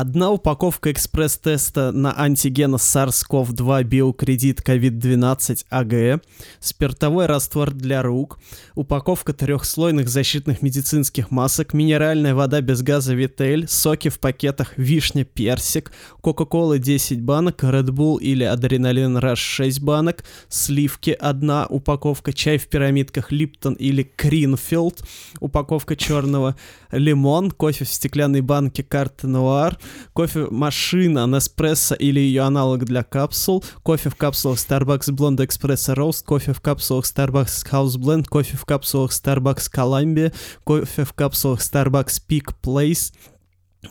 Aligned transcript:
Одна 0.00 0.30
упаковка 0.30 0.92
экспресс-теста 0.92 1.90
на 1.90 2.16
антиген 2.16 2.76
SARS-CoV-2 2.76 3.82
биокредит 3.82 4.60
COVID-12 4.60 5.66
АГЭ, 5.70 6.20
спиртовой 6.60 7.26
раствор 7.26 7.72
для 7.72 8.00
рук, 8.04 8.38
упаковка 8.76 9.32
трехслойных 9.32 10.08
защитных 10.08 10.62
медицинских 10.62 11.32
масок, 11.32 11.72
минеральная 11.74 12.32
вода 12.32 12.60
без 12.60 12.82
газа 12.82 13.12
Витель, 13.12 13.66
соки 13.66 14.08
в 14.08 14.20
пакетах 14.20 14.78
вишня, 14.78 15.24
персик, 15.24 15.90
Кока-Кола 16.20 16.78
10 16.78 17.20
банок, 17.20 17.64
Red 17.64 17.88
Bull 17.88 18.20
или 18.20 18.44
Адреналин 18.44 19.18
Rush 19.18 19.34
6 19.34 19.80
банок, 19.80 20.22
сливки 20.48 21.10
одна 21.10 21.66
упаковка, 21.66 22.32
чай 22.32 22.58
в 22.58 22.68
пирамидках 22.68 23.32
Липтон 23.32 23.74
или 23.74 24.04
Кринфилд, 24.04 25.02
упаковка 25.40 25.96
черного, 25.96 26.54
лимон, 26.92 27.50
кофе 27.50 27.84
в 27.84 27.88
стеклянной 27.88 28.42
банке 28.42 28.84
Карте 28.84 29.26
Нуар, 29.26 29.76
кофе-машина 30.12 31.26
Неспрессо 31.26 31.94
или 31.94 32.20
ее 32.20 32.42
аналог 32.42 32.84
для 32.84 33.02
капсул, 33.02 33.64
кофе 33.82 34.10
в 34.10 34.16
капсулах 34.16 34.58
Starbucks 34.58 35.10
Blonde 35.10 35.46
Espresso 35.46 35.94
Roast, 35.94 36.24
кофе 36.24 36.52
в 36.52 36.60
капсулах 36.60 37.04
Starbucks 37.04 37.70
House 37.70 37.96
Blend, 37.96 38.24
кофе 38.24 38.56
в 38.56 38.64
капсулах 38.64 39.12
Starbucks 39.12 39.70
Columbia, 39.72 40.34
кофе 40.64 41.04
в 41.04 41.12
капсулах 41.12 41.60
Starbucks 41.60 42.20
Peak 42.28 42.54
Place, 42.62 43.12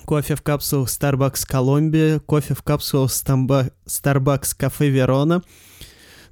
кофе 0.05 0.35
в 0.35 0.41
капсулах 0.41 0.89
Starbucks 0.89 1.47
Columbia, 1.49 2.19
кофе 2.19 2.53
в 2.53 2.63
капсулах 2.63 3.11
Starbucks 3.11 3.69
Cafe 4.57 4.91
Verona, 4.91 5.43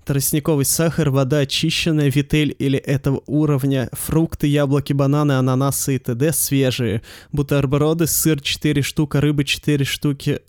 тростниковый 0.06 0.66
сахар, 0.66 1.10
вода 1.10 1.40
очищенная, 1.40 2.10
витель 2.10 2.56
или 2.58 2.78
этого 2.78 3.22
уровня, 3.26 3.90
фрукты, 3.92 4.48
яблоки, 4.48 4.94
бананы, 4.94 5.34
ананасы 5.34 5.96
и 5.96 6.00
т.д. 6.00 6.32
свежие, 6.32 7.02
бутерброды, 7.32 8.08
сыр 8.08 8.40
4 8.40 8.82
штуки, 8.82 9.18
рыба 9.18 9.44
4 9.44 9.84
штуки, 9.84 10.40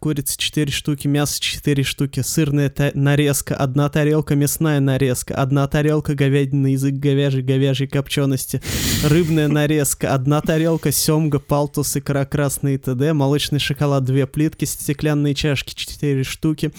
курица 0.00 0.38
4 0.38 0.72
штуки, 0.72 1.06
мясо 1.06 1.38
4 1.40 1.82
штуки, 1.84 2.20
сырная 2.20 2.70
та- 2.70 2.90
нарезка, 2.94 3.54
одна 3.54 3.88
тарелка 3.90 4.34
мясная 4.34 4.80
нарезка, 4.80 5.34
одна 5.34 5.68
тарелка 5.68 6.14
говядины, 6.14 6.68
язык 6.68 6.94
говяжий, 6.94 7.42
говяжьей 7.42 7.88
копчености, 7.88 8.62
рыбная 9.04 9.48
нарезка, 9.48 10.14
одна 10.14 10.40
тарелка 10.40 10.90
семга, 10.92 11.38
палтус, 11.38 11.96
икра 11.96 12.24
красный 12.24 12.76
и 12.76 12.78
т.д., 12.78 13.12
молочный 13.12 13.58
шоколад 13.58 14.04
2 14.04 14.26
плитки, 14.26 14.64
стеклянные 14.64 15.34
чашки 15.34 15.74
4 15.74 16.24
штуки, 16.24 16.72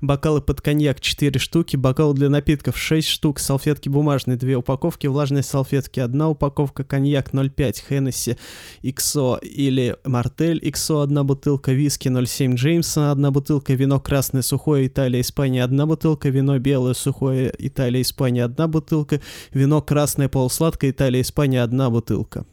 бокалы 0.00 0.40
под 0.40 0.60
коньяк 0.60 1.00
4 1.00 1.38
штуки, 1.38 1.76
бокалы 1.76 2.14
для 2.14 2.28
напитков 2.28 2.78
6 2.78 3.06
штук, 3.06 3.38
салфетки 3.38 3.88
бумажные 3.88 4.36
2 4.36 4.58
упаковки, 4.58 5.06
влажные 5.06 5.42
салфетки 5.42 6.00
1 6.00 6.20
упаковка, 6.22 6.84
коньяк 6.84 7.32
0,5 7.32 7.76
Хеннесси 7.88 8.36
XO 8.82 9.40
или 9.40 9.96
Мартель 10.04 10.60
XO 10.60 11.02
1 11.04 11.26
бутылка, 11.26 11.72
виски 11.72 12.08
0,7 12.08 12.54
Джеймса 12.54 13.12
1 13.12 13.32
бутылка, 13.32 13.74
вино 13.74 14.00
красное 14.00 14.42
сухое 14.42 14.86
Италия, 14.86 15.20
Испания 15.20 15.64
1 15.64 15.86
бутылка, 15.86 16.28
вино 16.28 16.58
белое 16.58 16.94
сухое 16.94 17.54
Италия, 17.58 18.02
Испания 18.02 18.44
1 18.44 18.70
бутылка, 18.70 19.20
вино 19.52 19.82
красное 19.82 20.28
полусладкое 20.28 20.90
Италия, 20.90 21.20
Испания 21.20 21.62
1 21.62 21.90
бутылка. 21.90 22.46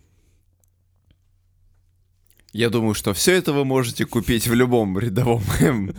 Я 2.56 2.70
думаю, 2.70 2.94
что 2.94 3.14
все 3.14 3.34
это 3.34 3.52
вы 3.52 3.66
можете 3.66 4.06
купить 4.06 4.48
в 4.48 4.54
любом 4.54 4.98
рядовом 4.98 5.44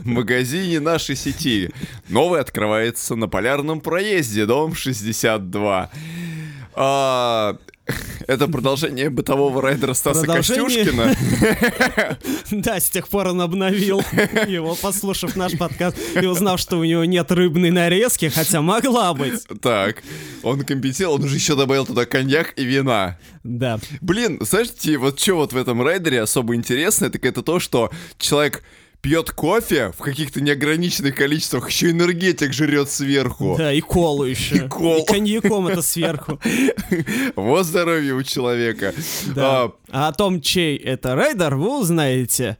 магазине 0.05 0.81
нашей 0.81 1.15
сети. 1.15 1.69
Новый 2.09 2.41
открывается 2.41 3.15
на 3.15 3.29
Полярном 3.29 3.83
проезде, 3.83 4.47
дом 4.47 4.75
62. 4.75 5.91
А, 6.73 7.59
это 8.27 8.49
продолжение 8.49 9.11
бытового 9.11 9.63
райдера 9.63 9.95
Стаса 9.95 10.21
Продолжение? 10.21 10.85
Костюшкина. 10.85 11.17
Да, 12.51 12.81
с 12.81 12.91
тех 12.91 13.09
пор 13.09 13.29
он 13.29 13.41
обновил 13.41 14.01
его, 14.47 14.75
послушав 14.75 15.37
наш 15.37 15.57
подкаст 15.57 15.97
и 16.21 16.27
узнав, 16.27 16.61
что 16.61 16.79
у 16.79 16.85
него 16.85 17.05
нет 17.05 17.31
рыбной 17.31 17.71
нарезки, 17.71 18.29
хотя 18.29 18.63
могла 18.63 19.15
быть. 19.15 19.47
Так, 19.61 20.03
он 20.43 20.63
компенсировал, 20.65 21.17
он 21.17 21.29
же 21.29 21.35
еще 21.35 21.57
добавил 21.57 21.87
туда 21.87 22.07
коньяк 22.07 22.55
и 22.57 22.65
вина. 22.65 23.19
Да. 23.43 23.79
Блин, 24.01 24.39
знаете, 24.41 24.99
вот 24.99 25.21
что 25.21 25.35
вот 25.37 25.53
в 25.53 25.57
этом 25.57 25.83
райдере 25.83 26.23
особо 26.23 26.55
интересно, 26.55 27.11
так 27.11 27.25
это 27.25 27.43
то, 27.43 27.59
что 27.61 27.91
человек 28.19 28.63
пьет 29.07 29.31
кофе 29.31 29.93
в 29.97 30.03
каких-то 30.03 30.41
неограниченных 30.41 31.15
количествах, 31.15 31.71
еще 31.71 31.93
энергетик 31.93 32.53
жрет 32.53 32.91
сверху. 32.91 33.55
Да, 33.57 33.73
и 33.73 33.81
колу 33.81 34.25
еще. 34.25 34.57
И 34.57 34.69
колу. 34.69 35.05
коньяком 35.05 35.69
это 35.69 35.81
сверху. 35.81 36.41
Вот 37.37 37.67
здоровье 37.67 38.15
у 38.15 38.25
человека. 38.25 38.93
Да. 39.27 39.63
А, 39.63 39.73
А 39.93 40.09
о 40.09 40.13
том, 40.13 40.41
чей 40.41 40.77
это 40.77 41.15
райдер, 41.15 41.55
вы 41.55 41.79
узнаете 41.79 42.59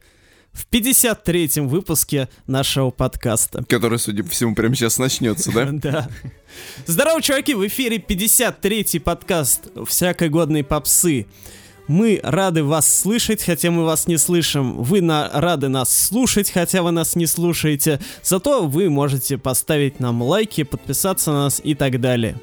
в 0.53 0.65
53-м 0.71 1.67
выпуске 1.67 2.29
нашего 2.47 2.91
подкаста. 2.91 3.65
который, 3.67 3.99
судя 3.99 4.23
по 4.23 4.29
всему, 4.29 4.55
прямо 4.55 4.73
сейчас 4.73 4.99
начнется, 4.99 5.51
да? 5.51 5.67
Да. 5.73 6.09
Здорово, 6.85 7.21
чуваки, 7.21 7.55
в 7.55 7.67
эфире 7.67 7.97
53-й 7.97 9.01
подкаст 9.01 9.67
«Всякой 9.85 10.29
годной 10.29 10.63
попсы». 10.63 11.27
Мы 11.87 12.19
рады 12.21 12.63
вас 12.63 12.93
слышать, 12.93 13.41
хотя 13.43 13.71
мы 13.71 13.85
вас 13.85 14.07
не 14.07 14.17
слышим. 14.17 14.83
Вы 14.83 15.01
на- 15.01 15.29
рады 15.33 15.69
нас 15.69 15.89
слушать, 15.95 16.51
хотя 16.51 16.83
вы 16.83 16.91
нас 16.91 17.15
не 17.15 17.25
слушаете. 17.27 17.99
Зато 18.23 18.67
вы 18.67 18.89
можете 18.89 19.37
поставить 19.37 19.99
нам 19.99 20.21
лайки, 20.21 20.63
подписаться 20.63 21.31
на 21.31 21.43
нас 21.45 21.61
и 21.63 21.75
так 21.75 22.01
далее. 22.01 22.35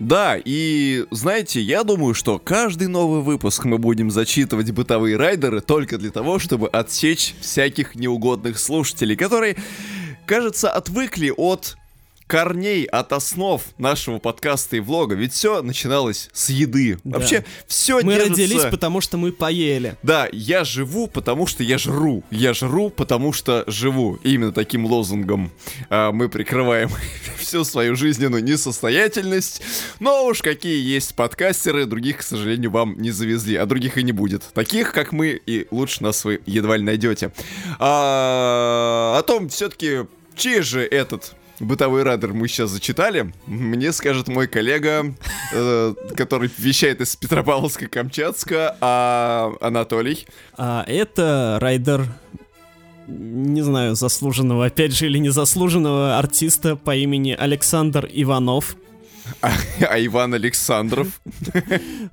Да, 0.00 0.36
и 0.42 1.04
знаете, 1.10 1.60
я 1.60 1.84
думаю, 1.84 2.14
что 2.14 2.38
каждый 2.38 2.88
новый 2.88 3.20
выпуск 3.20 3.64
мы 3.66 3.76
будем 3.78 4.10
зачитывать 4.10 4.70
бытовые 4.70 5.16
райдеры 5.16 5.60
только 5.60 5.98
для 5.98 6.10
того, 6.10 6.38
чтобы 6.38 6.68
отсечь 6.68 7.34
всяких 7.40 7.94
неугодных 7.94 8.58
слушателей, 8.58 9.14
которые, 9.14 9.56
кажется, 10.26 10.70
отвыкли 10.70 11.32
от 11.36 11.76
корней, 12.30 12.84
от 12.84 13.12
основ 13.12 13.60
нашего 13.76 14.20
подкаста 14.20 14.76
и 14.76 14.80
влога. 14.80 15.16
Ведь 15.16 15.32
все 15.32 15.62
начиналось 15.62 16.30
с 16.32 16.48
еды. 16.48 16.96
Да. 17.02 17.18
Вообще, 17.18 17.44
все 17.66 18.02
Мы 18.02 18.16
родились, 18.18 18.66
потому 18.70 19.00
что 19.00 19.16
мы 19.16 19.32
поели. 19.32 19.96
Да, 20.04 20.28
я 20.30 20.62
живу, 20.62 21.08
потому 21.08 21.48
что 21.48 21.64
я 21.64 21.76
жру. 21.76 22.22
Я 22.30 22.54
жру, 22.54 22.88
потому 22.88 23.32
что 23.32 23.64
живу. 23.66 24.20
Именно 24.22 24.52
таким 24.52 24.86
лозунгом 24.86 25.50
а, 25.88 26.12
мы 26.12 26.28
прикрываем 26.28 26.90
всю 27.36 27.64
свою 27.64 27.96
жизненную 27.96 28.44
несостоятельность. 28.44 29.60
Но 29.98 30.24
уж 30.26 30.40
какие 30.40 30.80
есть 30.80 31.16
подкастеры, 31.16 31.84
других, 31.84 32.18
к 32.18 32.22
сожалению, 32.22 32.70
вам 32.70 32.96
не 33.02 33.10
завезли. 33.10 33.56
А 33.56 33.66
других 33.66 33.98
и 33.98 34.04
не 34.04 34.12
будет. 34.12 34.44
Таких, 34.54 34.92
как 34.92 35.10
мы, 35.10 35.30
и 35.30 35.66
лучше 35.72 36.04
нас 36.04 36.24
вы 36.24 36.40
едва 36.46 36.76
ли 36.76 36.84
найдете. 36.84 37.32
А, 37.80 39.16
о 39.18 39.22
том, 39.22 39.48
все-таки, 39.48 40.06
чей 40.36 40.60
же 40.62 40.86
этот 40.86 41.34
бытовой 41.60 42.02
радер 42.02 42.32
мы 42.32 42.48
сейчас 42.48 42.70
зачитали, 42.70 43.32
мне 43.46 43.92
скажет 43.92 44.28
мой 44.28 44.48
коллега, 44.48 45.14
э, 45.52 45.94
который 46.16 46.50
вещает 46.58 47.00
из 47.00 47.16
Петропавловска-Камчатска, 47.16 48.76
а 48.80 49.52
Анатолий. 49.60 50.26
А 50.56 50.84
это 50.86 51.58
райдер, 51.60 52.06
не 53.06 53.62
знаю, 53.62 53.94
заслуженного, 53.94 54.66
опять 54.66 54.92
же, 54.92 55.06
или 55.06 55.18
незаслуженного 55.18 56.18
артиста 56.18 56.76
по 56.76 56.96
имени 56.96 57.36
Александр 57.38 58.08
Иванов. 58.10 58.76
А, 59.42 59.52
а 59.88 60.04
Иван 60.04 60.34
Александров. 60.34 61.20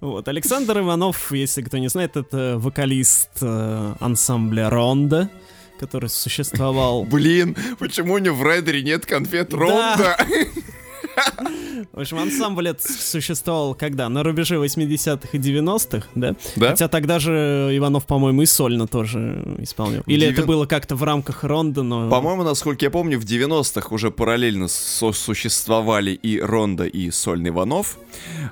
Вот, 0.02 0.28
Александр 0.28 0.80
Иванов, 0.80 1.32
если 1.32 1.62
кто 1.62 1.78
не 1.78 1.88
знает, 1.88 2.16
это 2.16 2.56
вокалист 2.60 3.30
э, 3.42 3.94
ансамбля 4.00 4.70
Ронда, 4.70 5.30
который 5.78 6.10
существовал... 6.10 7.04
Блин, 7.04 7.56
почему 7.80 8.14
у 8.14 8.18
него 8.18 8.36
в 8.36 8.44
райдере 8.44 8.82
нет 8.82 9.06
конфет? 9.06 9.54
Ронда? 9.54 10.18
В 11.94 12.00
общем, 12.00 12.18
ансамбль 12.20 12.74
существовал 12.80 13.76
когда? 13.76 14.10
На 14.10 14.24
рубеже 14.24 14.56
80-х 14.56 15.30
и 15.32 15.38
90-х, 15.38 16.08
да? 16.16 16.36
Да? 16.56 16.70
Хотя 16.70 16.88
тогда 16.88 17.20
же 17.20 17.70
Иванов, 17.74 18.06
по-моему, 18.06 18.42
и 18.42 18.46
сольно 18.46 18.88
тоже 18.88 19.56
исполнял. 19.60 20.04
Или 20.06 20.28
это 20.28 20.44
было 20.44 20.66
как-то 20.66 20.96
в 20.96 21.04
рамках 21.04 21.44
Ронда, 21.44 21.84
но... 21.84 22.10
По-моему, 22.10 22.44
насколько 22.44 22.86
я 22.86 22.92
помню, 22.92 23.20
в 23.20 23.24
90-х 23.24 23.94
уже 23.94 24.12
параллельно 24.12 24.68
существовали 24.68 26.12
и 26.12 26.40
Ронда, 26.40 26.86
и 26.86 27.12
Сольный 27.12 27.50
Иванов. 27.50 27.98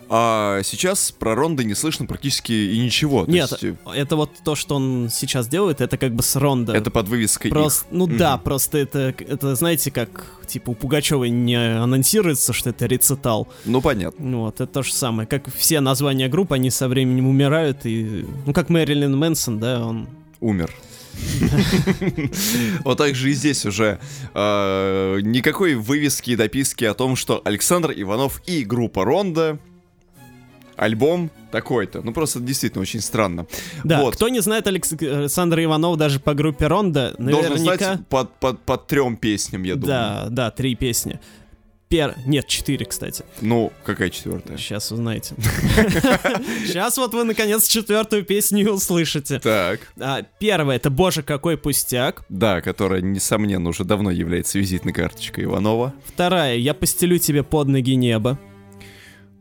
А 0.10 0.62
сейчас 0.64 1.12
про 1.12 1.36
Ронда 1.36 1.64
не 1.64 1.74
слышно 1.76 2.06
практически 2.06 2.52
и 2.52 2.78
ничего. 2.80 3.26
Нет, 3.28 3.52
есть, 3.52 3.64
э, 3.64 3.76
это 3.96 4.16
вот 4.16 4.32
то, 4.44 4.56
что 4.56 4.76
он 4.76 5.10
сейчас 5.12 5.48
делает, 5.48 5.82
это 5.82 5.98
как 5.98 6.14
бы 6.14 6.24
с 6.24 6.36
Ронда. 6.36 6.74
это 6.74 6.92
под 6.92 7.08
вывеской 7.08 7.50
Просто, 7.52 7.86
их. 7.86 7.92
ну 7.92 8.06
Мгм. 8.08 8.18
да, 8.18 8.38
просто 8.38 8.78
это, 8.78 9.14
это, 9.18 9.56
знаете, 9.56 9.92
как, 9.92 10.26
типа, 10.48 10.72
у 10.72 10.74
Пугачевой 10.76 11.30
не 11.30 11.56
анонсируется, 11.56 12.54
что 12.56 12.72
это 12.72 12.86
рецитал. 12.86 13.48
Ну, 13.66 13.82
понятно. 13.82 14.38
Вот, 14.40 14.56
это 14.56 14.68
то 14.68 14.84
же 14.84 14.94
самое. 14.94 15.28
Как 15.28 15.54
все 15.54 15.80
названия 15.80 16.28
групп, 16.28 16.54
они 16.54 16.70
со 16.70 16.88
временем 16.88 17.28
умирают, 17.28 17.86
и... 17.86 18.26
Ну, 18.46 18.54
как 18.54 18.70
Мэрилин 18.70 19.16
Мэнсон, 19.16 19.60
да, 19.60 19.86
он... 19.86 20.08
Умер. 20.40 20.72
Вот 22.84 22.98
так 22.98 23.16
же 23.16 23.32
и 23.32 23.34
здесь 23.34 23.66
уже 23.66 24.00
э, 24.34 25.20
никакой 25.24 25.76
вывески 25.76 26.32
и 26.32 26.36
дописки 26.36 26.84
о 26.86 26.94
том, 26.94 27.16
что 27.16 27.42
Александр 27.46 27.94
Иванов 27.96 28.42
и 28.46 28.64
группа 28.64 29.06
Ронда 29.06 29.60
альбом 30.76 31.32
такой-то. 31.52 32.02
Ну, 32.02 32.14
просто 32.14 32.40
действительно 32.40 32.82
очень 32.82 33.02
странно. 33.02 33.48
Да, 33.84 34.02
вот. 34.02 34.16
кто 34.16 34.30
не 34.30 34.42
знает 34.42 34.68
Алекс... 34.68 34.92
Александра 34.92 35.64
Иванова 35.64 35.98
даже 35.98 36.20
по 36.20 36.34
группе 36.34 36.68
Ронда, 36.68 37.16
наверняка... 37.18 37.48
Должен 37.48 37.66
знать 37.66 38.08
по, 38.10 38.26
по, 38.26 38.54
по 38.54 38.78
трем 38.78 39.16
песням, 39.16 39.64
я 39.64 39.76
думаю. 39.76 39.88
Да, 39.88 40.28
да, 40.30 40.52
три 40.52 40.76
песни. 40.76 41.20
Пер... 41.88 42.16
Нет, 42.26 42.48
четыре, 42.48 42.86
кстати. 42.86 43.24
Ну, 43.42 43.72
какая 43.84 44.10
четвертая? 44.10 44.58
Сейчас 44.58 44.92
узнаете. 44.92 45.36
Сейчас 46.66 46.98
вот 46.98 47.14
вы, 47.14 47.24
наконец, 47.24 47.68
четвертую 47.68 48.26
песню 48.26 48.72
услышите. 48.72 49.40
Так. 49.40 49.82
А, 50.00 50.24
первая— 50.40 50.78
это 50.78 50.90
«Боже, 50.90 51.22
какой 51.22 51.58
пустяк». 51.58 52.26
Да, 52.28 52.62
которая, 52.62 53.02
несомненно, 53.02 53.70
уже 53.70 53.84
давно 53.84 54.10
является 54.10 54.58
визитной 54.58 54.94
карточкой 54.94 55.44
Иванова. 55.44 55.94
Вторая— 56.06 56.56
«Я 56.58 56.74
постелю 56.74 57.20
тебе 57.20 57.44
под 57.44 57.68
ноги 57.68 57.96
небо». 57.96 58.40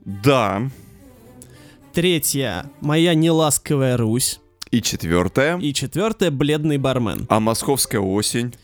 Да. 0.04 0.70
Третья— 1.94 2.70
«Моя 2.82 3.14
неласковая 3.14 3.96
Русь». 3.96 4.40
И 4.70 4.82
четвертая. 4.82 5.58
И 5.58 5.72
четвертая— 5.72 6.30
«Бледный 6.32 6.76
бармен». 6.76 7.26
А 7.30 7.40
московская 7.40 8.00
осень. 8.00 8.54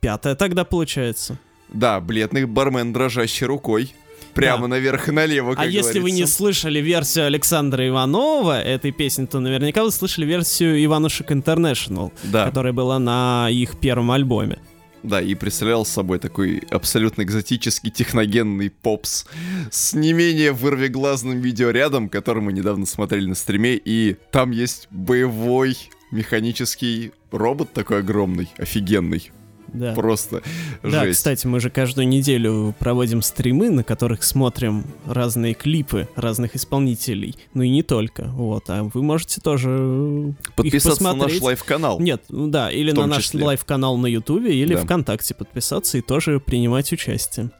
Пятая 0.00 0.34
тогда 0.34 0.64
получается. 0.66 1.38
Да, 1.68 2.00
бледный 2.00 2.44
бармен, 2.46 2.92
дрожащей 2.92 3.46
рукой. 3.46 3.92
Прямо 4.34 4.62
Да. 4.62 4.68
наверх 4.68 5.08
и 5.08 5.12
налево, 5.12 5.54
как 5.54 5.60
а 5.64 5.66
если 5.66 5.98
вы 5.98 6.10
не 6.10 6.18
говорится. 6.18 6.36
слышали 6.36 6.78
версию 6.80 7.24
Александра 7.26 7.86
Иванова 7.88 8.60
этой 8.60 8.92
песни, 8.92 9.24
то 9.24 9.40
наверняка 9.40 9.82
вы 9.82 9.90
слышали 9.90 10.26
версию 10.26 10.84
Иванушек 10.84 11.32
Интернешнл, 11.32 12.12
Да, 12.24 12.44
которая 12.44 12.74
была 12.74 12.98
на 12.98 13.48
их 13.50 13.78
первом 13.78 14.10
альбоме. 14.10 14.58
да, 15.02 15.22
и 15.22 15.34
представлял 15.34 15.86
собой 15.86 16.18
такой 16.18 16.62
абсолютно 16.70 17.22
экзотический 17.22 17.90
техногенный 17.90 18.68
попс 18.70 19.24
с 19.70 19.94
не 19.94 20.12
менее 20.12 20.52
вырвиглазным 20.52 21.40
видеорядом, 21.40 22.08
который 22.10 22.42
мы 22.42 22.52
недавно 22.52 22.84
смотрели 22.84 23.26
на 23.26 23.34
стриме, 23.36 23.76
и 23.82 24.16
там 24.32 24.50
есть 24.50 24.86
боевой 24.90 25.78
механический 26.10 27.12
робот 27.30 27.72
такой 27.72 28.00
огромный, 28.00 28.48
офигенный. 28.58 29.30
Да. 29.76 29.92
Просто 29.94 30.42
Да, 30.82 31.04
жесть. 31.04 31.18
кстати, 31.18 31.46
мы 31.46 31.60
же 31.60 31.70
каждую 31.70 32.08
неделю 32.08 32.74
проводим 32.78 33.20
стримы, 33.22 33.70
на 33.70 33.84
которых 33.84 34.22
смотрим 34.22 34.84
разные 35.06 35.54
клипы 35.54 36.08
разных 36.16 36.56
исполнителей. 36.56 37.36
Ну 37.54 37.62
и 37.62 37.68
не 37.68 37.82
только. 37.82 38.24
Вот, 38.28 38.64
а 38.68 38.84
вы 38.84 39.02
можете 39.02 39.40
тоже 39.40 39.68
э, 39.78 40.32
Подписаться 40.54 41.02
на 41.02 41.14
наш 41.14 41.40
live-канал. 41.40 42.00
Нет, 42.00 42.22
ну 42.28 42.48
да, 42.48 42.70
или 42.70 42.92
на 42.92 43.06
наш 43.06 43.24
числе. 43.24 43.44
live-канал 43.44 43.96
на 43.98 44.06
Ютубе, 44.06 44.54
или 44.54 44.74
Да. 44.74 44.80
ВКонтакте 44.82 45.34
подписаться 45.34 45.98
и 45.98 46.00
тоже 46.00 46.40
принимать 46.40 46.92
участие 46.92 47.50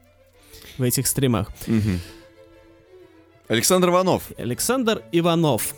в 0.78 0.82
этих 0.82 1.06
стримах. 1.06 1.48
Мгм. 1.66 2.00
Александр 3.48 3.88
Иванов. 3.90 4.24
Александр 4.38 5.02
Иванов. 5.12 5.74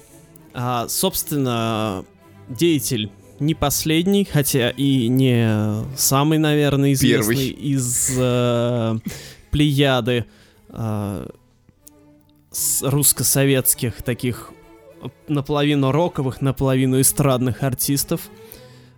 А, 0.55 0.89
собственно, 0.89 2.05
деятель 2.49 3.11
не 3.41 3.55
последний, 3.55 4.25
хотя 4.25 4.71
и 4.71 5.09
не 5.09 5.85
самый, 5.97 6.39
наверное, 6.39 6.93
известный 6.93 7.51
Первый. 7.51 7.51
из 7.51 8.11
э, 8.17 8.99
плеяды 9.51 10.25
э, 10.71 11.27
русско-советских 12.83 14.03
таких 14.03 14.53
наполовину 15.29 15.93
роковых, 15.93 16.41
наполовину 16.41 17.01
эстрадных 17.01 17.63
артистов. 17.63 18.23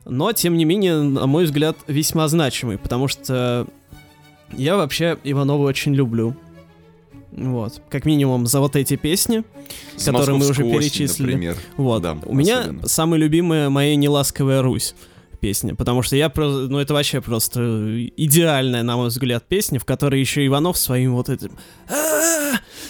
Но, 0.04 0.32
тем 0.32 0.56
не 0.56 0.64
менее, 0.64 1.02
на 1.02 1.26
мой 1.26 1.44
взгляд, 1.44 1.76
весьма 1.86 2.26
значимый, 2.28 2.78
потому 2.78 3.06
что 3.06 3.66
я 4.52 4.76
вообще 4.76 5.18
Иванова 5.24 5.66
очень 5.66 5.94
люблю. 5.94 6.34
Вот. 7.32 7.80
Как 7.88 8.04
минимум 8.04 8.46
за 8.46 8.60
вот 8.60 8.76
эти 8.76 8.96
песни. 8.96 9.44
С 9.96 10.04
Которые 10.04 10.36
мы 10.36 10.48
уже 10.48 10.62
перечислили. 10.64 11.32
например. 11.32 11.56
Вот. 11.76 12.02
Да, 12.02 12.18
У 12.26 12.34
меня 12.34 12.60
особенно. 12.60 12.88
самая 12.88 13.20
любимая 13.20 13.68
моя 13.70 13.94
неласковая 13.96 14.62
Русь 14.62 14.94
песня, 15.40 15.74
потому 15.74 16.02
что 16.02 16.16
я 16.16 16.28
просто, 16.28 16.68
ну 16.68 16.78
это 16.78 16.92
вообще 16.92 17.20
просто 17.22 18.06
идеальная, 18.16 18.82
на 18.82 18.96
мой 18.96 19.08
взгляд, 19.08 19.44
песня, 19.48 19.78
в 19.80 19.86
которой 19.86 20.20
еще 20.20 20.44
Иванов 20.46 20.76
своим 20.76 21.14
вот 21.14 21.30
этим! 21.30 21.52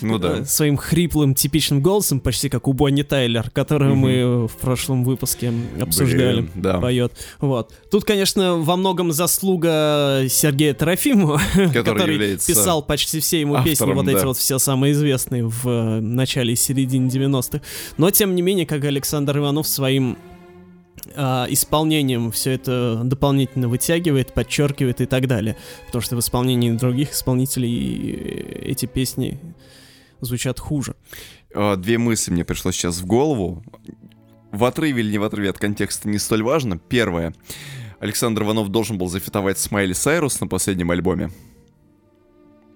Ну 0.03 0.19
да. 0.19 0.39
э, 0.39 0.45
своим 0.45 0.77
хриплым 0.77 1.35
типичным 1.35 1.81
голосом, 1.83 2.21
почти 2.21 2.49
как 2.49 2.69
у 2.69 2.73
Бонни 2.73 3.03
Тайлер, 3.03 3.51
которую 3.51 3.93
Мгм. 3.93 4.01
мы 4.01 4.49
в 4.49 4.57
прошлом 4.57 5.05
выпуске 5.05 5.53
обсуждали. 5.81 6.43
Блин, 6.43 6.51
да. 6.55 6.79
Поет. 6.79 7.13
Вот. 7.41 7.73
Тут, 7.91 8.05
конечно, 8.05 8.57
во 8.57 8.77
многом 8.77 9.13
заслуга 9.13 10.25
Сергея 10.29 10.75
Трофимова, 10.75 11.41
Который, 11.73 12.15
является... 12.15 12.47
писал 12.47 12.83
почти 12.83 13.21
все 13.21 13.41
ему 13.41 13.57
песни, 13.57 13.73
автором, 13.73 13.97
вот 13.97 14.09
эти 14.09 14.21
да. 14.21 14.27
вот 14.27 14.37
все 14.37 14.59
самые 14.59 14.93
известные 14.93 15.47
в 15.47 15.69
э, 15.69 16.01
начале 16.01 16.53
и 16.53 16.57
середине 16.57 17.09
90-х. 17.09 17.61
Но, 17.99 18.11
тем 18.11 18.35
не 18.35 18.43
менее, 18.43 18.67
как 18.67 18.85
Александр 18.85 19.39
Иванов 19.39 19.67
своим 19.67 20.17
а, 21.15 21.47
исполнением 21.49 22.31
все 22.31 22.53
это 22.53 23.01
дополнительно 23.05 23.69
вытягивает, 23.69 24.33
подчеркивает 24.33 25.01
и 25.01 25.07
так 25.07 25.27
далее. 25.27 25.57
Потому 25.87 26.03
что 26.03 26.17
в 26.17 26.21
исполнении 26.21 26.71
других 26.71 27.13
исполнителей 27.13 28.13
э, 28.13 28.71
эти 28.71 28.87
песни 28.87 29.39
звучат 30.21 30.59
хуже. 30.59 30.95
А, 31.55 31.77
Две 31.77 31.99
мысли 31.99 32.33
мне 32.33 32.45
пришло 32.45 32.73
сейчас 32.73 32.99
в 32.99 33.07
голову. 33.07 33.63
В 34.53 34.65
отрыве 34.65 35.01
или 35.03 35.13
не 35.13 35.19
в 35.19 35.25
отрыве 35.25 35.51
от 35.51 35.59
контекста 35.59 36.09
не 36.09 36.19
столь 36.19 36.43
важно. 36.43 36.79
Первое. 36.79 37.35
Александр 38.01 38.43
Иванов 38.43 38.69
должен 38.69 38.99
был 38.99 39.09
зафитовать 39.09 39.59
с 39.59 39.71
Майли 39.71 39.93
Сайрус 39.93 40.41
на 40.41 40.47
последнем 40.47 40.91
альбоме. 40.91 41.31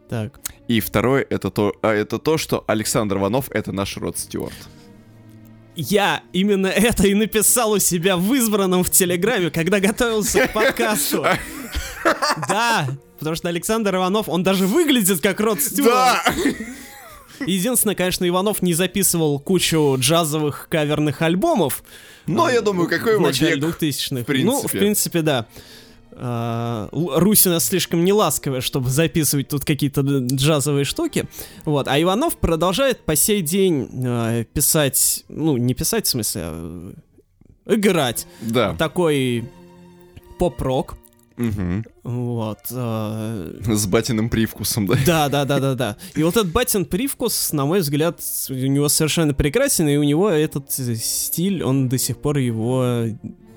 Так. 0.09 0.41
И 0.69 0.81
второе, 0.81 1.27
это 1.29 1.51
то, 1.51 1.75
а, 1.83 1.93
это 1.93 2.19
то, 2.19 2.39
что 2.39 2.63
Александр 2.67 3.17
Иванов— 3.17 3.51
это 3.51 3.73
наш 3.73 3.97
Род 3.97 4.19
Стюарт. 4.19 4.55
Я 5.77 6.23
именно 6.33 6.69
это 6.69 7.09
и 7.09 7.15
написал 7.15 7.73
у 7.73 7.79
себя 7.79 8.17
в 8.17 8.33
избранном 8.35 8.85
в 8.85 8.91
Телеграме, 8.91 9.51
когда 9.51 9.81
готовился 9.81 10.47
к 10.47 10.53
подкасту. 10.53 11.25
Да, 12.49 12.87
потому 13.19 13.35
что 13.35 13.49
Александр 13.49 13.97
Иванов, 13.97 14.29
он 14.29 14.43
даже 14.43 14.67
выглядит 14.67 15.23
как 15.23 15.41
Род 15.41 15.63
Стюарт. 15.63 16.21
Единственное, 17.47 17.95
конечно, 17.95 18.27
Иванов 18.27 18.63
не 18.63 18.75
записывал 18.75 19.39
кучу 19.39 19.97
джазовых 19.99 20.69
каверных 20.71 21.23
альбомов. 21.23 21.83
Но 22.27 22.47
а, 22.47 22.53
я 22.53 22.61
думаю, 22.61 22.89
какой 22.89 23.15
его 23.15 23.29
век, 23.29 23.59
2000-х. 23.59 24.23
в 24.23 24.25
принципе. 24.25 24.45
Ну, 24.45 24.63
в 24.63 24.71
принципе, 24.71 25.23
да. 25.23 25.47
А, 26.17 26.89
нас 26.93 27.65
слишком 27.65 28.05
неласковая, 28.05 28.61
чтобы 28.61 28.89
записывать 28.89 29.49
тут 29.49 29.65
какие-то 29.65 30.03
джазовые 30.03 30.85
штуки. 30.85 31.27
Вот. 31.65 31.89
А 31.89 32.01
Иванов 32.01 32.37
продолжает 32.37 33.01
по 33.05 33.17
сей 33.17 33.43
день 33.43 33.89
э, 34.05 34.45
писать, 34.53 35.25
ну, 35.29 35.57
не 35.57 35.75
писать 35.75 36.07
в 36.07 36.11
смысле, 36.11 36.43
а 36.45 36.95
играть. 37.67 38.27
Да. 38.41 38.75
Такой 38.75 39.45
поп-рок. 40.39 40.97
Мгм. 41.37 41.85
Вот. 42.05 42.59
э, 42.71 43.61
С 43.67 43.87
батиным 43.87 44.29
привкусом, 44.29 44.87
да. 44.87 44.97
да, 45.07 45.29
да, 45.29 45.45
да, 45.45 45.61
да, 45.61 45.75
да. 45.75 45.97
И 46.15 46.23
вот 46.23 46.37
этот 46.37 46.53
батин 46.53 46.85
привкус, 46.85 47.53
на 47.53 47.67
мой 47.67 47.81
взгляд, 47.81 48.21
у 48.49 48.55
него 48.55 48.89
совершенно 48.89 49.35
прекрасен, 49.35 49.89
и 49.89 49.97
у 49.97 50.03
него 50.03 50.31
этот 50.31 50.71
стиль, 50.71 51.63
он 51.63 51.89
до 51.89 51.99
сих 51.99 52.19
пор 52.19 52.39
его 52.39 53.07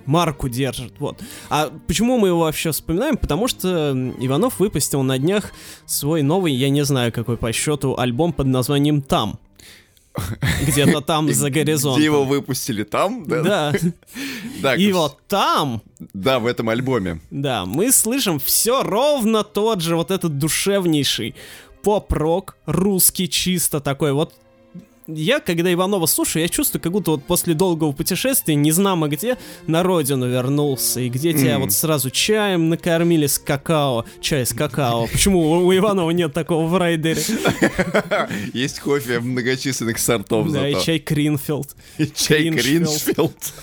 марку 0.05 0.49
держит, 0.49 0.93
вот. 0.99 1.21
А 1.49 1.69
почему 1.85 2.17
мы 2.17 2.29
его 2.29 2.39
вообще 2.39 2.71
вспоминаем? 2.71 3.17
Потому 3.17 3.47
что 3.47 3.91
Иванов 4.19 4.59
выпустил 4.59 5.03
на 5.03 5.19
днях 5.19 5.51
свой 5.85 6.21
новый, 6.23 6.53
я 6.53 6.69
не 6.69 6.83
знаю 6.85 7.11
какой 7.11 7.37
по 7.37 7.51
счету, 7.51 7.97
альбом 7.97 8.33
под 8.33 8.47
названием 8.47 9.01
«Там». 9.01 9.37
Где-то 10.65 11.01
там 11.01 11.31
за 11.31 11.49
горизонтом. 11.49 12.01
Его 12.01 12.23
выпустили 12.23 12.83
там, 12.83 13.25
да? 13.27 13.73
Да. 14.61 14.75
И 14.75 14.91
вот 14.91 15.19
там 15.27 15.81
Да, 16.13 16.39
в 16.39 16.45
этом 16.45 16.69
альбоме. 16.69 17.19
Да, 17.31 17.65
мы 17.65 17.91
слышим 17.91 18.39
все 18.39 18.83
ровно 18.83 19.43
тот 19.43 19.81
же, 19.81 19.95
вот 19.95 20.11
этот 20.11 20.37
душевнейший 20.37 21.35
поп-рок, 21.83 22.57
русский 22.65 23.29
чисто 23.29 23.79
такой. 23.79 24.11
Вот 24.11 24.33
я, 25.07 25.39
когда 25.39 25.71
Иванова 25.73 26.05
слушаю, 26.05 26.43
я 26.43 26.49
чувствую, 26.49 26.81
как 26.81 26.91
будто 26.91 27.11
вот 27.11 27.23
после 27.23 27.53
долгого 27.53 27.91
путешествия, 27.93 28.55
не 28.55 28.71
знамо 28.71 29.07
где, 29.07 29.37
на 29.65 29.81
родину 29.83 30.27
вернулся, 30.29 30.99
и 30.99 31.09
где 31.09 31.33
тебя 31.33 31.53
Мгм. 31.53 31.61
вот 31.63 31.73
сразу 31.73 32.09
чаем 32.09 32.69
накормили 32.69 33.25
с 33.27 33.39
какао, 33.39 34.05
чай 34.21 34.45
с 34.45 34.53
какао. 34.53 35.07
Почему 35.07 35.65
у 35.65 35.75
Иванова 35.75 36.11
нет 36.11 36.33
такого 36.33 36.67
в 36.67 36.77
райдере? 36.77 37.21
Есть 38.53 38.79
кофе 38.79 39.19
многочисленных 39.19 39.97
сортов 39.99 40.51
Да, 40.51 40.67
и 40.67 40.75
чай 40.83 40.99
Кринфилд. 40.99 41.75
И 41.97 42.07
чай. 42.07 42.49
Криншфилд. 42.49 43.53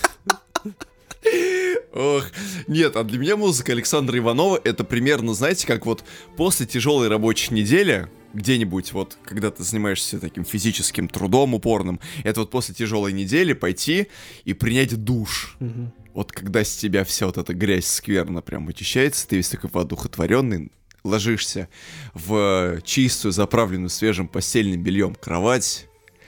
Ох, 1.95 2.25
нет, 2.67 2.97
а 2.97 3.05
для 3.05 3.19
меня 3.19 3.37
музыка 3.37 3.73
Александра 3.73 4.19
Иванова 4.19 4.61
это 4.63 4.83
примерно, 4.83 5.33
знаете, 5.35 5.67
как 5.67 5.87
вот 5.87 6.03
после 6.37 6.67
тяжелой 6.67 7.09
рабочей 7.09 7.55
недели, 7.55 8.09
где-нибудь 8.35 8.93
вот, 8.93 9.17
когда 9.25 9.51
ты 9.51 9.63
занимаешься 9.63 10.19
таким 10.19 10.45
физическим 10.45 11.09
трудом 11.09 11.55
упорным, 11.55 12.01
это 12.25 12.41
вот 12.41 12.51
после 12.51 12.75
тяжелой 12.75 13.13
недели 13.13 13.53
пойти 13.53 14.09
и 14.45 14.53
принять 14.53 14.95
душ. 15.03 15.57
Мгм. 15.61 15.93
Вот 16.13 16.33
когда 16.33 16.63
с 16.63 16.77
тебя 16.77 17.05
вся 17.05 17.27
вот 17.27 17.39
эта 17.39 17.55
грязь 17.55 17.87
скверно 17.87 18.43
прям 18.43 18.67
вычищается, 18.67 19.27
ты 19.27 19.37
весь 19.37 19.49
такой 19.49 19.71
воодухотворенный, 19.73 20.71
ложишься 21.03 21.69
в 22.15 22.81
чистую, 22.83 23.33
заправленную 23.33 23.91
свежим 23.91 24.27
постельным 24.29 24.83
бельем 24.83 25.15
кровать, 25.15 25.87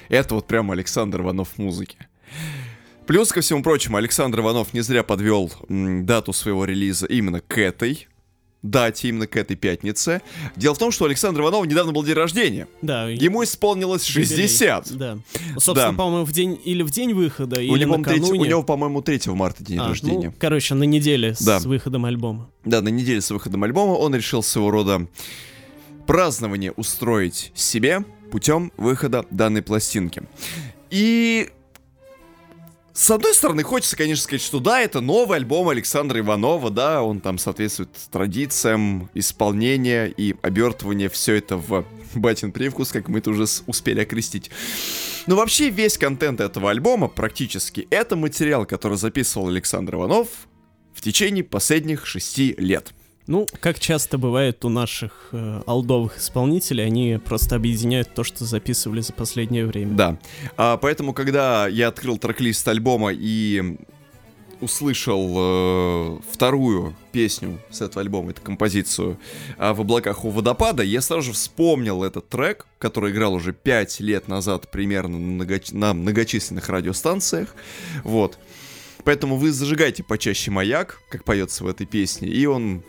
Это 0.08 0.36
вот 0.36 0.46
прямо 0.46 0.74
Александр 0.74 1.22
Иванов 1.22 1.54
в 1.54 1.58
музыке. 1.58 2.08
Плюс 3.06 3.32
ко 3.32 3.40
всему 3.40 3.62
прочему, 3.62 3.96
Александр 3.96 4.40
Иванов 4.40 4.72
не 4.72 4.80
зря 4.80 5.02
подвел 5.02 5.52
м, 5.68 6.04
дату 6.06 6.32
своего 6.32 6.64
релиза 6.64 7.06
именно 7.06 7.40
к 7.40 7.58
этой 7.58 8.08
дате, 8.70 9.08
именно 9.08 9.26
к 9.26 9.36
этой 9.36 9.56
пятнице. 9.56 10.22
Дело 10.56 10.74
в 10.74 10.78
том, 10.78 10.90
что 10.90 11.04
у 11.04 11.06
Александра 11.06 11.42
Иванова 11.42 11.64
недавно 11.64 11.92
был 11.92 12.02
день 12.04 12.14
рождения. 12.14 12.68
Да. 12.82 13.08
Ему 13.08 13.44
исполнилось 13.44 14.04
60. 14.04 14.86
Юбилей. 14.90 14.98
Да. 14.98 15.18
Собственно, 15.58 15.92
Да. 15.92 15.96
по-моему, 15.96 16.24
в 16.24 16.32
день 16.32 16.60
или 16.64 16.82
в 16.82 16.90
день 16.90 17.12
выхода, 17.14 17.56
У 17.58 17.62
или 17.62 17.80
него, 17.84 17.96
накануне. 17.96 18.26
3, 18.30 18.38
у 18.38 18.44
него, 18.44 18.62
по-моему, 18.62 19.02
3 19.02 19.34
марта 19.34 19.64
день 19.64 19.78
А, 19.78 19.88
рождения. 19.88 20.28
ну, 20.28 20.34
короче, 20.38 20.74
на 20.74 20.84
неделе 20.84 21.34
Да. 21.40 21.60
с 21.60 21.64
выходом 21.64 22.04
альбома. 22.04 22.50
Да, 22.64 22.82
на 22.82 22.88
неделе 22.88 23.20
с 23.20 23.30
выходом 23.30 23.64
альбома 23.64 23.92
он 23.92 24.14
решил 24.14 24.42
своего 24.42 24.70
рода 24.70 25.06
празднование 26.06 26.72
устроить 26.72 27.52
себе 27.54 28.04
путем 28.30 28.72
выхода 28.76 29.24
данной 29.30 29.62
пластинки. 29.62 30.22
И 30.90 31.50
с 32.96 33.10
одной 33.10 33.34
стороны, 33.34 33.62
хочется, 33.62 33.94
конечно, 33.94 34.24
сказать, 34.24 34.40
что 34.40 34.58
да, 34.58 34.80
это 34.80 35.02
новый 35.02 35.36
альбом 35.36 35.68
Александра 35.68 36.18
Иванова, 36.18 36.70
да, 36.70 37.02
он 37.02 37.20
там 37.20 37.36
соответствует 37.36 37.90
традициям 38.10 39.10
исполнения 39.12 40.06
и 40.06 40.34
обертывания 40.40 41.10
все 41.10 41.34
это 41.34 41.58
в 41.58 41.84
батин 42.14 42.52
привкус, 42.52 42.92
как 42.92 43.08
мы 43.08 43.18
это 43.18 43.30
уже 43.30 43.44
успели 43.66 44.00
окрестить. 44.00 44.50
Но 45.26 45.36
вообще 45.36 45.68
весь 45.68 45.98
контент 45.98 46.40
этого 46.40 46.70
альбома 46.70 47.08
практически 47.08 47.86
это 47.90 48.16
материал, 48.16 48.64
который 48.64 48.96
записывал 48.96 49.48
Александр 49.48 49.96
Иванов 49.96 50.28
в 50.94 51.02
течение 51.02 51.44
последних 51.44 52.06
шести 52.06 52.54
лет. 52.56 52.94
Ну, 53.26 53.46
как 53.60 53.80
часто 53.80 54.18
бывает 54.18 54.64
у 54.64 54.68
наших 54.68 55.28
э, 55.32 55.62
алдовых 55.66 56.18
исполнителей, 56.18 56.86
они 56.86 57.18
просто 57.24 57.56
объединяют 57.56 58.14
то, 58.14 58.22
что 58.22 58.44
записывали 58.44 59.00
за 59.00 59.12
последнее 59.12 59.66
время. 59.66 59.94
Да. 59.96 60.18
А, 60.56 60.76
поэтому, 60.76 61.12
когда 61.12 61.66
я 61.66 61.88
открыл 61.88 62.18
трек-лист 62.18 62.66
альбома 62.68 63.10
и 63.12 63.78
услышал 64.60 65.34
э, 65.36 66.18
вторую 66.30 66.96
песню 67.12 67.58
с 67.70 67.80
этого 67.80 68.00
альбома, 68.00 68.30
эту 68.30 68.42
композицию 68.42 69.18
а, 69.58 69.74
«В 69.74 69.80
облаках 69.80 70.24
у 70.24 70.30
водопада», 70.30 70.82
я 70.82 71.00
сразу 71.00 71.22
же 71.22 71.32
вспомнил 71.32 72.04
этот 72.04 72.28
трек, 72.28 72.66
который 72.78 73.12
играл 73.12 73.34
уже 73.34 73.52
5 73.52 74.00
лет 74.00 74.28
назад 74.28 74.70
примерно 74.70 75.18
на, 75.18 75.42
многоч- 75.42 75.76
на 75.76 75.94
многочисленных 75.94 76.68
радиостанциях. 76.68 77.54
Вот. 78.04 78.38
Поэтому 79.04 79.36
вы 79.36 79.52
зажигайте 79.52 80.02
почаще 80.02 80.50
маяк, 80.50 81.00
как 81.10 81.24
поется 81.24 81.64
в 81.64 81.66
этой 81.66 81.86
песне, 81.86 82.28
и 82.28 82.46
он... 82.46 82.82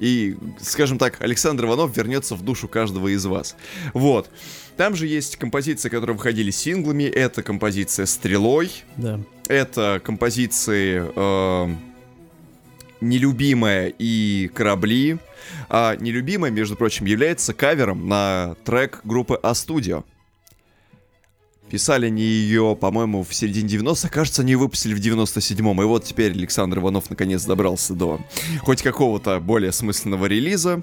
И, 0.00 0.36
скажем 0.60 0.98
так, 0.98 1.20
Александр 1.20 1.66
Иванов 1.66 1.96
вернется 1.96 2.34
в 2.34 2.42
душу 2.42 2.66
каждого 2.68 3.08
из 3.08 3.24
вас. 3.26 3.54
Вот. 3.94 4.30
Там 4.76 4.96
же 4.96 5.06
есть 5.06 5.36
композиции, 5.36 5.90
которые 5.90 6.16
выходили 6.16 6.50
синглами. 6.50 7.04
Это 7.04 7.42
композиция 7.42 8.06
«Стрелой», 8.06 8.70
Да. 8.96 9.20
это 9.46 10.00
композиции 10.02 11.04
э, 11.14 11.74
«Нелюбимая» 13.02 13.92
и 13.98 14.50
«Корабли». 14.54 15.18
А 15.68 15.96
«Нелюбимая», 15.96 16.50
между 16.50 16.76
прочим, 16.76 17.04
является 17.06 17.52
кавером 17.52 18.08
на 18.08 18.56
трек 18.64 19.00
группы 19.04 19.38
А-Студио. 19.42 20.04
Писали 21.70 22.06
они 22.06 22.22
ее, 22.22 22.76
по-моему, 22.78 23.22
в 23.22 23.32
середине 23.32 23.68
90-х, 23.68 24.08
кажется, 24.08 24.42
они 24.42 24.52
ее 24.52 24.58
выпустили 24.58 24.92
в 24.92 24.98
97-м. 24.98 25.80
И 25.80 25.84
вот 25.84 26.04
теперь 26.04 26.32
Александр 26.32 26.78
Иванов 26.78 27.10
наконец 27.10 27.44
добрался 27.44 27.94
до 27.94 28.20
хоть 28.62 28.82
какого-то 28.82 29.38
более 29.38 29.70
смысленного 29.70 30.26
релиза 30.26 30.82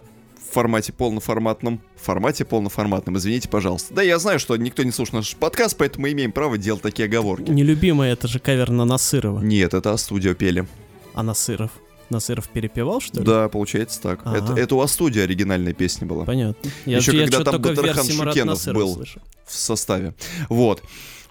в 0.49 0.53
формате 0.53 0.93
полноформатном. 0.93 1.81
В 1.97 2.05
формате 2.05 2.45
полноформатном, 2.45 3.17
извините, 3.17 3.49
пожалуйста. 3.49 3.93
Да, 3.93 4.01
я 4.01 4.17
знаю, 4.17 4.39
что 4.39 4.55
никто 4.55 4.83
не 4.83 4.91
слушает 4.91 5.15
наш 5.15 5.35
подкаст, 5.35 5.75
поэтому 5.77 6.03
мы 6.03 6.13
имеем 6.13 6.31
право 6.31 6.57
делать 6.57 6.81
такие 6.81 7.05
оговорки. 7.05 7.51
Нелюбимая 7.51 8.13
это 8.13 8.29
же 8.29 8.39
кавер 8.39 8.71
на 8.71 8.85
Насырова. 8.85 9.41
Нет, 9.41 9.73
это 9.73 9.91
А-студио 9.91 10.35
пели. 10.35 10.65
А 11.13 11.21
Насыров? 11.21 11.71
Насыров 12.09 12.47
перепевал, 12.49 13.01
что 13.01 13.19
ли? 13.19 13.25
Да, 13.25 13.49
получается 13.49 14.01
так. 14.01 14.21
Ага. 14.23 14.37
Это, 14.37 14.53
это 14.53 14.75
у 14.75 14.81
А-студио 14.81 15.23
оригинальная 15.23 15.73
песня 15.73 16.07
была 16.07 16.25
Понятно. 16.25 16.69
Я, 16.85 16.97
Ещё 16.97 17.11
я 17.13 17.27
когда 17.27 17.43
там 17.51 17.61
Марата 17.61 18.03
Шукенов 18.03 18.65
был. 18.67 18.93
слышал. 18.95 19.21
в 19.45 19.53
составе. 19.53 20.13
Вот. 20.49 20.83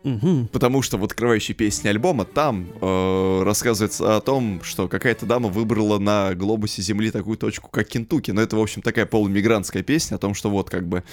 Мгм. 0.03 0.47
Потому 0.51 0.83
что 0.83 0.99
в 0.99 1.03
открывающей 1.03 1.55
песне 1.55 1.89
альбома 1.89 2.25
там 2.25 2.67
э, 2.79 3.41
рассказывается 3.43 4.17
о 4.17 4.21
том, 4.21 4.61
что 4.63 4.87
какая-то 4.87 5.25
дама 5.25 5.49
выбрала 5.49 5.97
на 5.97 6.35
глобусе 6.35 6.83
Земли 6.83 7.09
такую 7.09 7.37
точку, 7.37 7.69
как 7.71 7.87
Кентукки. 7.87 8.29
Но 8.29 8.41
это, 8.41 8.55
в 8.55 8.59
общем, 8.61 8.83
такая 8.83 9.07
полумигрантская 9.07 9.81
песня 9.81 10.15
о 10.15 10.17
том, 10.19 10.35
что 10.35 10.51
вот 10.51 10.69
как 10.69 10.87
бы 10.87 11.03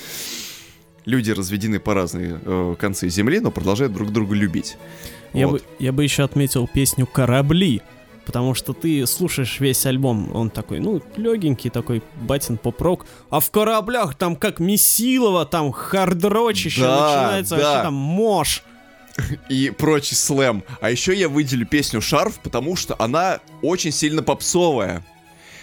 люди 1.07 1.31
разведены 1.31 1.81
по 1.81 1.95
разные 1.95 2.39
э, 2.45 2.77
концы 2.79 3.09
Земли, 3.09 3.41
но 3.41 3.51
продолжают 3.51 3.95
друг 3.95 4.13
друга 4.13 4.35
любить. 4.35 4.77
Я, 5.33 5.49
Вот. 5.49 5.63
бы, 5.63 5.67
я 5.79 5.93
бы 5.93 6.05
еще 6.05 6.23
отметил 6.25 6.69
песню 6.69 7.07
«Корабли», 7.07 7.81
потому 8.25 8.55
что 8.55 8.73
ты 8.73 9.07
слушаешь 9.07 9.61
весь 9.61 9.85
альбом, 9.87 10.35
он 10.35 10.51
такой, 10.51 10.81
ну, 10.81 11.03
легенький 11.17 11.71
такой 11.71 12.03
батин 12.17 12.57
поп-рок, 12.59 13.07
а 13.31 13.41
в 13.41 13.51
«Кораблях» 13.51 14.15
там 14.15 14.37
как 14.37 14.61
Месилова, 14.61 15.47
там 15.47 15.73
хардрочище 15.73 16.83
Да, 16.83 17.07
начинается, 17.07 17.57
да. 17.57 17.63
вообще 17.63 17.83
там 17.85 17.95
мощь. 17.95 18.63
и 19.49 19.71
прочий 19.71 20.15
слэм. 20.15 20.65
А 20.81 20.91
еще 20.91 21.15
я 21.15 21.29
выделю 21.29 21.67
песню 21.67 22.01
«Шарф», 22.01 22.39
потому 22.41 22.77
что 22.77 22.97
она 22.99 23.41
очень 23.61 23.93
сильно 23.93 24.23
попсовая. 24.23 25.05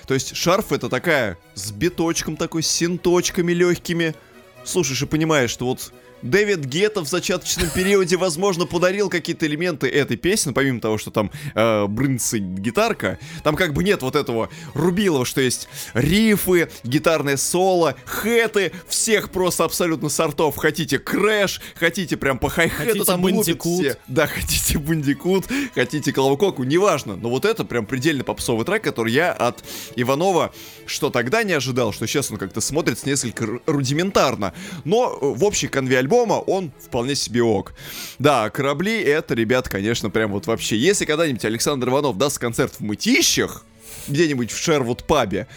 То 0.08 0.14
есть 0.14 0.36
«Шарф»— 0.36 0.72
это 0.72 0.90
такая 0.90 1.38
с 1.56 1.72
биточком 1.72 2.36
такой, 2.38 2.64
с 2.64 2.68
синточками 2.68 3.52
легкими. 3.52 4.16
Слушаешь 4.64 5.02
и 5.02 5.06
понимаешь, 5.06 5.50
что 5.50 5.66
вот 5.66 5.94
Дэвид 6.22 6.66
Гетто 6.66 7.02
в 7.02 7.08
зачаточном 7.08 7.70
периоде, 7.70 8.18
возможно, 8.18 8.66
подарил 8.66 9.10
какие-то 9.10 9.46
элементы 9.46 9.88
этой 9.88 10.18
песни, 10.18 10.52
помимо 10.52 10.80
того, 10.80 10.98
что 10.98 11.12
там 11.12 11.32
э, 11.56 11.86
брынцы 11.88 12.40
гитарка, 12.40 13.20
там 13.44 13.56
как 13.56 13.74
бы 13.74 13.84
нет 13.84 14.02
вот 14.02 14.16
этого 14.16 14.50
рубилова, 14.74 15.26
что 15.26 15.42
есть 15.42 15.68
рифы, 15.94 16.70
гитарное 16.84 17.38
соло, 17.38 17.96
хэты, 18.06 18.72
всех 18.88 19.32
просто 19.32 19.64
абсолютно 19.64 20.10
сортов. 20.10 20.58
Хотите 20.58 21.00
крэш, 21.00 21.62
хотите 21.76 22.18
прям 22.18 22.40
по 22.40 22.50
хай-хэту 22.50 23.06
там 23.06 23.24
лупят 23.24 23.62
все. 23.62 23.98
Да, 24.08 24.28
хотите 24.28 24.78
бандикут, 24.78 25.46
хотите 25.74 26.12
коловококу, 26.12 26.64
неважно. 26.64 27.16
Но 27.16 27.30
вот 27.30 27.46
это 27.46 27.64
прям 27.64 27.86
предельно 27.86 28.24
попсовый 28.24 28.66
трек, 28.66 28.84
который 28.84 29.14
я 29.14 29.32
от 29.32 29.64
Иванова, 29.96 30.54
что 30.86 31.10
тогда 31.10 31.44
не 31.44 31.54
ожидал, 31.54 31.94
что 31.94 32.08
сейчас 32.08 32.32
он 32.32 32.38
как-то 32.38 32.62
смотрится 32.62 33.08
несколько 33.08 33.60
рудиментарно. 33.66 34.54
Но 34.84 35.18
э, 35.22 35.26
в 35.26 35.44
общей 35.44 35.68
конве 35.68 36.00
альбома 36.10 36.34
он 36.34 36.72
вполне 36.84 37.16
себе 37.16 37.44
ок. 37.44 37.74
Да, 38.18 38.50
корабли 38.50 39.00
это, 39.00 39.36
ребят, 39.36 39.70
конечно, 39.70 40.10
прям 40.10 40.32
вот 40.32 40.48
вообще. 40.48 40.76
Если 40.76 41.06
когда-нибудь 41.06 41.46
Александр 41.46 41.90
Иванов 41.90 42.18
даст 42.18 42.40
концерт 42.40 42.74
в 42.80 42.80
Мытищах, 42.82 43.64
где-нибудь 44.08 44.52
в 44.52 44.58
Шервуд 44.58 45.06
пабе, 45.06 45.48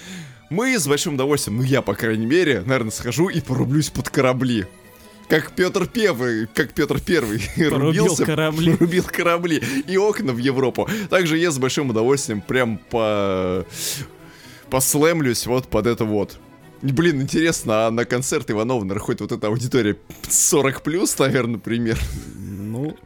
мы 0.50 0.78
с 0.78 0.86
большим 0.86 1.14
удовольствием, 1.14 1.58
ну 1.58 1.62
я, 1.62 1.80
по 1.80 1.94
крайней 1.94 2.26
мере, 2.26 2.62
наверное, 2.66 2.90
схожу 2.90 3.28
и 3.28 3.40
порублюсь 3.40 3.88
под 3.88 4.10
корабли. 4.10 4.66
Как 5.28 5.52
Петр 5.52 5.86
Первый, 5.86 6.46
как 6.52 6.74
Петр 6.74 7.00
Первый 7.00 7.40
рубился, 7.56 8.26
корабли. 8.26 8.74
рубил 8.80 9.04
корабли 9.04 9.62
и 9.86 9.96
окна 9.96 10.32
в 10.32 10.38
Европу. 10.38 10.86
Также 11.08 11.38
я 11.38 11.50
с 11.50 11.58
большим 11.58 11.88
удовольствием 11.90 12.42
прям 12.42 12.76
по 12.90 13.64
послэмлюсь 14.68 15.46
вот 15.46 15.68
под 15.68 15.86
это 15.86 16.04
вот. 16.04 16.38
Блин, 16.82 17.22
интересно, 17.22 17.86
а 17.86 17.90
на 17.90 18.04
концерт 18.04 18.50
Иванова, 18.50 18.80
наверное, 18.80 19.02
ходит 19.02 19.20
вот 19.20 19.32
эта 19.32 19.46
аудитория 19.46 19.96
40 20.28 20.82
плюс, 20.82 21.16
наверное, 21.18 21.54
например? 21.54 21.98
Ну, 22.36 22.96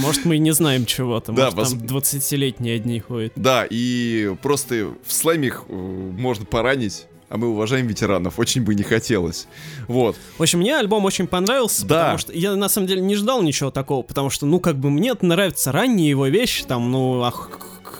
может, 0.00 0.24
мы 0.24 0.36
и 0.36 0.38
не 0.38 0.52
знаем 0.52 0.86
чего-то. 0.86 1.32
Да, 1.32 1.50
может, 1.50 1.86
там 1.86 1.98
20-летние 1.98 2.76
одни 2.76 3.00
ходят. 3.00 3.32
Да, 3.36 3.66
и 3.68 4.34
просто 4.42 4.92
в 5.04 5.12
слэме 5.12 5.48
их 5.48 5.64
э, 5.68 5.72
можно 5.72 6.44
поранить 6.44 7.06
а 7.30 7.36
мы 7.36 7.48
уважаем 7.48 7.86
ветеранов, 7.86 8.38
очень 8.38 8.62
бы 8.62 8.74
не 8.74 8.82
хотелось. 8.82 9.48
Вот. 9.86 10.16
В 10.38 10.42
общем, 10.42 10.60
мне 10.60 10.76
альбом 10.76 11.04
очень 11.04 11.26
понравился, 11.26 11.84
да. 11.84 11.96
потому 11.96 12.18
что 12.18 12.32
я 12.32 12.56
на 12.56 12.68
самом 12.70 12.86
деле 12.86 13.02
не 13.02 13.16
ждал 13.16 13.42
ничего 13.42 13.70
такого, 13.70 14.02
потому 14.02 14.30
что, 14.30 14.46
ну, 14.46 14.60
как 14.60 14.78
бы 14.78 14.90
мне 14.90 15.14
нравятся 15.20 15.70
ранние 15.70 16.08
его 16.08 16.26
вещи, 16.26 16.64
там, 16.64 16.90
ну, 16.90 17.22
ах, 17.22 17.50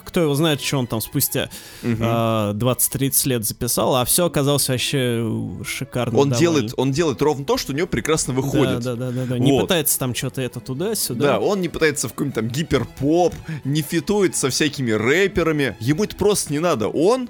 кто 0.09 0.21
его 0.21 0.35
знает, 0.35 0.61
что 0.61 0.79
он 0.79 0.87
там 0.87 1.01
спустя 1.01 1.51
угу. 1.83 1.93
э, 1.93 2.53
20-30 2.55 3.29
лет 3.29 3.45
записал, 3.45 3.97
а 3.97 4.05
все 4.05 4.27
оказалось 4.27 4.69
вообще 4.69 5.25
шикарно. 5.65 6.19
Он 6.19 6.31
делает, 6.31 6.73
он 6.77 6.91
делает 6.91 7.23
ровно 7.23 7.45
то, 7.45 7.57
что 7.57 7.73
у 7.73 7.77
него 7.77 7.87
прекрасно 7.87 8.33
выходит. 8.33 8.81
Да, 8.81 8.95
да, 8.95 9.11
да, 9.11 9.13
да. 9.13 9.25
да. 9.27 9.37
Вот. 9.37 9.45
Не 9.45 9.61
пытается 9.61 9.99
там 9.99 10.15
что-то 10.15 10.41
это 10.41 10.61
туда-сюда. 10.61 11.33
Да, 11.33 11.41
он 11.41 11.61
не 11.61 11.69
пытается 11.69 12.09
в 12.09 12.13
какой-нибудь 12.13 12.35
там 12.35 12.49
гиперпоп, 12.49 13.35
не 13.65 13.83
фитует 13.83 14.35
со 14.35 14.51
всякими 14.51 14.91
рэперами. 14.91 15.77
Ему 15.81 16.05
это 16.05 16.17
просто 16.17 16.53
не 16.53 16.59
надо. 16.59 16.89
Он 16.89 17.29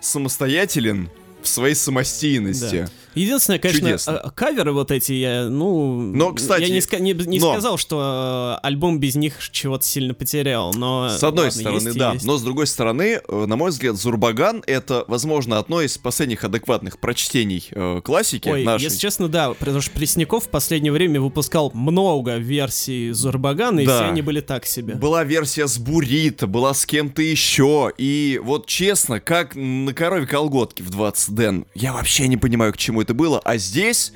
самостоятелен 0.00 1.10
в 1.42 1.48
своей 1.48 1.74
самостийности. 1.74 2.82
Да. 2.86 2.90
Единственное, 3.18 3.58
конечно, 3.58 3.88
Чудесно. 3.88 4.18
А, 4.18 4.30
каверы 4.30 4.72
вот 4.72 4.90
эти, 4.90 5.12
я, 5.12 5.48
ну... 5.48 6.00
Но, 6.00 6.32
кстати... 6.32 6.62
Я 6.62 6.68
не, 6.68 7.12
не, 7.12 7.26
не 7.26 7.38
но... 7.40 7.52
сказал, 7.52 7.78
что 7.78 8.58
э, 8.62 8.66
альбом 8.66 8.98
без 8.98 9.16
них 9.16 9.34
чего-то 9.50 9.84
сильно 9.84 10.14
потерял, 10.14 10.72
но... 10.74 11.08
С 11.08 11.22
одной 11.24 11.46
ладно, 11.46 11.60
стороны, 11.60 11.92
да. 11.94 12.12
Есть. 12.12 12.24
Но 12.24 12.38
с 12.38 12.42
другой 12.42 12.66
стороны, 12.66 13.20
э, 13.26 13.46
на 13.46 13.56
мой 13.56 13.70
взгляд, 13.70 13.96
Зурбаган— 13.96 14.62
это, 14.66 15.04
возможно, 15.08 15.58
одно 15.58 15.82
из 15.82 15.98
последних 15.98 16.44
адекватных 16.44 16.98
прочтений 16.98 17.68
э, 17.70 18.00
классики 18.04 18.48
Ой, 18.48 18.64
нашей. 18.64 18.84
если 18.84 18.98
честно, 18.98 19.28
да, 19.28 19.52
потому 19.54 19.80
что 19.80 19.90
Пресняков 19.90 20.44
в 20.44 20.48
последнее 20.48 20.92
время 20.92 21.20
выпускал 21.20 21.70
много 21.74 22.36
версий 22.36 23.10
Зурбагана, 23.10 23.80
и 23.80 23.86
да. 23.86 23.96
все 23.96 24.04
они 24.10 24.22
были 24.22 24.40
так 24.40 24.66
себе. 24.66 24.94
Была 24.94 25.24
версия 25.24 25.66
с 25.66 25.78
Бурита, 25.78 26.46
была 26.46 26.74
с 26.74 26.86
кем-то 26.86 27.22
еще, 27.22 27.92
и 27.98 28.40
вот 28.42 28.66
честно, 28.66 29.20
как 29.20 29.56
на 29.56 29.92
корове 29.92 30.26
колготки 30.26 30.82
в 30.82 30.90
20 30.90 31.34
ден, 31.34 31.66
я 31.74 31.92
вообще 31.92 32.28
не 32.28 32.36
понимаю, 32.36 32.72
к 32.72 32.76
чему 32.76 33.02
это 33.02 33.07
это 33.08 33.14
было. 33.14 33.40
А 33.42 33.56
здесь 33.56 34.12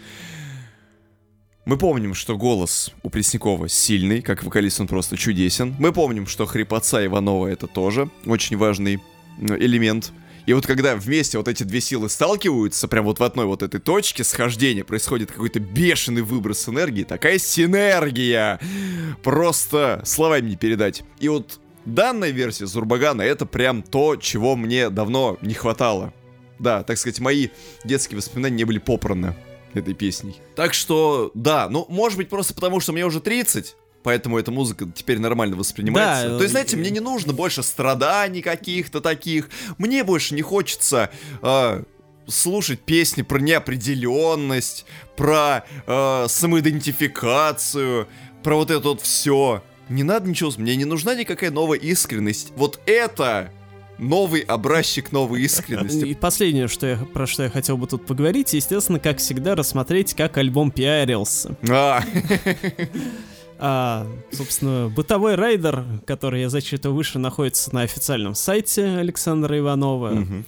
мы 1.65 1.79
помним, 1.79 2.13
что 2.13 2.37
голос 2.37 2.93
у 3.03 3.09
Преснякова 3.09 3.67
сильный, 3.67 4.21
как 4.21 4.45
вокалист 4.45 4.81
он 4.81 4.87
просто 4.87 5.17
чудесен. 5.17 5.75
Мы 5.79 5.93
помним, 5.93 6.27
что 6.27 6.45
хрипотца 6.45 7.05
Иванова 7.05 7.47
это 7.47 7.67
тоже 7.67 8.11
очень 8.27 8.59
важный 8.59 9.01
элемент. 9.41 10.13
И 10.45 10.53
вот 10.53 10.67
когда 10.67 10.95
вместе 10.97 11.39
вот 11.39 11.49
эти 11.49 11.63
две 11.63 11.81
силы 11.81 12.11
сталкиваются, 12.11 12.87
прям 12.87 13.07
вот 13.07 13.19
в 13.19 13.23
одной 13.23 13.47
вот 13.47 13.63
этой 13.63 13.81
точке 13.81 14.25
схождения, 14.25 14.85
происходит 14.85 15.33
какой-то 15.33 15.61
бешеный 15.61 16.23
выброс 16.23 16.69
энергии, 16.69 17.05
такая 17.05 17.39
синергия! 17.39 18.61
Просто 19.23 20.03
словами 20.05 20.51
не 20.51 20.57
передать. 20.57 21.03
И 21.19 21.29
вот 21.31 21.61
данная 21.87 22.31
версия 22.31 22.67
Зурбагана 22.67 23.23
это 23.23 23.47
прям 23.47 23.83
то, 23.83 24.17
чего 24.17 24.55
мне 24.55 24.91
давно 24.91 25.39
не 25.41 25.55
хватало 25.55 26.13
да, 26.63 26.83
так 26.83 26.97
сказать, 26.97 27.21
мои 27.21 27.49
детские 27.85 28.17
воспоминания 28.17 28.57
не 28.57 28.65
были 28.65 28.79
попраны 28.79 29.35
этой 29.75 29.95
песней. 29.95 30.41
Так 30.55 30.75
что, 30.75 31.31
да, 31.35 31.69
ну, 31.69 31.87
может 31.89 32.17
быть, 32.17 32.29
просто 32.29 32.55
потому, 32.55 32.81
что 32.81 32.93
мне 32.93 33.05
уже 33.05 33.21
30, 33.21 33.77
поэтому 34.03 34.39
эта 34.39 34.51
музыка 34.51 34.89
теперь 34.95 35.19
нормально 35.19 35.57
воспринимается. 35.57 36.29
Да, 36.29 36.37
То 36.37 36.43
есть, 36.43 36.53
знаете, 36.53 36.77
мне 36.77 36.91
не 36.91 37.01
нужно 37.01 37.33
больше 37.33 37.63
страданий 37.63 38.43
каких-то 38.43 39.01
таких. 39.01 39.51
Мне 39.79 40.05
больше 40.05 40.35
не 40.35 40.43
хочется 40.43 41.11
э, 41.43 41.83
слушать 42.27 42.81
песни 42.81 43.23
про 43.23 43.39
неопределенность, 43.39 44.87
про 45.17 45.65
э, 45.87 46.27
самоидентификацию, 46.29 48.09
про 48.43 48.57
вот 48.57 48.71
это 48.71 48.89
вот 48.89 49.01
все. 49.01 49.63
Не 49.89 50.05
надо 50.05 50.29
ничего, 50.29 50.53
мне 50.57 50.77
не 50.77 50.85
нужна 50.85 51.15
никакая 51.15 51.51
новая 51.51 51.79
искренность. 51.79 52.53
Вот 52.57 52.81
это 52.87 53.51
новый 53.99 54.41
образчик 54.41 55.13
новой 55.13 55.43
искренности. 55.43 56.05
И 56.07 56.15
последнее, 56.15 56.69
что 56.69 56.87
я, 56.87 56.97
про 56.97 57.27
что 57.27 57.45
я 57.45 57.51
хотел 57.51 57.77
бы 57.77 57.87
тут 57.87 58.07
поговорить, 58.07 58.53
естественно, 58.53 58.99
как 58.99 59.19
всегда, 59.19 59.55
рассмотреть, 59.55 60.15
как 60.15 60.37
альбом 60.37 60.71
пиарился. 60.71 61.57
А. 61.69 62.03
А, 63.65 64.09
собственно, 64.33 64.89
бытовой 64.89 65.37
райдер, 65.37 65.85
который 66.05 66.41
я 66.41 66.49
зачитываю 66.49 66.97
выше, 66.97 67.21
находится 67.21 67.73
на 67.73 67.83
официальном 67.83 68.35
сайте 68.35 68.85
Александра 68.85 69.57
Иванова. 69.57 70.15
Угу. 70.15 70.45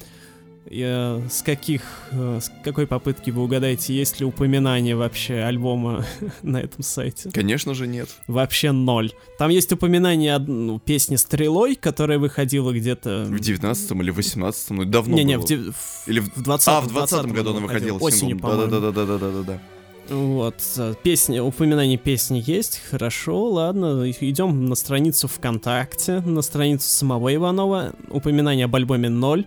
Я, 0.70 1.20
с 1.30 1.42
каких, 1.42 1.82
э, 2.10 2.40
с 2.40 2.50
какой 2.62 2.86
попытки 2.86 3.30
вы 3.30 3.42
угадаете, 3.42 3.94
есть 3.94 4.20
ли 4.20 4.26
упоминание 4.26 4.96
вообще 4.96 5.40
альбома 5.40 6.06
на 6.42 6.58
этом 6.58 6.82
сайте? 6.82 7.30
Конечно 7.30 7.74
же 7.74 7.86
нет. 7.86 8.08
Вообще 8.26 8.72
ноль. 8.72 9.12
Там 9.38 9.50
есть 9.50 9.70
упоминание 9.72 10.38
ну, 10.38 10.78
песни 10.78 11.16
«Стрелой», 11.16 11.74
которая 11.74 12.18
выходила 12.18 12.72
где-то... 12.72 13.26
В 13.28 13.34
19-м 13.34 14.02
или 14.02 14.14
18-м, 14.14 14.76
ну 14.76 14.84
давно 14.84 15.16
Не-не, 15.16 15.38
в, 15.38 15.44
в, 15.44 16.08
или 16.08 16.20
в 16.20 16.42
20 16.42 16.68
А, 16.68 16.80
в 16.80 16.88
20 16.88 17.26
году 17.26 17.50
она 17.50 17.60
выходила. 17.60 17.98
Осенью, 17.98 18.38
по-моему. 18.38 18.70
Да-да-да-да-да-да-да. 18.70 19.60
Вот, 20.08 20.56
песня, 21.02 21.42
упоминание 21.42 21.96
песни 21.96 22.42
есть, 22.44 22.82
хорошо, 22.90 23.48
ладно, 23.50 24.10
идем 24.10 24.66
на 24.66 24.74
страницу 24.74 25.28
ВКонтакте, 25.28 26.20
на 26.20 26.42
страницу 26.42 26.86
самого 26.86 27.34
Иванова, 27.34 27.94
упоминание 28.10 28.66
об 28.66 28.76
альбоме 28.76 29.08
ноль. 29.08 29.46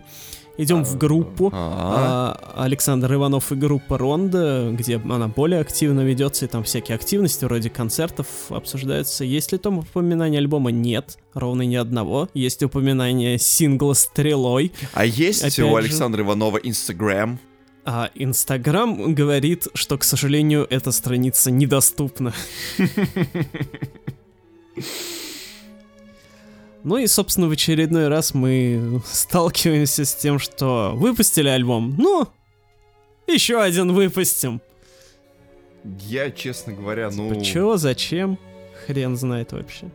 Идем 0.58 0.84
в 0.84 0.98
группу. 0.98 1.50
А, 1.54 2.54
Александр 2.56 3.14
Иванов 3.14 3.52
и 3.52 3.54
группа 3.54 3.96
Ронда, 3.96 4.70
где 4.72 4.96
она 4.96 5.28
более 5.28 5.60
активно 5.60 6.00
ведется, 6.00 6.46
и 6.46 6.48
там 6.48 6.64
всякие 6.64 6.96
активности 6.96 7.44
вроде 7.44 7.70
концертов 7.70 8.26
обсуждаются. 8.48 9.24
Есть 9.24 9.52
ли 9.52 9.58
там 9.58 9.78
упоминание 9.78 10.40
альбома? 10.40 10.72
Нет, 10.72 11.16
ровно 11.32 11.62
ни 11.62 11.76
одного. 11.76 12.28
Есть 12.34 12.60
упоминание 12.64 13.38
сингла 13.38 13.92
«Стрелой». 13.92 14.72
А 14.94 15.06
есть 15.06 15.42
Опять 15.42 15.60
у 15.60 15.76
Александра 15.76 16.22
же... 16.22 16.26
Иванова 16.26 16.58
Инстаграм? 16.58 17.38
А 17.84 18.10
Инстаграм 18.16 19.14
говорит, 19.14 19.68
что, 19.74 19.96
к 19.96 20.02
сожалению, 20.02 20.66
эта 20.68 20.90
страница 20.90 21.52
недоступна. 21.52 22.34
Ну 26.84 26.96
и, 26.96 27.06
собственно, 27.06 27.48
в 27.48 27.50
очередной 27.50 28.08
раз 28.08 28.34
мы 28.34 29.02
сталкиваемся 29.06 30.04
с 30.04 30.14
тем, 30.14 30.38
что 30.38 30.92
выпустили 30.94 31.48
альбом. 31.48 31.94
Ну, 31.98 32.28
еще 33.26 33.60
один 33.60 33.92
выпустим. 33.92 34.60
Я, 36.00 36.30
честно 36.30 36.72
говоря, 36.72 37.10
типа, 37.10 37.22
ну... 37.22 37.40
Чего, 37.42 37.76
зачем? 37.76 38.38
Хрен 38.86 39.16
знает 39.16 39.52
вообще. 39.52 39.90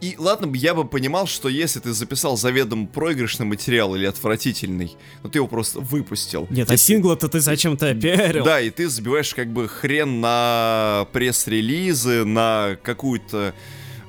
И 0.00 0.16
ладно, 0.18 0.54
я 0.54 0.74
бы 0.74 0.84
понимал, 0.84 1.26
что 1.26 1.48
если 1.48 1.80
ты 1.80 1.92
записал 1.92 2.36
заведомо 2.36 2.86
проигрышный 2.86 3.46
материал 3.46 3.94
или 3.94 4.04
отвратительный, 4.04 4.94
но 5.22 5.30
ты 5.30 5.38
его 5.38 5.48
просто 5.48 5.80
выпустил. 5.80 6.46
Нет, 6.50 6.70
а 6.70 6.76
сингла-то 6.76 7.28
ты 7.28 7.40
зачем-то 7.40 7.94
пиарил. 7.94 8.44
Да, 8.44 8.60
и 8.60 8.68
ты 8.68 8.88
забиваешь 8.88 9.34
как 9.34 9.50
бы 9.50 9.66
хрен 9.66 10.20
на 10.20 11.06
пресс-релизы, 11.12 12.24
на 12.24 12.76
какую-то 12.82 13.54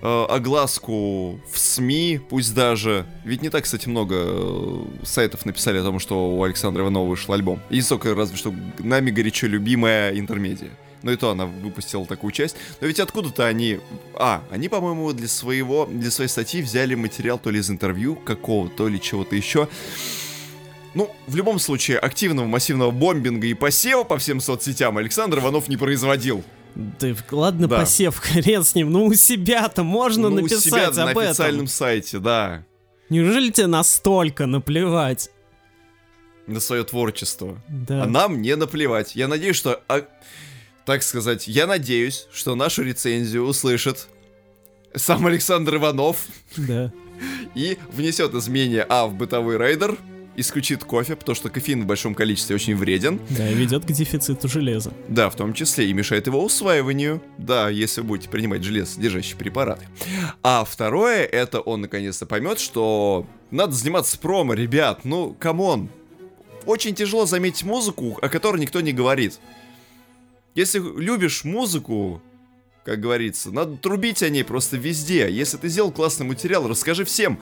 огласку 0.05 1.39
в 1.51 1.57
СМИ, 1.57 2.19
пусть 2.29 2.53
даже. 2.53 3.05
Ведь 3.23 3.41
не 3.41 3.49
так, 3.49 3.63
кстати, 3.63 3.87
много 3.87 4.15
э, 4.17 4.85
сайтов 5.03 5.45
написали 5.45 5.79
о 5.79 5.83
том, 5.83 5.99
что 5.99 6.35
у 6.35 6.43
Александра 6.43 6.83
Иванова 6.83 7.07
вышел 7.07 7.33
альбом. 7.33 7.59
И 7.69 7.81
только 7.81 8.13
разве 8.13 8.37
что 8.37 8.53
нами 8.79 9.11
горячо 9.11 9.47
любимая 9.47 10.17
интермедия. 10.17 10.71
Но 11.01 11.11
и 11.11 11.17
то 11.17 11.29
она 11.29 11.45
выпустила 11.45 12.05
такую 12.05 12.31
часть. 12.31 12.55
Но 12.81 12.87
ведь 12.87 12.99
откуда-то 12.99 13.45
они... 13.45 13.79
А, 14.15 14.43
они, 14.49 14.69
по-моему, 14.69 15.13
для 15.13 15.27
своего, 15.27 15.85
для 15.85 16.09
своей 16.09 16.29
статьи 16.29 16.61
взяли 16.61 16.95
материал 16.95 17.37
то 17.37 17.51
ли 17.51 17.59
из 17.59 17.69
интервью 17.69 18.15
какого, 18.15 18.69
то 18.69 18.87
ли 18.87 18.99
чего-то 18.99 19.35
еще. 19.35 19.67
Ну, 20.95 21.13
в 21.27 21.35
любом 21.35 21.59
случае, 21.59 21.99
активного 21.99 22.47
массивного 22.47 22.89
бомбинга 22.89 23.47
и 23.47 23.53
посева 23.53 24.03
по 24.03 24.17
всем 24.17 24.39
соцсетям 24.39 24.97
Александр 24.97 25.39
Иванов 25.39 25.67
не 25.67 25.77
производил. 25.77 26.43
Да 26.75 27.15
ладно, 27.31 27.67
да. 27.67 27.79
посев, 27.79 28.17
хрен 28.19 28.63
с 28.63 28.75
ним. 28.75 28.91
Ну, 28.91 29.05
у 29.05 29.13
себя-то 29.13 29.83
можно 29.83 30.29
ну, 30.29 30.41
написать 30.41 30.65
у 30.65 30.69
себя 30.69 30.87
об 30.87 30.95
на 30.95 31.11
этом. 31.11 31.23
официальном 31.23 31.67
сайте, 31.67 32.19
да. 32.19 32.65
Неужели 33.09 33.49
тебе 33.49 33.67
настолько 33.67 34.45
наплевать? 34.45 35.29
На 36.47 36.59
свое 36.59 36.83
творчество. 36.83 37.61
Да. 37.67 38.03
А 38.03 38.05
нам 38.05 38.41
не 38.41 38.55
наплевать. 38.55 39.15
Я 39.15 39.27
надеюсь, 39.27 39.55
что... 39.55 39.81
А, 39.87 40.05
так 40.85 41.01
сказать, 41.01 41.47
я 41.47 41.65
надеюсь, 41.65 42.27
что 42.31 42.55
нашу 42.55 42.83
рецензию 42.83 43.45
услышит 43.45 44.07
сам 44.93 45.25
Александр 45.25 45.75
Иванов. 45.75 46.25
Да. 46.57 46.91
И 47.55 47.77
внесет 47.91 48.33
изменения 48.33 48.85
А 48.87 49.07
в 49.07 49.13
бытовой 49.15 49.57
райдер, 49.57 49.97
исключит 50.35 50.83
кофе, 50.83 51.15
потому 51.15 51.35
что 51.35 51.49
кофеин 51.49 51.83
в 51.83 51.85
большом 51.85 52.15
количестве 52.15 52.55
очень 52.55 52.75
вреден. 52.75 53.19
Да, 53.29 53.49
и 53.49 53.53
ведет 53.53 53.85
к 53.85 53.91
дефициту 53.91 54.47
железа. 54.47 54.93
Да, 55.07 55.29
в 55.29 55.35
том 55.35 55.53
числе 55.53 55.89
и 55.89 55.93
мешает 55.93 56.27
его 56.27 56.43
усваиванию. 56.43 57.21
Да, 57.37 57.69
если 57.69 58.01
вы 58.01 58.07
будете 58.07 58.29
принимать 58.29 58.63
железосодержащие 58.63 59.37
препараты. 59.37 59.87
А 60.43 60.65
второе, 60.65 61.23
это 61.25 61.59
он 61.59 61.81
наконец-то 61.81 62.25
поймет, 62.25 62.59
что 62.59 63.27
надо 63.51 63.73
заниматься 63.73 64.17
промо, 64.19 64.53
ребят. 64.53 65.05
Ну, 65.05 65.35
come 65.39 65.68
on. 65.68 65.89
Очень 66.65 66.95
тяжело 66.95 67.25
заметить 67.25 67.63
музыку, 67.63 68.17
о 68.21 68.29
которой 68.29 68.59
никто 68.59 68.81
не 68.81 68.91
говорит. 68.91 69.39
Если 70.55 70.79
любишь 70.79 71.43
музыку, 71.43 72.21
как 72.83 72.99
говорится, 72.99 73.51
надо 73.51 73.77
трубить 73.77 74.23
о 74.23 74.29
ней 74.29 74.43
просто 74.43 74.77
везде. 74.77 75.29
Если 75.29 75.57
ты 75.57 75.69
сделал 75.69 75.91
классный 75.91 76.25
материал, 76.25 76.67
расскажи 76.67 77.03
всем 77.03 77.39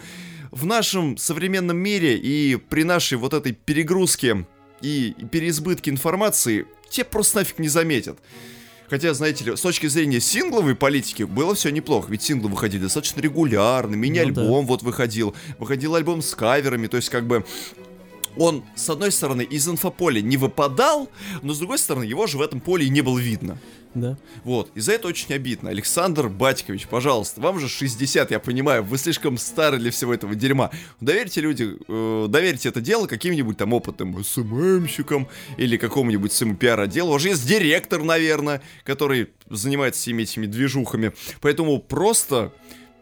в 0.54 0.68
нашем 0.68 1.18
современном 1.18 1.78
мире 1.78 2.16
и 2.16 2.58
при 2.58 2.84
нашей 2.84 3.18
вот 3.18 3.34
этой 3.34 3.54
перегрузке 3.54 4.46
и 4.82 5.16
переизбытке 5.32 5.90
информации, 5.90 6.68
те 6.90 7.04
просто 7.04 7.40
нафиг 7.40 7.58
не 7.58 7.70
заметят. 7.70 8.20
Хотя, 8.88 9.16
знаете 9.16 9.46
ли, 9.46 9.56
с 9.56 9.62
точки 9.62 9.88
зрения 9.88 10.20
сингловой 10.20 10.76
политики 10.76 11.24
было 11.24 11.56
все 11.56 11.72
неплохо, 11.72 12.12
ведь 12.12 12.22
синглы 12.22 12.52
выходили 12.52 12.84
достаточно 12.84 13.20
регулярно, 13.22 13.96
мини-альбом 13.96 14.46
ну, 14.46 14.62
да. 14.62 14.68
вот 14.68 14.84
выходил, 14.84 15.34
выходил 15.58 15.96
альбом 15.96 16.22
с 16.22 16.36
каверами, 16.36 16.86
то 16.86 16.98
есть 16.98 17.10
как 17.10 17.26
бы 17.26 17.44
он, 18.38 18.64
с 18.76 18.88
одной 18.90 19.12
стороны, 19.12 19.42
из 19.42 19.68
инфополя 19.68 20.22
не 20.22 20.38
выпадал, 20.38 21.10
но 21.42 21.54
с 21.54 21.58
другой 21.58 21.80
стороны, 21.80 22.04
его 22.04 22.28
же 22.28 22.38
в 22.38 22.42
этом 22.42 22.60
поле 22.60 22.86
и 22.86 22.90
не 22.90 23.02
было 23.02 23.18
видно. 23.18 23.58
Да. 23.96 24.18
Вот, 24.44 24.72
и 24.76 24.80
за 24.80 24.94
это 24.94 25.08
очень 25.08 25.34
обидно. 25.34 25.70
Александр 25.70 26.28
Батькович, 26.28 26.88
пожалуйста, 26.88 27.42
вам 27.42 27.60
же 27.60 27.70
60, 27.70 28.32
я 28.32 28.40
понимаю, 28.40 28.84
вы 28.84 28.98
слишком 28.98 29.38
стары 29.38 29.78
для 29.78 29.92
всего 29.92 30.14
этого 30.14 30.36
дерьма. 30.36 30.72
Доверьте 31.00 31.42
люди, 31.42 31.78
э, 31.88 32.26
доверьте 32.28 32.70
это 32.70 32.82
дело 32.82 33.08
каким-нибудь 33.08 33.58
там 33.58 33.74
опытным 33.74 34.24
СММщикам 34.24 35.28
или 35.58 35.78
какому-нибудь 35.78 36.32
своему 36.32 36.56
пиар-отделу. 36.56 37.10
У 37.10 37.14
вас 37.14 37.22
же 37.22 37.30
есть 37.30 37.48
директор, 37.48 38.02
наверное, 38.04 38.62
который 38.84 39.30
занимается 39.50 40.02
всеми 40.02 40.24
этими 40.24 40.46
движухами. 40.48 41.14
Поэтому 41.42 41.80
просто 41.80 42.52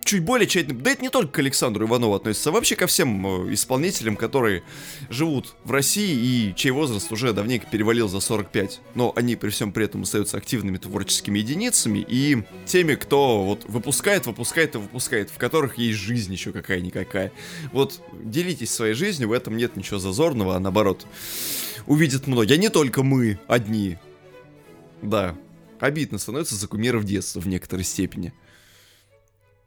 чуть 0.04 0.24
более 0.24 0.48
тщательно. 0.48 0.80
Да 0.80 0.92
это 0.92 1.02
не 1.02 1.10
только 1.10 1.32
к 1.32 1.40
Александру 1.40 1.86
Иванову 1.86 2.16
относится, 2.16 2.50
а 2.50 2.54
вообще 2.54 2.76
ко 2.76 2.88
всем 2.88 3.48
э, 3.48 3.54
исполнителям, 3.54 4.16
которые 4.16 4.64
живут 5.10 5.56
в 5.64 5.72
России 5.72 6.14
и 6.14 6.56
чей 6.56 6.72
возраст 6.72 7.12
уже 7.12 7.34
давненько 7.34 7.68
перевалил 7.68 8.08
за 8.08 8.20
45. 8.20 8.82
Но 8.96 9.14
они 9.16 9.36
при 9.36 9.50
всем 9.50 9.72
при 9.72 9.86
этом 9.86 10.04
остаются 10.04 10.38
активными 10.38 10.78
творческими 10.78 11.40
единицами 11.40 12.06
и 12.08 12.44
теми, 12.66 12.96
кто 12.96 13.44
вот 13.44 13.66
выпускает, 13.68 14.26
выпускает 14.26 14.76
и 14.76 14.80
выпускает, 14.80 15.30
в 15.30 15.38
которых 15.38 15.78
есть 15.78 16.00
жизнь 16.00 16.32
еще 16.32 16.52
какая-никакая. 16.52 17.32
Вот 17.72 18.02
делитесь 18.24 18.72
своей 18.72 18.94
жизнью, 18.94 19.30
в 19.30 19.34
этом 19.34 19.58
нет 19.58 19.76
ничего 19.76 20.00
зазорного, 20.00 20.56
а 20.56 20.60
наоборот, 20.60 21.06
увидят 21.86 22.28
многие. 22.28 22.54
А 22.54 22.58
не 22.58 22.70
только 22.70 23.04
мы 23.04 23.40
одни. 23.48 23.98
Да, 25.02 25.36
обидно 25.80 26.20
становится 26.20 26.56
за 26.56 26.68
кумиров 26.68 27.04
детства 27.04 27.40
в 27.40 27.48
некоторой 27.48 27.84
степени 27.84 28.34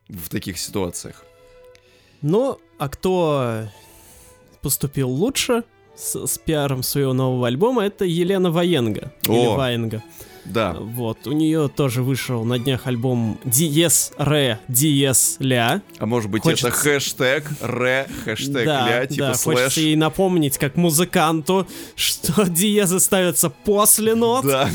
в 0.09 0.29
таких 0.29 0.59
ситуациях. 0.59 1.25
Ну, 2.23 2.59
а 2.79 2.89
кто 2.89 3.69
поступил 4.63 5.11
лучше 5.11 5.63
с, 5.97 6.27
с 6.27 6.39
пиаром 6.39 6.83
своего 6.83 7.13
нового 7.13 7.47
альбома, 7.47 7.85
это 7.85 8.05
Елена 8.05 8.51
Военга. 8.51 9.13
О, 9.29 9.33
или 9.33 9.47
Ваенга. 9.57 10.03
Да. 10.45 10.75
Вот, 10.79 11.27
у 11.27 11.33
нее 11.33 11.71
тоже 11.75 12.03
вышел 12.03 12.45
на 12.45 12.59
днях 12.59 12.87
альбом 12.87 13.39
Диес 13.45 14.13
Ре 14.19 14.59
Диес 14.69 15.37
Ля. 15.39 15.81
А 15.99 16.07
может 16.07 16.31
быть 16.31 16.43
хочется... 16.43 16.69
это 16.69 16.77
хэштег 16.77 17.51
Ре 17.63 18.09
хэштег 18.25 18.67
да, 18.67 18.89
Ля, 18.89 19.07
типа 19.07 19.27
да, 19.29 19.35
слэш. 19.35 19.59
хочется 19.59 19.81
ей 19.81 19.97
напомнить, 19.97 20.59
как 20.59 20.77
музыканту, 20.77 21.67
что 21.95 22.43
диезы 22.49 23.01
ставятся 23.01 23.49
после 23.49 24.15
нот, 24.15 24.45
да. 24.45 24.69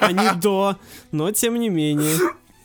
а 0.00 0.12
не 0.12 0.40
до, 0.40 0.76
но 1.12 1.30
тем 1.30 1.60
не 1.60 1.68
менее. 1.68 2.16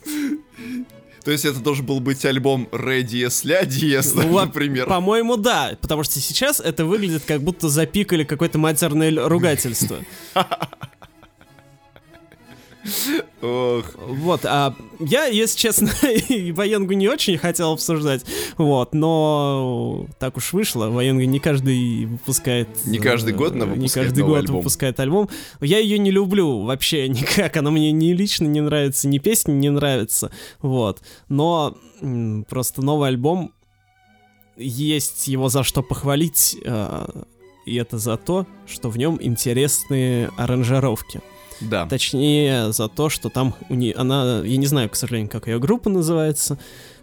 То 1.24 1.32
есть 1.32 1.46
это 1.46 1.60
должен 1.60 1.86
был 1.86 2.00
быть 2.00 2.26
альбом 2.26 2.68
Ре 2.72 3.04
Диес 3.04 3.44
Ля 3.44 3.64
Диес, 3.66 4.14
ну, 4.14 4.40
например. 4.40 4.88
По-моему, 4.88 5.38
да, 5.38 5.78
потому 5.82 6.04
что 6.04 6.20
сейчас 6.20 6.60
это 6.60 6.86
выглядит 6.86 7.24
как 7.26 7.42
будто 7.42 7.70
запикали 7.70 8.24
какое-то 8.24 8.58
матерное 8.58 9.28
ругательство. 9.28 9.98
Ох. 13.42 13.86
Вот, 13.96 14.46
а 14.46 14.76
я, 15.00 15.26
если 15.26 15.58
честно, 15.58 15.90
военгу 16.54 16.94
не 16.94 17.08
очень 17.08 17.38
хотел 17.38 17.74
обсуждать, 17.74 18.26
вот, 18.58 18.94
но 18.94 20.08
так 20.20 20.38
уж 20.38 20.54
вышло, 20.54 20.88
военга 20.90 21.26
не 21.26 21.40
каждый 21.40 22.06
выпускает... 22.06 22.68
Не 22.86 22.98
каждый 22.98 23.34
год 23.34 23.54
она 23.54 23.66
выпускает 23.66 24.08
Не 24.08 24.10
каждый 24.10 24.24
год 24.24 24.40
альбом. 24.40 24.58
выпускает 24.58 25.00
альбом. 25.00 25.30
Я 25.60 25.80
ее 25.80 26.00
не 26.00 26.12
люблю 26.12 26.62
вообще 26.62 27.08
никак, 27.10 27.56
она 27.58 27.72
мне 27.72 27.92
ни 27.92 28.14
лично 28.14 28.46
не 28.46 28.62
нравится, 28.62 29.08
ни 29.08 29.20
песни 29.20 29.54
не 29.54 29.70
нравится, 29.70 30.32
вот, 30.62 31.02
но 31.30 31.78
просто 32.50 32.82
новый 32.82 33.10
альбом, 33.10 33.54
есть 34.58 35.28
его 35.28 35.50
за 35.50 35.64
что 35.64 35.82
похвалить, 35.82 36.58
э, 36.64 37.08
и 37.66 37.76
это 37.76 37.98
за 37.98 38.18
то, 38.18 38.46
что 38.68 38.90
в 38.90 38.98
нем 38.98 39.18
интересные 39.22 40.30
аранжировки. 40.38 41.22
Да. 41.62 41.86
Точнее, 41.88 42.72
за 42.72 42.88
то, 42.88 43.10
что 43.10 43.30
там 43.30 43.56
у 43.70 43.76
нее, 43.76 43.94
она, 43.96 44.42
я 44.44 44.58
не 44.58 44.66
знаю, 44.66 44.90
к 44.90 44.96
сожалению, 44.96 45.30
как 45.30 45.48
ее 45.48 45.60
группа 45.60 45.90
называется, 45.90 46.58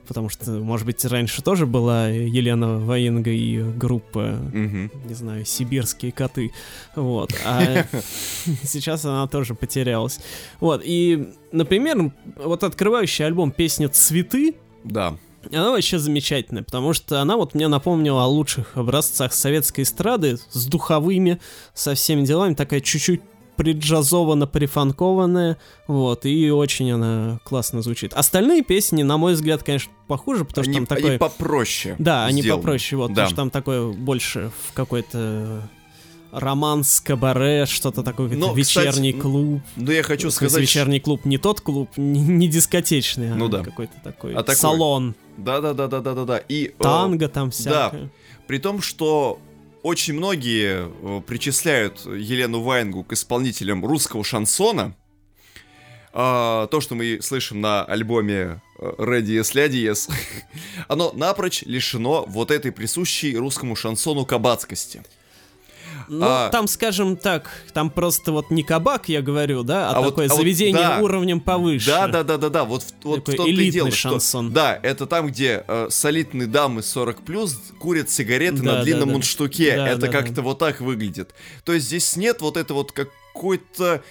потому 0.07 0.29
что, 0.29 0.51
может 0.53 0.87
быть, 0.87 1.05
раньше 1.05 1.42
тоже 1.42 1.66
была 1.66 2.09
Елена 2.09 2.79
Военга 2.79 3.31
и 3.31 3.62
группа, 3.62 4.38
не 4.53 5.14
знаю, 5.14 5.44
сибирские 5.44 6.12
коты, 6.12 6.51
вот, 6.97 7.31
а 7.44 7.85
сейчас 8.64 9.05
она 9.05 9.27
тоже 9.29 9.55
потерялась. 9.55 10.18
Вот, 10.61 10.83
и, 10.85 11.29
например, 11.53 12.12
вот 12.37 12.64
открывающий 12.64 13.25
альбом 13.25 13.51
песня 13.53 13.88
«Цветы», 13.88 14.55
да. 14.85 15.16
Она 15.53 15.71
вообще 15.71 15.99
замечательная, 15.99 16.62
потому 16.62 16.92
что 16.92 17.21
она 17.21 17.37
вот 17.37 17.55
мне 17.55 17.68
напомнила 17.68 18.25
о 18.25 18.27
лучших 18.27 18.77
образцах 18.77 19.33
советской 19.33 19.83
эстрады 19.83 20.37
с 20.51 20.66
духовыми, 20.66 21.38
со 21.75 21.94
всеми 21.94 22.25
делами, 22.25 22.55
такая 22.55 22.81
чуть-чуть 22.81 23.23
приджазовано, 23.59 24.47
прифанкованная, 24.47 25.59
вот, 25.88 26.25
и 26.25 26.51
очень 26.51 26.92
она 26.92 27.40
классно 27.42 27.83
звучит. 27.83 28.14
Остальные 28.14 28.62
песни, 28.62 29.03
на 29.03 29.18
мой 29.18 29.35
взгляд, 29.35 29.64
конечно, 29.64 29.92
похуже, 30.07 30.44
потому 30.44 30.64
они, 30.64 30.75
что 30.75 30.87
там 30.87 30.97
такой... 30.97 31.11
Они 31.11 31.18
попроще 31.18 31.97
Да, 31.99 32.25
они 32.25 32.42
попроще, 32.44 32.97
вот, 32.97 33.09
да. 33.09 33.14
потому 33.14 33.27
что 33.27 33.37
там 33.37 33.51
такое 33.51 33.92
больше 33.92 34.53
в 34.68 34.73
какой-то 34.73 35.68
романс, 36.31 37.01
кабаре, 37.01 37.66
что-то 37.66 38.05
такое, 38.05 38.29
Но, 38.29 38.55
вечерний 38.55 39.12
кстати, 39.12 39.23
клуб. 39.23 39.61
Ну, 39.75 39.90
я 39.90 40.05
хочу 40.05 40.31
сказать... 40.31 40.62
Вечерний 40.62 41.01
клуб 41.01 41.25
не 41.25 41.37
тот 41.37 41.61
клуб, 41.61 41.90
не, 41.97 42.21
не 42.21 42.47
дискотечный, 42.47 43.35
ну, 43.35 43.47
а 43.47 43.49
да. 43.49 43.64
какой-то 43.64 43.94
такой 44.05 44.35
а 44.35 44.44
салон. 44.55 45.16
Да-да-да-да-да-да. 45.37 46.38
И... 46.38 46.68
Танго 46.79 47.29
там 47.29 47.51
всякое. 47.51 48.03
Да. 48.03 48.09
При 48.47 48.59
том, 48.59 48.81
что 48.83 49.40
очень 49.83 50.14
многие 50.14 50.88
э, 50.88 51.21
причисляют 51.27 52.05
Елену 52.07 52.62
Вайнгу 52.62 53.05
к 53.05 53.12
исполнителям 53.12 53.85
русского 53.85 54.25
шансона. 54.25 54.95
А, 56.12 56.67
то, 56.69 56.81
что 56.81 56.95
мы 56.95 57.21
слышим 57.23 57.61
на 57.61 57.85
альбоме 57.85 58.61
Radius 58.79 59.55
Ladies, 59.55 60.11
оно 60.88 61.12
напрочь 61.12 61.62
лишено 61.62 62.25
вот 62.27 62.51
этой 62.51 62.73
присущей 62.73 63.37
русскому 63.37 63.77
шансону 63.77 64.25
кабацкости. 64.25 65.03
Ну, 66.09 66.27
а, 66.27 66.49
там, 66.51 66.66
скажем 66.66 67.16
так, 67.16 67.51
там 67.73 67.90
просто 67.90 68.33
вот 68.33 68.51
не 68.51 68.62
кабак, 68.62 69.09
я 69.09 69.23
говорю, 69.23 69.62
да, 69.62 69.90
а, 69.90 69.99
а 69.99 70.03
такое 70.03 70.29
вот, 70.29 70.37
заведение 70.37 70.85
а 70.85 70.90
вот, 70.90 70.97
да, 70.97 71.05
уровнем 71.05 71.40
повыше. 71.40 71.87
Да, 71.87 72.09
да, 72.09 72.23
да, 72.23 72.37
да, 72.37 72.49
да, 72.49 72.64
вот, 72.64 72.85
вот 73.03 73.25
Такой 73.25 73.35
в 73.35 73.37
том-то 73.37 73.62
и 73.62 73.71
дело, 73.71 73.90
шансон. 73.90 74.47
что... 74.47 74.55
Да, 74.55 74.79
это 74.83 75.07
там, 75.07 75.29
где 75.29 75.64
э, 75.66 75.88
солидные 75.90 76.49
дамы 76.49 76.81
40+, 76.81 77.25
плюс 77.25 77.59
курят 77.79 78.11
сигареты 78.11 78.62
да, 78.62 78.77
на 78.77 78.83
длинном 78.83 79.01
да, 79.01 79.07
да. 79.07 79.12
мундштуке. 79.12 79.77
Да, 79.77 79.88
это 79.88 80.01
да, 80.03 80.09
как-то 80.09 80.37
да. 80.37 80.42
вот 80.42 80.59
так 80.59 80.81
выглядит. 80.81 81.35
То 81.64 81.73
есть 81.73 81.87
здесь 81.87 82.16
нет 82.16 82.40
вот 82.40 82.57
это 82.57 82.75
вот 82.75 82.92
какой-то 82.92 84.03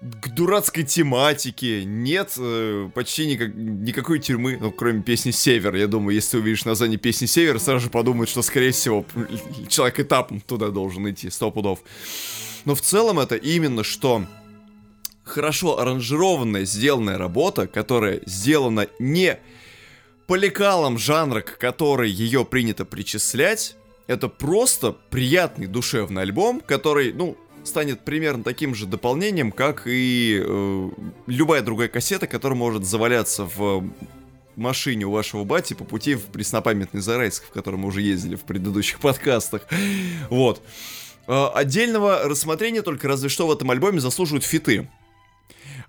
к 0.00 0.28
дурацкой 0.28 0.84
тематике, 0.84 1.84
нет 1.84 2.32
э, 2.38 2.88
почти 2.94 3.26
никак, 3.26 3.54
никакой 3.54 4.18
тюрьмы, 4.18 4.56
ну, 4.58 4.70
кроме 4.70 5.02
песни 5.02 5.30
«Север». 5.30 5.74
Я 5.74 5.86
думаю, 5.88 6.14
если 6.14 6.38
увидишь 6.38 6.64
название 6.64 6.98
песни 6.98 7.26
«Север», 7.26 7.60
сразу 7.60 7.80
же 7.80 7.90
подумают, 7.90 8.30
что, 8.30 8.40
скорее 8.40 8.70
всего, 8.70 9.04
человек 9.68 10.00
этапом 10.00 10.40
туда 10.40 10.70
должен 10.70 11.08
идти, 11.10 11.28
сто 11.28 11.50
пудов. 11.50 11.80
Но 12.64 12.74
в 12.74 12.80
целом 12.80 13.18
это 13.18 13.36
именно 13.36 13.84
что 13.84 14.24
хорошо 15.22 15.78
аранжированная, 15.78 16.64
сделанная 16.64 17.18
работа, 17.18 17.66
которая 17.66 18.20
сделана 18.24 18.88
не 18.98 19.38
по 20.26 20.34
лекалам 20.34 20.96
жанра, 20.96 21.42
к 21.42 21.58
которой 21.58 22.10
ее 22.10 22.46
принято 22.46 22.86
причислять, 22.86 23.76
это 24.06 24.28
просто 24.28 24.92
приятный 24.92 25.66
душевный 25.66 26.22
альбом, 26.22 26.60
который, 26.60 27.12
ну, 27.12 27.36
станет 27.64 28.00
примерно 28.00 28.44
таким 28.44 28.74
же 28.74 28.86
дополнением, 28.86 29.52
как 29.52 29.82
и 29.86 30.42
э, 30.44 30.90
любая 31.26 31.62
другая 31.62 31.88
кассета, 31.88 32.26
которая 32.26 32.58
может 32.58 32.84
заваляться 32.84 33.44
в 33.44 33.84
машине 34.56 35.06
у 35.06 35.10
вашего 35.10 35.44
бати 35.44 35.74
по 35.74 35.84
пути 35.84 36.14
в 36.14 36.26
преснопамятный 36.26 37.00
Зарайск, 37.00 37.44
в 37.44 37.50
котором 37.50 37.80
мы 37.80 37.88
уже 37.88 38.02
ездили 38.02 38.36
в 38.36 38.42
предыдущих 38.42 39.00
подкастах. 39.00 39.62
Вот. 40.28 40.62
Э, 41.26 41.48
отдельного 41.54 42.22
рассмотрения 42.24 42.82
только 42.82 43.08
разве 43.08 43.28
что 43.28 43.46
в 43.46 43.52
этом 43.52 43.70
альбоме 43.70 44.00
заслуживают 44.00 44.44
фиты. 44.44 44.88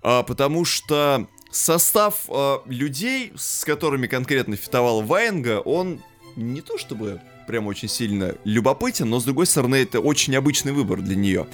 Э, 0.02 0.22
потому 0.26 0.64
что 0.64 1.26
состав 1.50 2.24
э, 2.28 2.58
людей, 2.66 3.32
с 3.36 3.64
которыми 3.64 4.06
конкретно 4.06 4.56
фитовал 4.56 5.02
Ваенга, 5.02 5.60
он 5.60 6.00
не 6.36 6.60
то 6.60 6.78
чтобы 6.78 7.20
прям 7.46 7.66
очень 7.66 7.88
сильно 7.88 8.34
любопытен, 8.44 9.08
но 9.08 9.20
с 9.20 9.24
другой 9.24 9.46
стороны 9.46 9.76
это 9.76 10.00
очень 10.00 10.34
обычный 10.36 10.72
выбор 10.72 11.00
для 11.00 11.16
нее. 11.16 11.46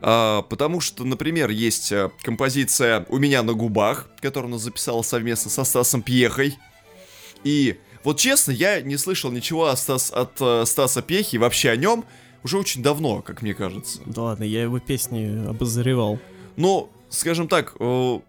А, 0.00 0.42
потому 0.42 0.80
что, 0.80 1.04
например, 1.04 1.50
есть 1.50 1.92
э, 1.92 2.10
композиция 2.22 3.06
«У 3.08 3.18
меня 3.18 3.42
на 3.42 3.54
губах», 3.54 4.08
которую 4.20 4.50
она 4.50 4.58
записала 4.58 5.02
совместно 5.02 5.50
со 5.50 5.64
Стасом 5.64 6.02
Пьехой. 6.02 6.56
И 7.44 7.78
вот 8.02 8.18
честно, 8.18 8.52
я 8.52 8.80
не 8.80 8.96
слышал 8.96 9.30
ничего 9.30 9.66
от, 9.66 9.78
Стас, 9.78 10.10
от 10.10 10.32
э, 10.40 10.64
Стаса 10.66 11.02
Пьехи, 11.02 11.36
вообще 11.36 11.70
о 11.70 11.76
нем, 11.76 12.04
уже 12.42 12.58
очень 12.58 12.82
давно, 12.82 13.22
как 13.22 13.42
мне 13.42 13.54
кажется. 13.54 14.00
Да 14.04 14.22
ладно, 14.22 14.44
я 14.44 14.62
его 14.62 14.78
песни 14.78 15.48
обозревал. 15.48 16.18
Но, 16.56 16.90
скажем 17.08 17.48
так, 17.48 17.74
э, 17.80 18.20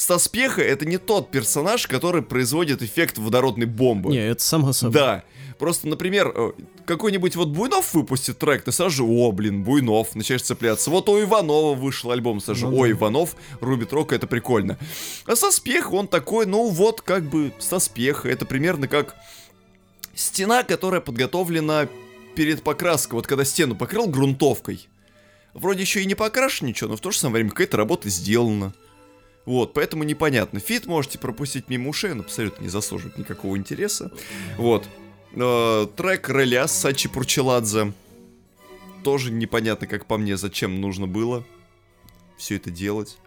Стас 0.00 0.28
Пьеха 0.28 0.62
это 0.62 0.86
не 0.86 0.96
тот 0.96 1.30
персонаж, 1.30 1.86
который 1.86 2.22
производит 2.22 2.82
эффект 2.82 3.18
водородной 3.18 3.66
бомбы. 3.66 4.10
Не, 4.10 4.28
это 4.30 4.42
само 4.42 4.72
собой. 4.72 4.94
Да. 4.94 5.24
Просто, 5.60 5.88
например, 5.88 6.32
э, 6.34 6.52
какой-нибудь 6.86 7.36
вот 7.36 7.48
Буйнов 7.48 7.92
выпустит 7.92 8.38
трек, 8.38 8.62
ты 8.62 8.72
сразу 8.72 8.96
же, 8.96 9.02
о, 9.04 9.30
блин, 9.30 9.62
Буйнов, 9.62 10.14
начинаешь 10.14 10.40
цепляться. 10.40 10.88
Вот 10.88 11.10
у 11.10 11.20
Иванова 11.20 11.74
вышел 11.74 12.10
альбом, 12.12 12.40
сразу 12.40 12.60
же, 12.60 12.66
Ну 12.66 12.78
о, 12.78 12.86
да. 12.86 12.92
Иванов 12.92 13.36
рубит 13.60 13.92
рок, 13.92 14.14
это 14.14 14.26
прикольно. 14.26 14.78
А 15.26 15.36
Стас 15.36 15.60
Пьеха, 15.60 15.92
он 15.92 16.08
такой, 16.08 16.46
ну 16.46 16.70
вот, 16.70 17.02
как 17.02 17.24
бы, 17.24 17.52
Стас 17.58 17.90
Пьеха, 17.90 18.30
это 18.30 18.46
примерно 18.46 18.88
как 18.88 19.14
стена, 20.14 20.62
которая 20.62 21.02
подготовлена 21.02 21.88
перед 22.34 22.62
покраской. 22.62 23.16
Вот 23.16 23.26
когда 23.26 23.44
стену 23.44 23.76
покрыл 23.76 24.06
грунтовкой, 24.06 24.88
вроде 25.52 25.82
еще 25.82 26.00
и 26.00 26.06
не 26.06 26.14
покрашен 26.14 26.68
ничего, 26.68 26.88
но 26.88 26.96
в 26.96 27.02
то 27.02 27.10
же 27.10 27.18
самое 27.18 27.34
время 27.34 27.50
какая-то 27.50 27.76
работа 27.76 28.08
сделана. 28.08 28.72
Вот, 29.44 29.74
поэтому 29.74 30.04
непонятно. 30.04 30.58
Фит 30.58 30.86
можете 30.86 31.18
пропустить 31.18 31.68
мимо 31.68 31.90
ушей, 31.90 32.12
он 32.12 32.20
абсолютно 32.20 32.62
не 32.62 32.70
заслуживает 32.70 33.18
никакого 33.18 33.58
интереса. 33.58 34.10
Вот. 34.56 34.88
Э, 35.32 35.86
трек 35.96 36.28
Реля 36.28 36.66
с 36.66 36.72
Сачи 36.72 37.08
Пурчеладзе. 37.08 37.92
Тоже 39.04 39.30
непонятно, 39.30 39.86
как 39.86 40.06
по 40.06 40.18
мне, 40.18 40.36
зачем 40.36 40.80
нужно 40.80 41.06
было 41.06 41.44
все 42.36 42.56
это 42.56 42.70
делать. 42.70 43.18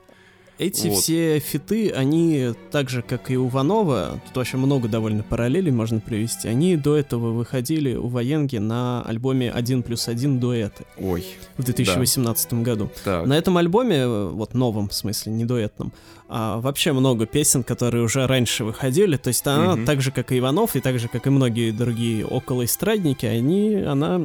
Эти 0.59 0.87
Вот. 0.87 0.99
все 0.99 1.39
фиты, 1.39 1.89
они 1.89 2.53
так 2.71 2.87
же, 2.89 3.01
как 3.01 3.31
и 3.31 3.37
у 3.37 3.47
Ванова, 3.47 4.19
тут 4.27 4.35
вообще 4.37 4.57
много 4.57 4.87
довольно 4.87 5.23
параллелей 5.23 5.71
можно 5.71 5.99
привести, 5.99 6.47
они 6.47 6.77
до 6.77 6.95
этого 6.95 7.31
выходили 7.31 7.95
у 7.95 8.07
Военги 8.07 8.57
на 8.57 9.01
альбоме 9.01 9.51
1 9.51 9.81
плюс 9.81 10.07
1 10.07 10.39
дуэты 10.39 10.85
Ой, 10.99 11.25
в 11.57 11.63
2018 11.63 12.53
году. 12.61 12.89
так. 13.03 13.25
На 13.25 13.37
этом 13.37 13.57
альбоме, 13.57 14.05
вот 14.07 14.53
новом, 14.53 14.89
в 14.89 14.93
смысле, 14.93 15.31
не 15.33 15.45
дуэтном, 15.45 15.91
а, 16.29 16.59
вообще 16.59 16.93
много 16.93 17.25
песен, 17.25 17.63
которые 17.63 18.03
уже 18.03 18.25
раньше 18.27 18.63
выходили. 18.63 19.17
То 19.17 19.29
есть 19.29 19.45
она, 19.47 19.75
Мгм. 19.75 19.85
так 19.85 20.01
же, 20.01 20.11
как 20.11 20.31
и 20.31 20.37
Иванов, 20.39 20.75
и 20.75 20.79
так 20.81 20.99
же, 20.99 21.07
как 21.07 21.25
и 21.27 21.29
многие 21.31 21.71
другие 21.71 22.25
околоэстрадники, 22.25 23.25
они, 23.25 23.75
она 23.75 24.21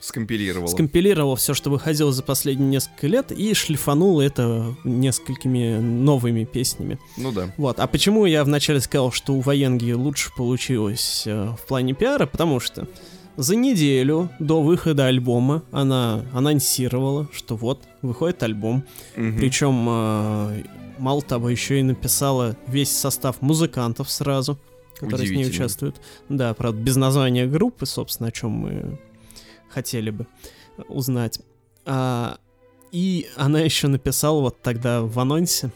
Скомпилировала. 0.00 0.66
скомпилировала 0.66 1.36
все, 1.36 1.52
что 1.52 1.70
выходило 1.70 2.10
за 2.10 2.22
последние 2.22 2.68
несколько 2.70 3.06
лет, 3.06 3.32
и 3.32 3.52
шлифанула 3.52 4.22
это 4.22 4.74
несколькими 4.84 5.78
новыми 5.78 6.44
песнями. 6.44 6.98
Ну 7.18 7.32
да. 7.32 7.52
Вот. 7.58 7.78
А 7.78 7.86
почему 7.86 8.24
я 8.24 8.42
вначале 8.44 8.80
сказал, 8.80 9.12
что 9.12 9.34
у 9.34 9.40
Военги 9.40 9.92
лучше 9.92 10.30
получилось 10.34 11.24
э, 11.26 11.54
в 11.60 11.66
плане 11.66 11.92
пиара? 11.92 12.26
Потому 12.26 12.60
что 12.60 12.88
за 13.36 13.56
неделю 13.56 14.30
до 14.38 14.62
выхода 14.62 15.06
альбома 15.06 15.62
она 15.70 16.24
анонсировала, 16.32 17.28
что 17.32 17.56
вот, 17.56 17.82
выходит 18.02 18.42
альбом. 18.42 18.84
Мгм. 19.16 19.36
Причем, 19.36 19.86
э, 19.88 20.62
мало 20.98 21.22
того, 21.22 21.50
еще 21.50 21.78
и 21.78 21.82
написала 21.82 22.56
весь 22.66 22.90
состав 22.90 23.42
музыкантов 23.42 24.10
сразу, 24.10 24.58
которые 24.98 25.28
с 25.28 25.30
ней 25.30 25.46
участвуют. 25.46 26.00
Да, 26.28 26.54
правда, 26.54 26.80
без 26.80 26.96
названия 26.96 27.46
группы, 27.46 27.86
собственно, 27.86 28.28
о 28.28 28.32
чем 28.32 28.50
мы 28.50 28.98
хотели 29.70 30.10
бы 30.10 30.26
узнать. 30.88 31.40
А, 31.86 32.38
и 32.92 33.28
она 33.36 33.60
еще 33.60 33.88
написала 33.88 34.40
вот 34.40 34.60
тогда 34.62 35.02
в 35.02 35.18
анонсе. 35.18 35.70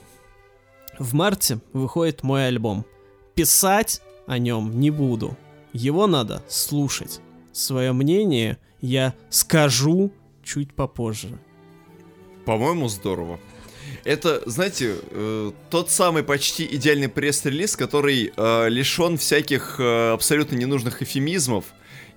В 0.98 1.14
марте 1.14 1.60
выходит 1.72 2.22
мой 2.22 2.46
альбом. 2.46 2.84
Писать 3.34 4.00
о 4.26 4.38
нем 4.38 4.78
не 4.78 4.90
буду. 4.90 5.36
Его 5.72 6.06
надо 6.06 6.42
слушать. 6.48 7.20
Свое 7.52 7.92
мнение 7.92 8.58
я 8.80 9.14
скажу 9.30 10.12
чуть 10.42 10.74
попозже. 10.74 11.38
По-моему, 12.44 12.88
здорово. 12.88 13.40
Это, 14.04 14.42
знаете, 14.46 14.96
э, 15.10 15.52
тот 15.70 15.90
самый 15.90 16.22
почти 16.22 16.66
идеальный 16.76 17.08
пресс-релиз, 17.08 17.76
который 17.76 18.32
э, 18.36 18.68
лишен 18.68 19.16
всяких 19.16 19.76
э, 19.78 20.12
абсолютно 20.12 20.56
ненужных 20.56 21.02
эфемизмов 21.02 21.64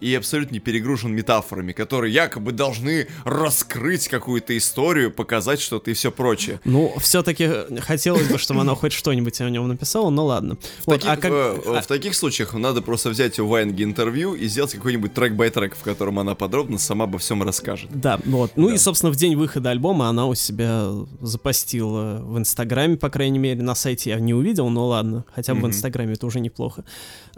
и 0.01 0.13
абсолютно 0.15 0.53
не 0.55 0.59
перегружен 0.59 1.13
метафорами, 1.13 1.71
которые 1.71 2.13
якобы 2.13 2.51
должны 2.51 3.07
раскрыть 3.25 4.07
какую-то 4.07 4.57
историю, 4.57 5.11
показать 5.11 5.59
что-то 5.61 5.91
и 5.91 5.93
все 5.93 6.11
прочее. 6.11 6.59
Ну, 6.65 6.93
все-таки 6.99 7.49
хотелось 7.81 8.27
бы, 8.27 8.37
чтобы 8.37 8.61
она 8.61 8.75
хоть 8.75 8.93
что-нибудь 8.93 9.39
о 9.41 9.49
нем 9.49 9.67
написала, 9.67 10.09
но 10.09 10.25
ладно. 10.25 10.55
В, 10.83 10.87
Вот, 10.87 10.95
таких, 11.01 11.09
а 11.11 11.17
как- 11.17 11.31
э, 11.31 11.59
а- 11.77 11.81
в 11.81 11.87
таких 11.87 12.15
случаях 12.15 12.53
надо 12.53 12.81
просто 12.81 13.09
взять 13.09 13.39
у 13.39 13.47
Вайнги 13.47 13.83
интервью 13.83 14.33
и 14.35 14.47
сделать 14.47 14.73
какой-нибудь 14.73 15.13
трек-бай-трек, 15.13 15.75
в 15.75 15.81
котором 15.81 16.19
она 16.19 16.35
подробно 16.35 16.77
сама 16.77 17.05
обо 17.05 17.17
всем 17.17 17.43
расскажет. 17.43 17.89
Да, 17.93 18.19
вот. 18.25 18.51
Ну 18.55 18.69
Да. 18.69 18.75
и, 18.75 18.77
собственно, 18.77 19.11
в 19.11 19.15
день 19.15 19.35
выхода 19.35 19.69
альбома 19.71 20.07
она 20.09 20.27
у 20.27 20.35
себя 20.35 20.89
запостила 21.21 22.19
в 22.23 22.37
Инстаграме, 22.37 22.97
по 22.97 23.09
крайней 23.09 23.39
мере, 23.39 23.61
на 23.61 23.75
сайте 23.75 24.09
я 24.11 24.19
не 24.19 24.33
увидел, 24.33 24.69
но 24.69 24.87
ладно, 24.87 25.25
хотя 25.33 25.53
бы 25.53 25.61
в. 25.61 25.67
Инстаграме 25.67 26.13
это 26.13 26.25
уже 26.25 26.39
неплохо. 26.39 26.83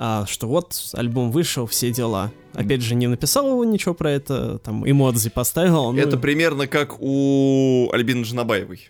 А, 0.01 0.25
что 0.25 0.47
вот 0.47 0.79
альбом 0.93 1.29
вышел, 1.29 1.67
все 1.67 1.91
дела. 1.91 2.31
Опять 2.53 2.81
же, 2.81 2.95
не 2.95 3.07
написал 3.07 3.49
его 3.49 3.65
ничего 3.65 3.93
про 3.93 4.09
это, 4.12 4.57
там 4.59 4.89
эмодзи 4.89 5.29
поставил. 5.29 5.91
ну, 5.91 5.99
Это 5.99 6.17
примерно 6.17 6.67
как 6.67 7.01
у 7.01 7.89
Альбины 7.91 8.23
Джанабаевой. 8.23 8.89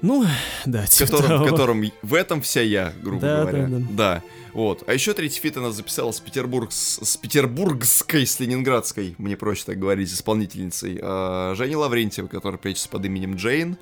Ну, 0.00 0.24
да, 0.66 0.86
типа 0.86 1.10
котором, 1.10 1.26
в 1.26 1.28
того. 1.28 1.46
котором 1.46 1.84
в 2.02 2.14
этом 2.14 2.42
вся 2.42 2.60
я, 2.60 2.92
грубо 3.02 3.20
Да, 3.22 3.40
говоря. 3.42 3.66
да, 3.68 3.78
да. 3.90 4.22
Вот. 4.52 4.84
А 4.86 4.94
еще 4.94 5.14
третий 5.14 5.40
feat 5.40 5.56
она 5.56 5.72
записала 5.72 6.12
с, 6.12 6.20
Петербург, 6.20 6.70
с, 6.72 7.16
петербургской, 7.16 8.24
с 8.24 8.38
ленинградской, 8.38 9.16
мне 9.18 9.36
проще 9.36 9.64
так 9.66 9.80
говорить, 9.80 10.12
исполнительницей, 10.12 10.98
э, 11.02 11.54
Женей 11.56 11.74
Лаврентьевой, 11.74 12.28
которая 12.28 12.58
прячется 12.58 12.88
под 12.88 13.04
именем 13.04 13.34
Джейн. 13.34 13.76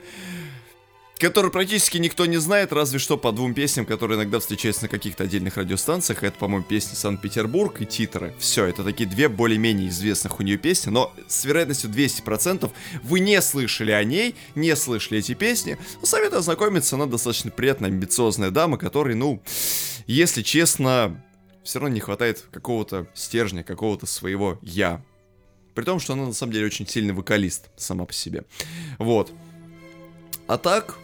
Которую 1.20 1.52
практически 1.52 1.98
никто 1.98 2.24
не 2.24 2.38
знает, 2.38 2.72
разве 2.72 2.98
что 2.98 3.18
по 3.18 3.30
двум 3.30 3.52
песням, 3.52 3.84
которые 3.84 4.16
иногда 4.16 4.40
встречаются 4.40 4.84
на 4.84 4.88
каких-то 4.88 5.24
отдельных 5.24 5.58
радиостанциях. 5.58 6.22
Это, 6.22 6.38
по-моему, 6.38 6.64
песни 6.64 6.94
Санкт-Петербург 6.94 7.82
и 7.82 7.84
Титры. 7.84 8.34
Все, 8.38 8.64
это 8.64 8.82
такие 8.82 9.06
две 9.06 9.28
более-менее 9.28 9.90
известных 9.90 10.40
у 10.40 10.42
нее 10.42 10.56
песни, 10.56 10.88
но 10.88 11.12
с 11.28 11.44
вероятностью 11.44 11.90
200% 11.90 12.70
вы 13.02 13.20
не 13.20 13.38
слышали 13.42 13.90
о 13.90 14.02
ней, 14.02 14.34
не 14.54 14.74
слышали 14.74 15.18
эти 15.18 15.34
песни. 15.34 15.76
Но 16.00 16.06
советую 16.06 16.38
ознакомиться, 16.38 16.96
она 16.96 17.04
достаточно 17.04 17.50
приятная, 17.50 17.90
амбициозная 17.90 18.50
дама, 18.50 18.78
которой, 18.78 19.14
ну, 19.14 19.42
если 20.06 20.40
честно, 20.40 21.22
все 21.62 21.80
равно 21.80 21.94
не 21.94 22.00
хватает 22.00 22.46
какого-то 22.50 23.06
стержня, 23.12 23.62
какого-то 23.62 24.06
своего 24.06 24.58
«я». 24.62 25.04
При 25.74 25.84
том, 25.84 26.00
что 26.00 26.14
она 26.14 26.24
на 26.24 26.32
самом 26.32 26.54
деле 26.54 26.64
очень 26.64 26.88
сильный 26.88 27.12
вокалист 27.12 27.68
сама 27.76 28.06
по 28.06 28.14
себе. 28.14 28.44
Вот. 28.98 29.30
А 30.46 30.56
так, 30.56 30.98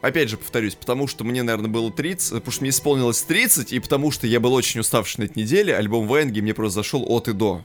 опять 0.00 0.28
же 0.28 0.36
повторюсь, 0.36 0.74
потому 0.74 1.06
что 1.06 1.24
мне, 1.24 1.42
наверное, 1.42 1.70
было 1.70 1.90
30, 1.90 2.34
потому 2.34 2.52
что 2.52 2.62
мне 2.62 2.70
исполнилось 2.70 3.22
30, 3.22 3.72
и 3.72 3.78
потому 3.80 4.10
что 4.10 4.26
я 4.26 4.40
был 4.40 4.54
очень 4.54 4.80
уставший 4.80 5.24
на 5.24 5.24
этой 5.24 5.38
неделе, 5.42 5.76
альбом 5.76 6.06
Венги 6.06 6.40
мне 6.40 6.54
просто 6.54 6.76
зашел 6.76 7.04
от 7.08 7.28
и 7.28 7.32
до. 7.32 7.62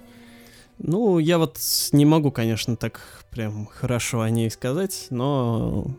Ну, 0.79 1.19
я 1.19 1.37
вот 1.37 1.59
не 1.91 2.05
могу, 2.05 2.31
конечно, 2.31 2.75
так 2.75 3.25
прям 3.29 3.67
хорошо 3.67 4.21
о 4.21 4.29
ней 4.29 4.49
сказать, 4.49 5.07
но 5.09 5.95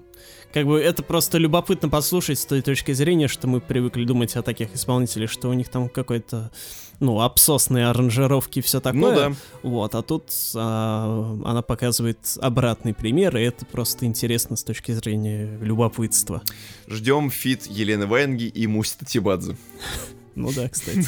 как 0.53 0.67
бы 0.67 0.81
это 0.81 1.03
просто 1.03 1.39
любопытно 1.39 1.89
послушать 1.89 2.39
с 2.39 2.47
той 2.47 2.63
точки 2.63 2.93
зрения, 2.93 3.29
что 3.29 3.49
мы 3.49 3.61
привыкли 3.61 4.05
думать 4.05 4.37
о 4.37 4.43
таких 4.43 4.75
исполнителях, 4.75 5.31
что 5.31 5.49
у 5.49 5.53
них 5.53 5.69
там 5.69 5.89
какой-то, 5.89 6.53
ну, 7.01 7.21
обсосные 7.21 7.87
аранжировки 7.87 8.61
и 8.61 8.63
все 8.63 8.81
такое. 8.81 9.01
Ну 9.01 9.15
да. 9.15 9.33
Вот, 9.63 9.95
а 9.95 10.03
тут 10.03 10.31
а, 10.55 11.39
она 11.45 11.63
показывает 11.63 12.19
обратный 12.41 12.95
пример, 12.95 13.37
и 13.37 13.43
это 13.43 13.67
просто 13.67 14.07
интересно 14.07 14.57
с 14.57 14.65
точки 14.65 14.93
зрения 14.93 15.59
любопытства. 15.61 16.43
Ждем 16.87 17.31
feat 17.31 17.67
Елены 17.67 18.07
Ваенги 18.07 18.45
и 18.45 18.67
Муси 18.67 18.97
Тотибадзе. 19.07 19.57
Ну 20.37 20.51
да, 20.53 20.69
кстати. 20.69 21.07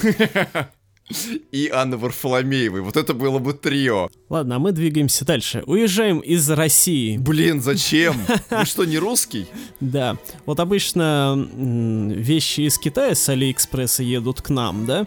И 1.53 1.69
Анны 1.73 1.97
Варфоломеевой. 1.97 2.81
Вот 2.81 2.97
это 2.97 3.15
было 3.15 3.39
бы 3.39 3.53
трио. 3.55 4.09
Ладно, 4.29 4.57
а 4.57 4.59
мы 4.59 4.73
двигаемся 4.73 5.25
дальше. 5.25 5.63
Уезжаем 5.67 6.19
из 6.19 6.51
России. 6.51 7.17
Блин, 7.17 7.61
зачем? 7.61 8.17
Вы 8.51 8.65
что, 8.65 8.85
не 8.85 8.99
русский? 8.99 9.47
Да. 9.81 10.17
Вот 10.47 10.59
обычно 10.59 11.49
вещи 11.57 12.63
из 12.63 12.79
Китая 12.79 13.15
с 13.15 13.29
Алиэкспресса 13.29 14.03
едут 14.03 14.43
к 14.43 14.49
нам, 14.51 14.87
да? 14.87 15.07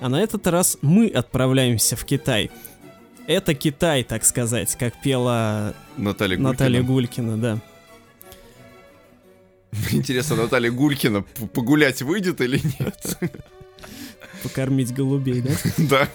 А 0.00 0.08
на 0.08 0.20
этот 0.22 0.46
раз 0.46 0.78
мы 0.82 1.08
отправляемся 1.08 1.96
в 1.96 2.04
Китай. 2.04 2.50
Это 3.26 3.54
Китай, 3.54 4.04
так 4.04 4.24
сказать, 4.24 4.76
как 4.78 5.00
пела 5.02 5.74
Наталья 5.96 6.36
Гулькина. 6.36 6.50
Наталья 6.52 6.82
Гулькина, 6.82 7.36
да. 7.38 7.58
Интересно, 9.92 10.36
Наталья 10.36 10.70
Гулькина 10.70 11.22
погулять 11.52 12.02
выйдет 12.02 12.40
или 12.40 12.60
нет? 12.78 13.18
Покормить 14.42 14.94
голубей, 14.94 15.42
да? 15.42 15.50
Да. 15.78 16.08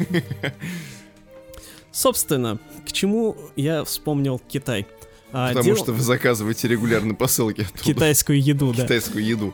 Собственно, 1.92 2.60
к 2.88 2.92
чему 2.94 3.36
я 3.58 3.84
вспомнил 3.84 4.40
Китай? 4.48 4.88
А, 5.34 5.50
Потому 5.50 5.66
дел- 5.66 5.78
что 5.78 5.92
вы 5.94 6.02
заказываете 6.02 6.68
регулярно 6.70 7.14
посылки 7.14 7.62
оттуда. 7.62 7.84
Китайскую 7.84 8.42
еду, 8.42 8.74
да. 8.74 8.84
Китайскую 8.84 9.24
еду. 9.26 9.54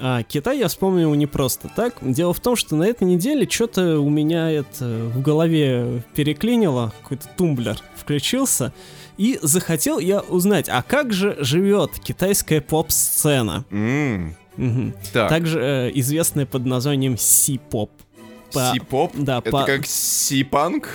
А, 0.00 0.22
Китай 0.22 0.58
я 0.58 0.68
вспомнил 0.68 1.12
не 1.14 1.26
просто 1.26 1.68
так. 1.74 1.94
Дело 2.00 2.32
в 2.32 2.40
том, 2.40 2.56
что 2.56 2.76
на 2.76 2.84
этой 2.84 3.04
неделе 3.04 3.48
что-то 3.48 3.98
у 4.00 4.08
меня 4.08 4.50
это 4.50 4.84
в 5.14 5.20
голове 5.22 6.02
переклинило, 6.14 6.92
какой-то 7.02 7.28
тумблер 7.36 7.78
включился, 7.96 8.72
и 9.16 9.38
захотел 9.42 9.98
я 9.98 10.20
узнать, 10.20 10.68
а 10.68 10.82
как 10.82 11.12
же 11.12 11.36
живет 11.40 11.98
китайская 11.98 12.60
поп-сцена, 12.60 13.64
М, 13.70 14.34
Мгм. 14.56 14.94
Так, 15.12 15.28
также 15.28 15.60
э, 15.60 15.90
известная 15.94 16.46
под 16.46 16.64
названием 16.66 17.16
си-поп. 17.16 17.90
По, 18.52 18.72
си-поп? 18.72 19.12
да, 19.14 19.38
Это 19.38 19.50
по, 19.50 19.64
как 19.64 19.86
си-панк? 19.86 20.88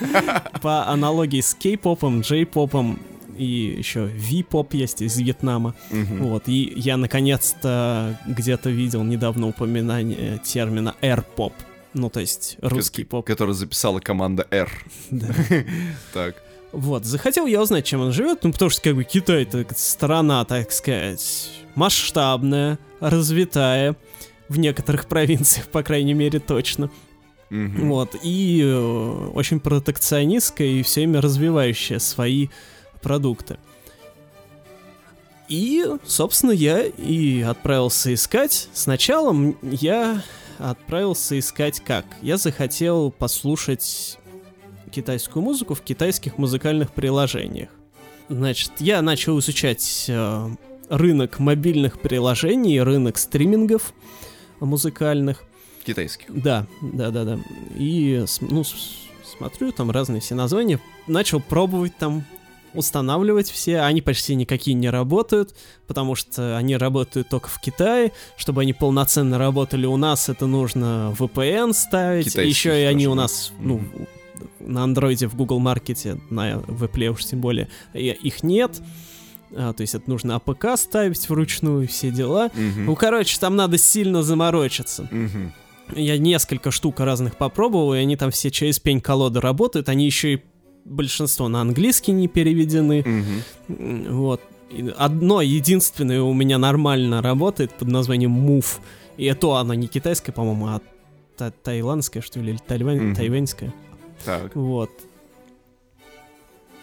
по 0.62 0.86
аналогии 0.88 1.40
с 1.40 1.54
кей-попом, 1.54 2.20
джей-попом 2.20 2.98
и 3.38 3.76
еще 3.78 4.06
ви-поп 4.12 4.74
есть 4.74 5.02
из 5.02 5.16
Вьетнама. 5.18 5.74
Мгм. 5.90 6.24
Вот, 6.24 6.48
и 6.48 6.72
я 6.76 6.96
наконец-то 6.96 8.18
где-то 8.26 8.70
видел 8.70 9.04
недавно 9.04 9.48
упоминание 9.48 10.38
термина 10.44 10.94
air-поп. 11.02 11.52
Ну, 11.94 12.10
то 12.10 12.20
есть 12.20 12.56
русский 12.60 13.04
Ко- 13.04 13.08
поп. 13.10 13.26
Который 13.26 13.54
записала 13.54 14.00
команда 14.00 14.46
R. 14.50 14.70
Да. 15.10 15.28
Так. 16.12 16.42
Вот, 16.72 17.04
захотел 17.06 17.46
я 17.46 17.62
узнать, 17.62 17.86
чем 17.86 18.00
он 18.02 18.12
живет, 18.12 18.40
ну, 18.42 18.52
потому 18.52 18.70
что, 18.70 18.82
как 18.82 18.96
бы, 18.96 19.04
Китай 19.04 19.44
это 19.44 19.64
страна, 19.76 20.44
так 20.44 20.72
сказать, 20.72 21.50
масштабная, 21.74 22.78
развитая, 23.00 23.96
в 24.48 24.58
некоторых 24.58 25.06
провинциях, 25.06 25.68
по 25.68 25.82
крайней 25.82 26.12
мере, 26.12 26.38
точно. 26.38 26.90
Мгм. 27.48 27.88
Вот, 27.88 28.16
и 28.22 28.60
э, 28.62 29.30
очень 29.34 29.60
протекционистская 29.60 30.66
и 30.68 30.82
все 30.82 31.00
время 31.00 31.20
развивающая 31.20 31.98
свои 32.00 32.48
продукты. 33.06 33.56
И, 35.48 35.86
собственно, 36.04 36.50
я 36.50 36.82
и 36.82 37.40
отправился 37.40 38.12
искать. 38.12 38.68
Сначала 38.72 39.54
я 39.62 40.24
отправился 40.58 41.38
искать 41.38 41.78
как? 41.78 42.04
Я 42.20 42.36
захотел 42.36 43.12
послушать 43.12 44.18
китайскую 44.90 45.40
музыку 45.44 45.74
в 45.74 45.82
китайских 45.82 46.36
музыкальных 46.36 46.90
приложениях. 46.90 47.68
Значит, 48.28 48.72
я 48.80 49.00
начал 49.02 49.38
изучать 49.38 50.06
э, 50.08 50.48
рынок 50.88 51.38
мобильных 51.38 52.00
приложений, 52.00 52.80
рынок 52.80 53.18
стримингов 53.18 53.92
музыкальных. 54.58 55.44
Китайских. 55.84 56.26
Да, 56.42 56.66
да, 56.82 57.12
да, 57.12 57.22
да. 57.22 57.38
И 57.78 58.24
ну, 58.40 58.64
смотрю, 59.24 59.70
там 59.70 59.92
разные 59.92 60.20
все 60.20 60.34
названия. 60.34 60.80
Начал 61.06 61.38
пробовать 61.38 61.96
там 61.96 62.24
устанавливать 62.76 63.50
все. 63.50 63.80
Они 63.80 64.02
почти 64.02 64.34
никакие 64.34 64.74
не 64.74 64.90
работают, 64.90 65.54
потому 65.86 66.14
что 66.14 66.56
они 66.56 66.76
работают 66.76 67.28
только 67.28 67.48
в 67.48 67.60
Китае. 67.60 68.12
Чтобы 68.36 68.62
они 68.62 68.72
полноценно 68.72 69.38
работали 69.38 69.86
у 69.86 69.96
нас, 69.96 70.28
это 70.28 70.46
нужно 70.46 71.14
VPN 71.18 71.72
ставить. 71.72 72.26
Китайских 72.26 72.48
Еще 72.54 72.82
и 72.82 72.84
они 72.84 73.08
у 73.08 73.14
нас, 73.14 73.52
ну, 73.58 73.80
на 74.60 74.84
андроиде 74.84 75.26
в 75.28 75.34
Google 75.36 75.58
Маркете, 75.60 76.20
на 76.30 76.52
Apple 76.54 77.08
уж 77.08 77.24
тем 77.24 77.40
более, 77.40 77.68
и- 77.94 78.08
их 78.10 78.42
нет. 78.42 78.80
А, 79.54 79.72
то 79.72 79.80
есть 79.82 79.94
это 79.94 80.10
нужно 80.10 80.36
APK 80.36 80.76
ставить 80.76 81.28
вручную, 81.28 81.86
все 81.88 82.10
дела. 82.10 82.50
Мгм. 82.54 82.86
Ну, 82.86 82.96
короче, 82.96 83.38
там 83.38 83.56
надо 83.56 83.78
сильно 83.78 84.22
заморочиться. 84.22 85.08
Мгм. 85.10 85.52
Я 85.94 86.18
несколько 86.18 86.72
штук 86.72 86.98
разных 86.98 87.36
попробовал, 87.36 87.94
и 87.94 87.98
они 87.98 88.16
там 88.16 88.32
все 88.32 88.50
через 88.50 88.80
пень-колоду 88.80 89.40
работают. 89.40 89.88
Они 89.88 90.04
еще 90.04 90.34
и 90.34 90.42
большинство 90.86 91.48
на 91.48 91.60
английский 91.60 92.12
не 92.12 92.28
переведены. 92.28 93.02
М, 93.68 94.06
Вот. 94.16 94.40
Одно 94.96 95.40
единственное 95.42 96.22
у 96.22 96.32
меня 96.32 96.58
нормально 96.58 97.22
работает 97.22 97.72
под 97.72 97.88
названием 97.88 98.34
Move. 98.48 98.78
И 99.16 99.24
это 99.24 99.56
оно 99.58 99.74
не 99.74 99.86
китайское, 99.86 100.34
по-моему, 100.34 100.66
а 100.66 100.80
та- 101.36 101.50
таиландское, 101.62 102.22
что 102.22 102.40
ли, 102.40 102.50
или 102.50 102.58
тайвань- 102.66 103.00
Мгм. 103.00 103.14
тайваньское. 103.14 103.72
Так. 104.24 104.54
Вот. 104.56 104.90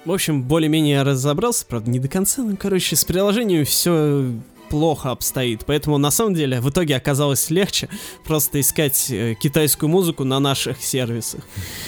В 0.06 0.12
общем, 0.12 0.44
более-менее 0.44 1.04
разобрался, 1.04 1.66
правда, 1.66 1.90
не 1.90 2.00
до 2.00 2.08
конца, 2.10 2.42
но, 2.44 2.56
короче, 2.58 2.96
с 2.96 3.06
приложением 3.06 3.64
все 3.66 4.32
плохо 4.74 5.12
обстоит. 5.12 5.66
Поэтому, 5.68 6.00
на 6.00 6.10
самом 6.10 6.34
деле, 6.34 6.60
в 6.60 6.68
итоге 6.68 6.96
оказалось 6.96 7.52
легче 7.52 7.90
просто 8.26 8.60
искать 8.60 9.12
э, 9.12 9.36
китайскую 9.36 9.88
музыку 9.88 10.24
на 10.24 10.40
наших 10.40 10.82
сервисах. 10.82 11.42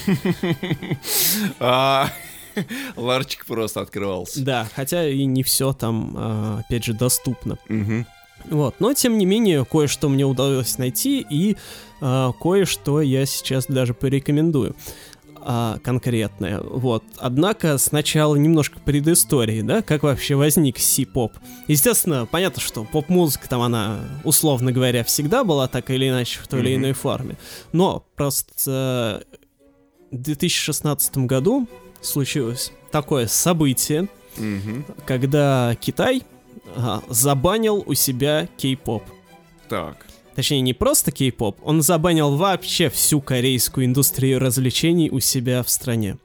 А, 1.60 2.10
Ларчик 2.96 3.48
просто 3.48 3.82
открывался. 3.82 4.44
Да, 4.44 4.68
хотя 4.76 5.10
и 5.10 5.26
не 5.26 5.42
все 5.42 5.74
там, 5.74 6.14
а, 6.16 6.60
опять 6.60 6.84
же, 6.84 6.94
доступно. 6.94 7.58
Вот, 8.52 8.76
но 8.80 8.94
тем 8.94 9.18
не 9.18 9.26
менее, 9.26 9.66
кое-что 9.66 10.08
мне 10.08 10.24
удалось 10.24 10.78
найти, 10.78 11.26
и 11.28 11.58
а, 12.02 12.34
кое-что 12.34 13.02
я 13.02 13.26
сейчас 13.26 13.66
даже 13.66 13.96
порекомендую 13.96 14.76
а, 15.48 15.78
конкретное. 15.84 16.60
Вот. 16.60 17.04
Однако 17.20 17.78
сначала 17.78 18.36
немножко 18.36 18.80
предыстории, 18.80 19.62
да, 19.62 19.84
как 19.84 20.02
вообще 20.02 20.34
возник 20.36 20.80
си-поп. 20.80 21.34
Естественно, 21.68 22.26
понятно, 22.26 22.62
что 22.62 22.84
поп-музыка 22.84 23.48
там 23.48 23.62
она, 23.62 24.00
условно 24.24 24.72
говоря, 24.72 25.04
всегда 25.04 25.44
была 25.44 25.68
так 25.68 25.92
или 25.92 26.10
иначе 26.10 26.40
в 26.40 26.48
той 26.48 26.62
или 26.62 26.74
Мгм. 26.74 26.82
иной 26.82 26.94
форме. 26.94 27.36
Но 27.74 28.04
просто 28.16 29.24
в 30.12 30.18
2016 30.18 31.28
году 31.28 31.68
случилось 32.02 32.72
такое 32.92 33.28
событие, 33.28 34.08
Мгм. 34.38 34.84
когда 35.06 35.76
Китай 35.80 36.24
а, 36.76 37.02
забанил 37.08 37.84
у 37.86 37.94
себя 37.94 38.50
кей-поп. 38.58 39.04
Так. 39.70 40.05
Точнее, 40.36 40.62
не 40.62 40.74
просто 40.74 41.12
кей-поп, 41.12 41.58
он 41.64 41.82
забанил 41.82 42.36
вообще 42.36 42.90
всю 42.90 43.22
корейскую 43.22 43.86
индустрию 43.86 44.40
развлечений 44.40 45.10
у 45.10 45.20
себя 45.20 45.64
в 45.64 45.70
стране. 45.70 46.18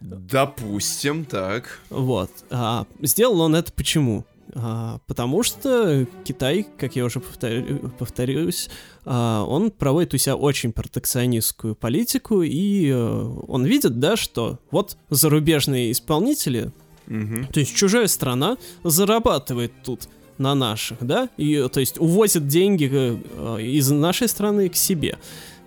Допустим, 0.00 1.24
так. 1.24 1.80
Вот. 1.90 2.30
А, 2.50 2.86
сделал 3.02 3.40
он 3.40 3.56
это 3.56 3.72
почему? 3.72 4.24
А, 4.54 5.00
потому 5.08 5.42
что 5.42 6.06
Китай, 6.22 6.66
как 6.78 6.94
я 6.94 7.04
уже 7.04 7.18
повторю- 7.18 7.90
повторюсь, 7.98 8.70
а, 9.04 9.42
он 9.42 9.72
проводит 9.72 10.14
у 10.14 10.16
себя 10.16 10.36
очень 10.36 10.72
протекционистскую 10.72 11.74
политику, 11.74 12.42
и 12.42 12.90
э, 12.90 13.34
он 13.48 13.64
видит, 13.64 13.98
да, 13.98 14.16
что 14.16 14.60
вот 14.70 14.96
зарубежные 15.10 15.90
исполнители 15.90 16.70
Мгм. 17.08 17.46
То 17.46 17.60
есть 17.60 17.74
чужая 17.74 18.06
страна 18.06 18.58
зарабатывает 18.84 19.72
тут 19.82 20.08
на 20.38 20.54
наших, 20.54 20.98
да, 21.00 21.28
и, 21.36 21.68
то 21.72 21.80
есть 21.80 21.98
увозит 21.98 22.46
деньги 22.46 22.88
э, 22.90 23.16
э, 23.58 23.62
из 23.62 23.90
нашей 23.90 24.28
страны 24.28 24.68
к 24.68 24.76
себе. 24.76 25.18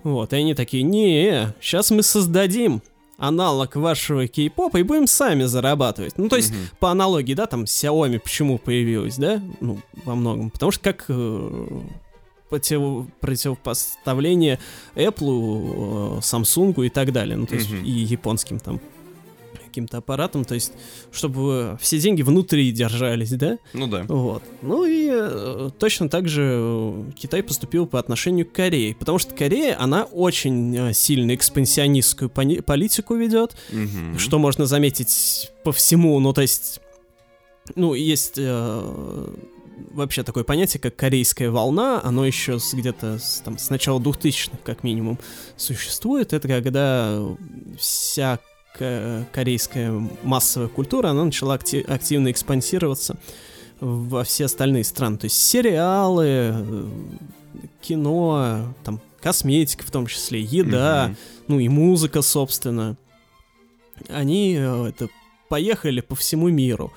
Вот, 0.03 0.33
и 0.33 0.37
они 0.37 0.55
такие, 0.55 0.83
не, 0.83 1.53
сейчас 1.61 1.91
мы 1.91 2.01
создадим 2.03 2.81
аналог 3.17 3.75
вашего 3.75 4.27
кей-попа 4.27 4.77
и 4.77 4.83
будем 4.83 5.05
сами 5.05 5.43
зарабатывать. 5.43 6.17
Ну, 6.17 6.27
то 6.27 6.37
есть, 6.37 6.49
Мгм. 6.51 6.59
по 6.79 6.89
аналогии, 6.89 7.35
да, 7.35 7.45
там 7.45 7.65
Xiaomi 7.65 8.17
почему 8.19 8.57
появилась, 8.57 9.17
да, 9.17 9.39
ну, 9.59 9.79
во 10.05 10.15
многом. 10.15 10.49
Потому 10.49 10.71
что 10.71 10.81
как 10.81 11.05
э, 11.07 11.67
против, 12.49 13.05
противопоставление 13.19 14.57
Apple, 14.95 16.19
Samsung 16.19 16.85
и 16.85 16.89
так 16.89 17.11
далее, 17.11 17.37
ну, 17.37 17.45
то 17.45 17.55
есть 17.55 17.69
Мгм. 17.69 17.83
и 17.85 17.91
японским 17.91 18.59
там 18.59 18.79
каким-то 19.71 19.97
аппаратом, 19.97 20.45
то 20.45 20.53
есть 20.53 20.73
чтобы 21.11 21.77
все 21.81 21.97
деньги 21.99 22.21
внутри 22.21 22.71
держались, 22.71 23.31
да? 23.31 23.57
Ну 23.73 23.87
да. 23.87 24.03
Вот. 24.07 24.43
Ну 24.61 24.85
и 24.85 25.09
э, 25.11 25.69
точно 25.79 26.09
так 26.09 26.27
же 26.27 26.43
э, 26.55 27.03
Китай 27.17 27.41
поступил 27.41 27.87
по 27.87 27.97
отношению 27.99 28.45
к 28.45 28.51
Корее, 28.51 28.93
потому 28.93 29.17
что 29.17 29.33
Корея, 29.33 29.75
она 29.81 30.03
очень 30.03 30.75
э, 30.77 30.93
сильно 30.93 31.33
экспансионистскую 31.33 32.29
политику 32.29 33.15
ведет, 33.15 33.55
Мгм. 33.71 34.19
что 34.19 34.37
можно 34.39 34.65
заметить 34.65 35.49
по 35.63 35.71
всему, 35.71 36.19
ну 36.19 36.33
то 36.33 36.41
есть, 36.41 36.81
ну 37.75 37.93
есть 37.93 38.35
э, 38.37 39.27
вообще 39.93 40.23
такое 40.23 40.43
понятие, 40.43 40.79
как 40.79 40.95
корейская 40.95 41.49
волна, 41.49 42.01
оно 42.03 42.25
еще 42.25 42.59
с, 42.59 42.73
где-то 42.73 43.17
с, 43.19 43.41
там, 43.43 43.57
с 43.57 43.69
начала 43.69 43.99
2000-х 43.99 44.57
как 44.63 44.83
минимум 44.83 45.17
существует, 45.57 46.33
это 46.33 46.47
когда 46.47 47.19
вся 47.79 48.39
корейская 48.77 49.91
массовая 50.23 50.67
культура, 50.67 51.09
она 51.09 51.25
начала 51.25 51.55
акти- 51.55 51.85
активно 51.87 52.31
экспансироваться 52.31 53.17
во 53.79 54.23
все 54.23 54.45
остальные 54.45 54.83
страны, 54.83 55.17
то 55.17 55.25
есть 55.25 55.37
сериалы, 55.41 56.87
кино, 57.81 58.73
там 58.83 58.99
косметика 59.19 59.83
в 59.85 59.91
том 59.91 60.07
числе, 60.07 60.41
еда, 60.41 61.07
Мгм. 61.07 61.17
ну 61.47 61.59
и 61.59 61.67
музыка, 61.67 62.21
собственно, 62.21 62.95
они 64.09 64.55
э, 64.57 64.87
это 64.89 65.09
поехали 65.49 66.01
по 66.01 66.15
всему 66.15 66.49
миру. 66.49 66.91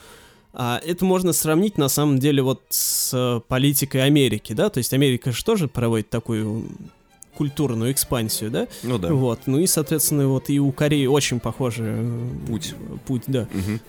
А 0.56 0.80
это 0.84 1.04
можно 1.04 1.32
сравнить 1.32 1.78
на 1.78 1.88
самом 1.88 2.18
деле 2.20 2.40
вот 2.42 2.62
с 2.68 3.10
э, 3.12 3.40
политикой 3.48 4.04
Америки, 4.04 4.52
да, 4.52 4.70
то 4.70 4.78
есть 4.78 4.92
Америка 4.94 5.32
же 5.32 5.44
тоже 5.44 5.66
проводит 5.68 6.10
такую 6.10 6.64
культурную 7.37 7.93
экспансию, 7.93 8.51
да, 8.51 8.68
Ну 8.82 8.99
да. 8.99 9.12
вот, 9.12 9.41
ну 9.47 9.59
и, 9.59 9.66
соответственно, 9.66 10.28
вот 10.28 10.49
и 10.51 10.59
у 10.61 10.70
Кореи 10.72 11.07
очень 11.07 11.41
похожий 11.41 11.87
э, 11.89 12.28
Путь. 12.49 12.74
путь, 13.07 13.22
да. 13.26 13.49
Мгм. 13.53 13.80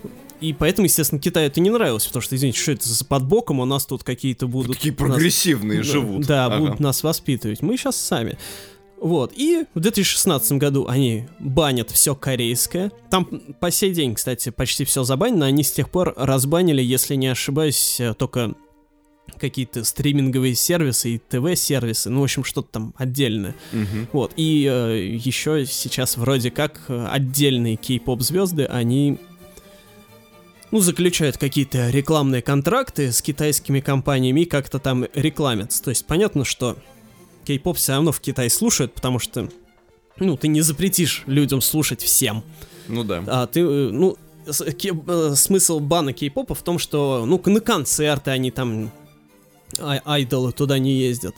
И 0.41 0.51
поэтому, 0.53 0.85
естественно, 0.85 1.21
Китаю 1.21 1.47
это 1.47 1.61
не 1.61 1.69
нравилось, 1.69 2.05
потому 2.05 2.21
что, 2.21 2.35
извините, 2.35 2.59
что 2.59 2.73
это 2.73 2.87
за 2.89 3.05
под 3.05 3.23
боком, 3.25 3.59
у 3.61 3.65
нас 3.65 3.85
тут 3.85 4.03
какие-то 4.03 4.47
будут... 4.47 4.75
Такие 4.77 4.91
нас- 4.91 4.97
прогрессивные 4.99 5.77
да, 5.79 5.83
живут. 5.83 6.25
Да, 6.25 6.45
Ага. 6.47 6.57
будут 6.57 6.79
нас 6.81 7.03
воспитывать. 7.03 7.61
Мы 7.61 7.77
сейчас 7.77 7.95
сами. 7.95 8.37
Вот, 8.99 9.33
и 9.35 9.65
в 9.75 9.79
2016 9.79 10.53
году 10.53 10.87
они 10.87 11.27
банят 11.39 11.91
все 11.91 12.15
корейское. 12.15 12.91
Там 13.09 13.25
по 13.59 13.69
сей 13.71 13.93
день, 13.93 14.15
кстати, 14.15 14.49
почти 14.49 14.83
все 14.83 15.03
забанено. 15.03 15.45
Они 15.45 15.63
с 15.63 15.71
тех 15.71 15.89
пор 15.89 16.13
разбанили, 16.17 16.81
если 16.81 17.15
не 17.15 17.27
ошибаюсь, 17.27 17.99
э, 17.99 18.13
только 18.13 18.55
какие-то 19.39 19.83
стриминговые 19.83 20.55
сервисы 20.55 21.15
и 21.15 21.17
ТВ-сервисы, 21.17 22.09
ну, 22.09 22.21
в 22.21 22.23
общем, 22.23 22.43
что-то 22.43 22.69
там 22.71 22.93
отдельное. 22.97 23.55
Мгм. 23.71 24.07
Вот, 24.13 24.33
и 24.35 24.61
еще 25.21 25.65
сейчас 25.65 26.17
вроде 26.17 26.51
как 26.51 26.81
э, 26.87 27.07
отдельные 27.11 27.75
кей-поп 27.75 28.21
звезды, 28.21 28.65
они 28.65 29.17
ну, 30.71 30.79
заключают 30.79 31.37
какие-то 31.37 31.89
рекламные 31.89 32.41
контракты 32.41 33.11
с 33.11 33.21
китайскими 33.21 33.79
компаниями 33.79 34.41
и 34.41 34.45
как-то 34.45 34.79
там 34.79 35.05
рекламятся. 35.13 35.83
То 35.83 35.89
есть 35.89 36.05
понятно, 36.05 36.43
что 36.43 36.77
кей-поп 37.45 37.77
все 37.77 37.93
равно 37.93 38.11
в 38.11 38.19
Китае 38.19 38.49
слушают, 38.49 38.93
потому 38.93 39.19
что, 39.19 39.49
ну, 40.19 40.35
ты 40.35 40.47
не 40.47 40.61
запретишь 40.61 41.23
людям 41.27 41.61
слушать 41.61 42.01
всем. 42.01 42.43
Ну 42.87 43.03
да. 43.03 43.23
А 43.27 43.47
ты, 43.47 43.61
э, 43.61 43.89
ну, 43.91 44.17
э, 44.45 45.35
смысл 45.35 45.79
бана 45.79 46.13
кей-попа 46.13 46.55
в 46.55 46.61
том, 46.61 46.79
что, 46.79 47.25
ну, 47.25 47.41
на 47.45 47.59
концерты 47.61 48.31
они 48.31 48.51
там, 48.51 48.91
ай- 49.79 50.01
айдолы 50.05 50.51
туда 50.51 50.79
не 50.79 50.93
ездят. 50.93 51.35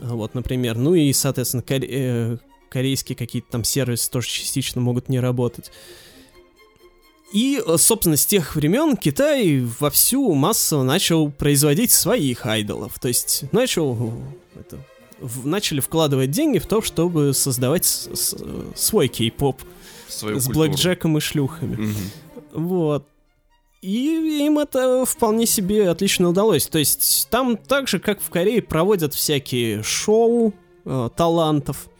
Вот, 0.00 0.34
например. 0.34 0.76
Ну 0.76 0.94
и, 0.94 1.12
соответственно, 1.12 1.62
коре- 1.62 1.88
э, 1.88 2.36
корейские 2.68 3.16
какие-то 3.16 3.48
там 3.50 3.64
сервисы 3.64 4.10
тоже 4.10 4.28
частично 4.28 4.80
могут 4.80 5.08
не 5.08 5.20
работать. 5.20 5.70
И, 7.32 7.60
собственно, 7.78 8.16
с 8.16 8.26
тех 8.26 8.54
времен 8.54 8.96
Китай 8.96 9.60
вовсю 9.80 10.32
массово 10.34 10.84
начал 10.84 11.30
производить 11.30 11.90
своих 11.90 12.46
айдолов. 12.46 12.98
То 13.00 13.08
есть 13.08 13.44
начал 13.52 14.12
это, 14.54 14.78
в- 15.20 15.46
начали 15.46 15.80
вкладывать 15.80 16.30
деньги 16.30 16.58
в 16.58 16.66
то, 16.66 16.80
чтобы 16.80 17.34
создавать 17.34 17.84
с- 17.84 18.08
с- 18.14 18.36
свой 18.76 19.08
кей-поп 19.08 19.60
с 20.08 20.20
культуру. 20.20 20.52
блэкджеком 20.54 21.18
и 21.18 21.20
шлюхами. 21.20 21.74
Мгм. 21.76 21.94
Вот. 22.52 23.08
И 23.84 24.46
им 24.46 24.58
это 24.58 25.04
вполне 25.04 25.44
себе 25.44 25.90
отлично 25.90 26.30
удалось. 26.30 26.66
То 26.68 26.78
есть 26.78 27.28
там 27.28 27.58
так 27.58 27.86
же, 27.86 27.98
как 27.98 28.22
в 28.22 28.30
Корее, 28.30 28.62
проводят 28.62 29.12
всякие 29.12 29.82
шоу 29.82 30.54
э, 30.86 31.10
талантов. 31.14 31.90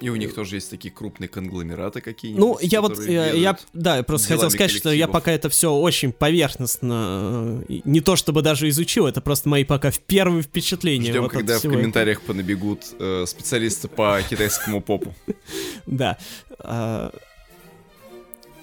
И 0.00 0.08
у 0.08 0.16
них 0.16 0.34
тоже 0.34 0.56
есть 0.56 0.70
такие 0.70 0.90
крупные 0.90 1.28
конгломераты 1.28 2.00
какие-нибудь. 2.00 2.40
Ну, 2.40 2.58
я 2.62 2.80
вот, 2.80 2.98
э, 2.98 3.12
я, 3.12 3.50
ведут. 3.50 3.66
да, 3.74 3.98
я 3.98 4.02
просто 4.02 4.28
хотел 4.28 4.50
сказать, 4.50 4.70
что 4.70 4.88
я 4.88 5.04
коллективов. 5.04 5.12
пока 5.12 5.32
это 5.32 5.50
все 5.50 5.70
очень 5.70 6.12
поверхностно, 6.12 7.62
э, 7.68 7.80
не 7.84 8.00
то 8.00 8.16
чтобы 8.16 8.40
даже 8.40 8.70
изучил, 8.70 9.06
это 9.06 9.20
просто 9.20 9.50
мои 9.50 9.64
пока 9.64 9.90
в 9.90 10.00
первые 10.00 10.42
впечатления. 10.42 11.10
Ждем, 11.10 11.24
вот 11.24 11.32
от 11.32 11.36
когда 11.36 11.56
в 11.56 11.58
всего 11.58 11.72
этого. 11.72 11.82
комментариях 11.82 12.22
понабегут 12.22 12.86
э, 12.98 13.26
специалисты 13.26 13.88
по 13.88 14.18
китайскому 14.26 14.80
попу. 14.80 15.14
Да. 15.86 16.16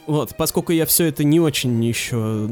Вот, 0.07 0.35
поскольку 0.35 0.71
я 0.71 0.85
все 0.85 1.05
это 1.05 1.23
не 1.23 1.39
очень 1.39 1.83
еще 1.83 2.49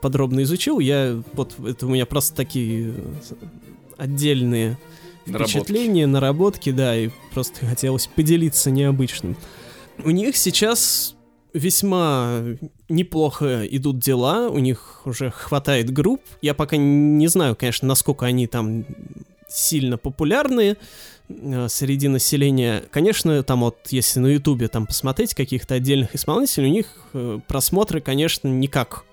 подробно 0.00 0.42
изучил, 0.42 0.78
я 0.78 1.20
вот 1.32 1.54
это 1.66 1.86
у 1.86 1.90
меня 1.90 2.06
просто 2.06 2.34
такие 2.36 2.94
э, 2.96 3.34
отдельные 3.96 4.78
Наработки. 5.26 5.50
впечатления, 5.50 6.06
наработки, 6.06 6.70
да, 6.70 6.96
и 6.96 7.10
просто 7.32 7.66
хотелось 7.66 8.06
поделиться 8.06 8.70
необычным. 8.70 9.36
У 10.04 10.10
них 10.10 10.36
сейчас 10.36 11.16
весьма 11.52 12.40
неплохо 12.88 13.66
идут 13.66 13.98
дела, 13.98 14.48
у 14.48 14.58
них 14.58 15.02
уже 15.04 15.30
хватает 15.30 15.90
групп. 15.90 16.22
Я 16.40 16.54
пока 16.54 16.76
не 16.76 17.26
знаю, 17.28 17.56
конечно, 17.56 17.86
насколько 17.88 18.26
они 18.26 18.46
там 18.46 18.84
сильно 19.48 19.98
популярны 19.98 20.70
э, 20.70 20.76
среди 21.68 22.08
населения. 22.08 22.84
Конечно, 22.90 23.42
там 23.42 23.60
вот, 23.60 23.78
если 23.90 24.20
на 24.20 24.28
Ютубе 24.28 24.68
там 24.68 24.86
посмотреть 24.86 25.34
каких-то 25.34 25.74
отдельных 25.74 26.14
исполнителей, 26.14 26.68
у 26.68 26.72
них 26.72 26.86
э, 27.12 27.40
просмотры, 27.46 28.00
конечно, 28.00 28.48
не 28.48 28.68
как 28.68 29.04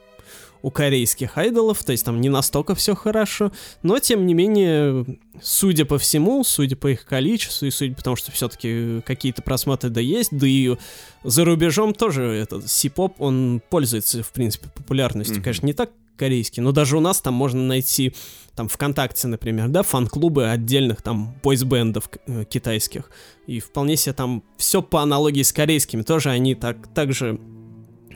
у 0.61 0.71
корейских 0.71 1.37
айдолов, 1.37 1.83
то 1.83 1.91
есть 1.91 2.05
там 2.05 2.19
не 2.19 2.29
настолько 2.29 2.75
все 2.75 2.95
хорошо, 2.95 3.51
но 3.81 3.99
тем 3.99 4.25
не 4.25 4.33
менее, 4.33 5.05
судя 5.41 5.85
по 5.85 5.97
всему, 5.97 6.43
судя 6.43 6.75
по 6.75 6.87
их 6.87 7.05
количеству 7.05 7.65
и 7.65 7.71
судя 7.71 7.95
по 7.95 8.03
тому, 8.03 8.15
что 8.15 8.31
все-таки 8.31 9.01
какие-то 9.05 9.41
просмотры 9.41 9.89
да 9.89 10.01
есть, 10.01 10.29
да 10.31 10.45
и 10.47 10.75
за 11.23 11.45
рубежом 11.45 11.93
тоже 11.93 12.23
этот 12.23 12.69
сипоп, 12.69 13.21
он 13.21 13.61
пользуется, 13.69 14.21
в 14.21 14.31
принципе, 14.31 14.67
популярностью. 14.75 15.37
Мгм. 15.37 15.43
Конечно, 15.43 15.65
не 15.65 15.73
так 15.73 15.91
корейский, 16.17 16.61
но 16.61 16.71
даже 16.73 16.97
у 16.97 16.99
нас 16.99 17.21
там 17.21 17.33
можно 17.33 17.61
найти 17.61 18.13
там 18.59 18.67
ВКонтакте, 18.67 19.29
например, 19.29 19.69
да, 19.69 19.83
фан-клубы 19.83 20.49
отдельных 20.49 21.01
там 21.01 21.33
бойсбендов 21.41 22.09
э, 22.27 22.43
китайских. 22.43 23.09
И 23.47 23.61
вполне 23.61 23.95
себе 23.95 24.11
там 24.11 24.43
все 24.57 24.81
по 24.81 25.01
аналогии 25.01 25.43
с 25.43 25.53
корейскими. 25.53 26.01
Тоже 26.01 26.29
они 26.29 26.55
так, 26.55 26.93
так 26.93 27.13
же 27.13 27.39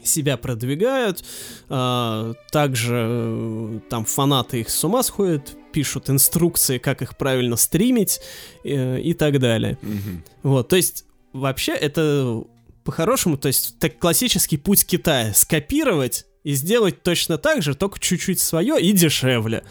себя 0.04 0.36
продвигают, 0.36 1.24
а, 1.70 2.34
также 2.52 3.06
э, 3.08 3.80
там 3.90 4.04
фанаты 4.04 4.60
их 4.60 4.70
с 4.70 4.84
ума 4.84 5.02
сходят, 5.02 5.56
пишут 5.72 6.10
инструкции, 6.10 6.78
как 6.78 7.02
их 7.02 7.16
правильно 7.16 7.56
стримить 7.56 8.20
э, 8.66 9.00
и 9.00 9.14
так 9.14 9.40
далее. 9.40 9.78
Мгм. 9.82 10.26
Вот, 10.44 10.68
то 10.68 10.76
есть 10.76 11.06
вообще 11.32 11.72
это 11.72 12.44
по-хорошему, 12.84 13.38
то 13.38 13.48
есть 13.48 13.80
так 13.80 13.98
классический 13.98 14.58
путь 14.58 14.86
Китая 14.86 15.34
скопировать 15.34 16.26
и 16.44 16.54
сделать 16.54 17.02
точно 17.04 17.38
так 17.38 17.62
же, 17.62 17.76
только 17.76 18.00
чуть-чуть 18.00 18.40
свое 18.40 18.80
и 18.80 18.92
дешевле. 18.92 19.64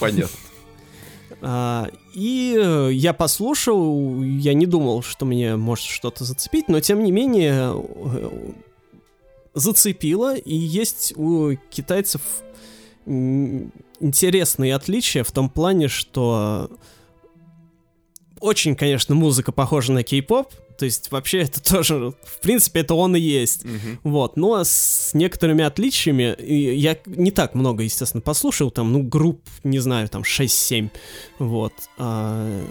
Понятно. 0.00 0.38
А, 1.42 1.90
и 2.14 2.56
э, 2.58 2.90
я 2.92 3.12
послушал, 3.12 4.22
я 4.22 4.54
не 4.54 4.66
думал, 4.66 5.02
что 5.02 5.26
мне 5.26 5.56
может 5.56 5.84
что-то 5.84 6.24
зацепить, 6.24 6.68
но 6.68 6.80
тем 6.80 7.04
не 7.04 7.12
менее 7.12 7.74
э, 7.74 8.52
зацепило, 9.54 10.36
и 10.36 10.54
есть 10.54 11.12
у 11.16 11.56
китайцев 11.70 12.22
интересные 14.00 14.74
отличия 14.74 15.24
в 15.24 15.30
том 15.30 15.48
плане, 15.48 15.88
что 15.88 16.70
очень, 18.40 18.74
конечно, 18.74 19.14
музыка 19.14 19.52
похожа 19.52 19.92
на 19.92 20.02
кей-поп, 20.02 20.52
то 20.76 20.84
есть 20.84 21.10
вообще 21.10 21.38
это 21.42 21.62
тоже, 21.62 22.14
в 22.22 22.40
принципе, 22.40 22.80
это 22.80 22.94
он 22.94 23.16
и 23.16 23.20
есть. 23.20 23.64
Мгм. 23.64 24.00
Вот, 24.02 24.36
но 24.36 24.62
с 24.62 25.10
некоторыми 25.14 25.64
отличиями, 25.64 26.36
я 26.42 26.98
не 27.06 27.30
так 27.30 27.54
много, 27.54 27.82
естественно, 27.82 28.20
послушал, 28.20 28.70
там, 28.70 28.92
ну, 28.92 29.02
групп, 29.02 29.40
не 29.64 29.78
знаю, 29.78 30.08
там, 30.08 30.22
6-7, 30.22 30.90
вот. 31.38 31.72
а, 31.98 32.64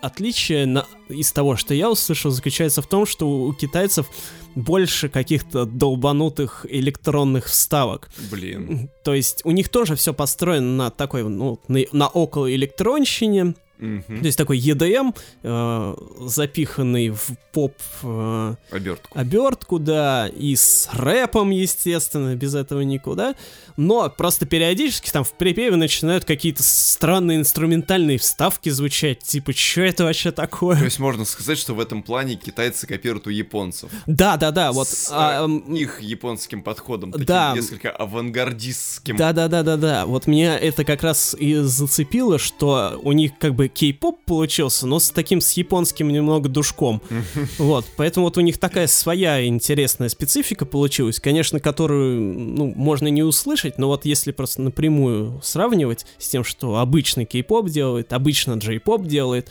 отличие 0.00 0.66
на, 0.66 0.86
из 1.08 1.32
того, 1.32 1.56
что 1.56 1.74
я 1.74 1.90
услышал, 1.90 2.30
заключается 2.30 2.82
в 2.82 2.86
том, 2.86 3.06
что 3.06 3.28
у 3.28 3.52
китайцев 3.52 4.06
больше 4.54 5.08
каких-то 5.08 5.64
долбанутых 5.64 6.66
электронных 6.68 7.46
вставок. 7.46 8.10
Блин. 8.30 8.90
То 9.04 9.14
есть 9.14 9.42
у 9.44 9.50
них 9.50 9.68
тоже 9.68 9.94
все 9.96 10.12
построено 10.12 10.84
на 10.84 10.90
такой, 10.90 11.22
ну, 11.22 11.60
на, 11.68 11.80
на 11.92 12.08
около 12.08 12.52
электронщине, 12.52 13.54
Мгм. 13.80 14.20
то 14.20 14.26
есть 14.26 14.38
такой 14.38 14.58
EDM, 14.58 15.14
э, 15.42 15.94
запиханный 16.26 17.10
в 17.10 17.30
поп 17.52 17.74
э, 18.02 18.54
Обертку. 18.70 19.18
обертку, 19.18 19.78
да, 19.78 20.28
и 20.28 20.54
с 20.54 20.88
рэпом, 20.92 21.50
естественно, 21.50 22.36
без 22.36 22.54
этого 22.54 22.80
никуда. 22.82 23.34
Но 23.80 24.10
просто 24.10 24.44
периодически 24.44 25.10
там 25.10 25.24
в 25.24 25.32
припеве 25.32 25.74
начинают 25.74 26.26
какие-то 26.26 26.62
странные 26.62 27.38
инструментальные 27.38 28.18
вставки 28.18 28.68
звучать, 28.68 29.20
типа, 29.20 29.54
что 29.54 29.80
это 29.80 30.04
вообще 30.04 30.32
То 30.32 30.42
такое? 30.42 30.84
есть 30.84 30.98
можно 30.98 31.24
сказать, 31.24 31.56
что 31.56 31.74
в 31.74 31.80
этом 31.80 32.02
плане 32.02 32.34
китайцы 32.34 32.86
копируют 32.86 33.26
у 33.26 33.30
японцев. 33.30 33.90
Да, 34.06 34.36
да, 34.36 34.50
да, 34.50 34.72
вот. 34.72 34.86
С, 34.86 35.08
а, 35.10 35.44
м, 35.44 35.60
их 35.74 36.02
японским 36.02 36.62
подходом, 36.62 37.10
таким 37.10 37.24
да. 37.24 37.54
несколько 37.56 37.90
авангардистским. 37.90 39.16
Да, 39.16 39.32
да, 39.32 39.48
да, 39.48 39.62
да, 39.62 39.78
да. 39.78 40.04
Вот 40.04 40.26
меня 40.26 40.58
это 40.58 40.84
как 40.84 41.02
раз 41.02 41.34
и 41.38 41.54
зацепило, 41.54 42.38
что 42.38 43.00
у 43.02 43.12
них 43.12 43.32
как 43.38 43.54
бы 43.54 43.68
кей-поп 43.68 44.22
получился, 44.26 44.86
но 44.86 44.98
с 44.98 45.08
таким 45.10 45.40
с 45.40 45.52
японским 45.52 46.08
немного 46.12 46.50
душком. 46.50 47.00
Вот, 47.58 47.86
поэтому 47.96 48.26
вот 48.26 48.36
у 48.36 48.40
них 48.40 48.58
такая 48.58 48.86
своя 48.86 49.46
интересная 49.46 50.08
специфика 50.08 50.66
получилась, 50.66 51.18
конечно, 51.18 51.60
которую, 51.60 52.20
ну, 52.20 52.66
можно 52.76 53.08
не 53.08 53.22
услышать, 53.22 53.69
но 53.78 53.88
вот 53.88 54.04
если 54.04 54.32
просто 54.32 54.62
напрямую 54.62 55.40
сравнивать 55.42 56.06
с 56.18 56.28
тем, 56.28 56.44
что 56.44 56.76
обычный 56.78 57.24
кей-поп 57.24 57.68
делает, 57.68 58.12
обычно 58.12 58.54
джей-поп 58.54 59.06
делает, 59.06 59.50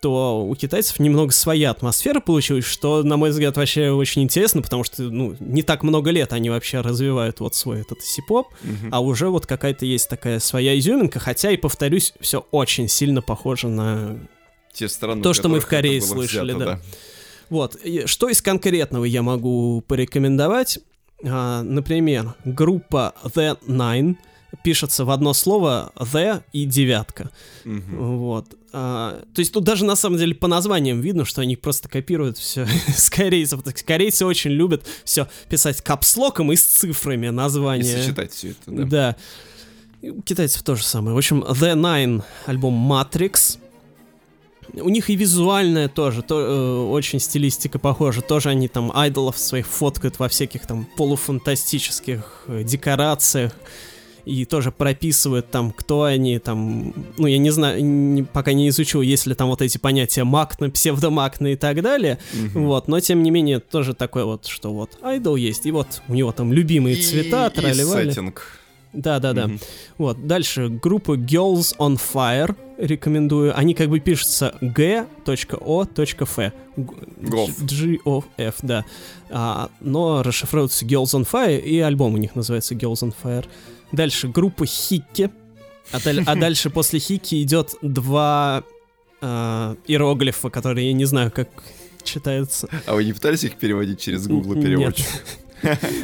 то 0.00 0.44
у 0.46 0.54
китайцев 0.54 0.98
немного 1.00 1.32
своя 1.32 1.70
атмосфера 1.70 2.20
получилась, 2.20 2.64
что, 2.64 3.02
на 3.02 3.16
мой 3.16 3.30
взгляд, 3.30 3.56
вообще 3.56 3.90
очень 3.90 4.22
интересно, 4.22 4.60
потому 4.62 4.84
что, 4.84 5.02
ну, 5.02 5.34
не 5.40 5.62
так 5.62 5.82
много 5.82 6.10
лет 6.10 6.32
они 6.32 6.50
вообще 6.50 6.80
развивают 6.80 7.40
вот 7.40 7.54
свой 7.54 7.80
этот 7.80 8.02
сипоп, 8.02 8.48
Мгм. 8.62 8.90
а 8.92 9.00
уже 9.00 9.28
вот 9.30 9.46
какая-то 9.46 9.86
есть 9.86 10.08
такая 10.08 10.38
своя 10.38 10.78
изюминка, 10.78 11.18
хотя 11.18 11.50
и, 11.50 11.56
повторюсь, 11.56 12.12
все 12.20 12.46
очень 12.50 12.88
сильно 12.88 13.22
похоже 13.22 13.68
на... 13.68 14.18
Те 14.74 14.88
страны, 14.88 15.22
То, 15.22 15.32
что 15.32 15.48
мы 15.48 15.60
в 15.60 15.66
Корее 15.66 16.02
слышали, 16.02 16.52
взято, 16.52 16.64
да. 16.64 16.80
Вот, 17.48 17.76
и 17.76 18.06
что 18.06 18.28
из 18.28 18.42
конкретного 18.42 19.04
я 19.04 19.22
могу 19.22 19.82
порекомендовать? 19.88 20.78
А, 21.24 21.62
например, 21.62 22.34
группа 22.44 23.14
The 23.24 23.58
Nine 23.66 24.16
пишется 24.62 25.04
в 25.04 25.10
одно 25.10 25.32
слово 25.32 25.92
The 25.96 26.42
и 26.52 26.64
девятка. 26.64 27.30
Мгм. 27.64 28.18
Вот. 28.18 28.46
А, 28.72 29.22
то 29.34 29.40
есть 29.40 29.52
тут 29.52 29.64
даже 29.64 29.84
на 29.84 29.96
самом 29.96 30.18
деле 30.18 30.34
по 30.34 30.48
названиям 30.48 31.00
видно, 31.00 31.24
что 31.24 31.40
они 31.40 31.56
просто 31.56 31.88
копируют 31.88 32.36
все 32.38 32.66
с 32.94 33.08
корейцев. 33.10 33.62
Так, 33.62 33.76
корейцы 33.84 34.24
очень 34.26 34.50
любят 34.50 34.84
все 35.04 35.28
писать 35.48 35.80
капслоком 35.82 36.52
и 36.52 36.56
с 36.56 36.64
цифрами 36.64 37.26
И 37.26 37.30
названия. 37.30 37.84
сочетать 37.84 38.32
все 38.32 38.50
это, 38.50 38.58
да. 38.70 38.84
Да. 38.84 39.16
И 40.02 40.10
У 40.10 40.20
китайцев 40.22 40.62
то 40.62 40.74
же 40.76 40.82
самое. 40.84 41.14
В 41.14 41.18
общем, 41.18 41.42
The 41.42 41.74
Nine 41.74 42.22
альбом 42.46 42.92
Matrix. 42.92 43.58
У 44.74 44.88
них 44.88 45.10
и 45.10 45.16
визуальная 45.16 45.88
тоже, 45.88 46.22
то, 46.22 46.40
э, 46.40 46.90
очень 46.90 47.20
стилистика 47.20 47.78
похожа. 47.78 48.20
Тоже 48.22 48.50
они 48.50 48.68
там 48.68 48.90
айдолов 48.94 49.38
своих 49.38 49.66
фоткают 49.66 50.18
во 50.18 50.28
всяких 50.28 50.66
там 50.66 50.86
полуфантастических 50.96 52.44
э, 52.48 52.62
декорациях. 52.64 53.52
И 54.24 54.44
тоже 54.44 54.72
прописывают 54.72 55.52
там, 55.52 55.70
кто 55.70 56.02
они, 56.02 56.40
там, 56.40 56.92
ну, 57.16 57.28
я 57.28 57.38
не 57.38 57.50
знаю, 57.50 57.84
не- 57.84 58.24
пока 58.24 58.52
не 58.54 58.68
изучил, 58.70 59.00
есть 59.00 59.24
ли 59.26 59.34
там 59.36 59.48
вот 59.48 59.62
эти 59.62 59.78
понятия 59.78 60.24
макна, 60.24 60.68
псевдомакна 60.68 61.52
и 61.52 61.56
так 61.56 61.80
далее. 61.80 62.18
Мгм. 62.34 62.64
Вот, 62.66 62.88
но 62.88 62.98
тем 62.98 63.22
не 63.22 63.30
менее, 63.30 63.60
тоже 63.60 63.94
такое 63.94 64.24
вот, 64.24 64.46
что 64.46 64.72
вот 64.72 64.98
айдол 65.00 65.36
есть, 65.36 65.64
и 65.66 65.70
вот 65.70 66.02
у 66.08 66.14
него 66.14 66.32
там 66.32 66.52
любимые 66.52 66.96
И- 66.96 67.02
цвета, 67.02 67.46
и 67.46 67.50
тролливали. 69.02 69.02
сеттинг. 69.02 69.02
Да-да-да. 69.04 69.46
Мгм. 69.48 69.60
Вот, 69.98 70.26
дальше 70.26 70.68
группа 70.68 71.12
Girls 71.16 71.76
on 71.78 71.98
Fire 72.12 72.54
рекомендую. 72.78 73.56
Они 73.58 73.74
как 73.74 73.88
бы 73.88 74.00
пишутся 74.00 74.54
g.o.f. 74.60 76.52
G-O-F, 77.60 78.54
да. 78.62 78.84
А, 79.30 79.70
но 79.80 80.22
расшифровываются 80.22 80.84
Girls 80.84 81.14
on 81.14 81.28
Fire, 81.30 81.58
и 81.60 81.78
альбом 81.80 82.14
у 82.14 82.16
них 82.18 82.34
называется 82.34 82.74
Girls 82.74 83.02
on 83.02 83.14
Fire. 83.22 83.46
Дальше 83.92 84.28
группа 84.28 84.66
Хикки. 84.66 85.30
А, 85.92 86.00
даль- 86.00 86.22
а 86.26 86.34
дальше 86.34 86.70
после 86.70 86.98
Хикки 86.98 87.42
идет 87.42 87.74
два 87.82 88.64
а, 89.20 89.76
иероглифа, 89.86 90.50
которые 90.50 90.88
я 90.88 90.92
не 90.92 91.04
знаю, 91.04 91.30
как 91.30 91.48
читаются. 92.02 92.68
А 92.86 92.94
вы 92.94 93.04
не 93.04 93.12
пытались 93.12 93.44
их 93.44 93.56
переводить 93.56 94.00
через 94.00 94.26
Google 94.26 94.54
переводчик? 94.54 95.06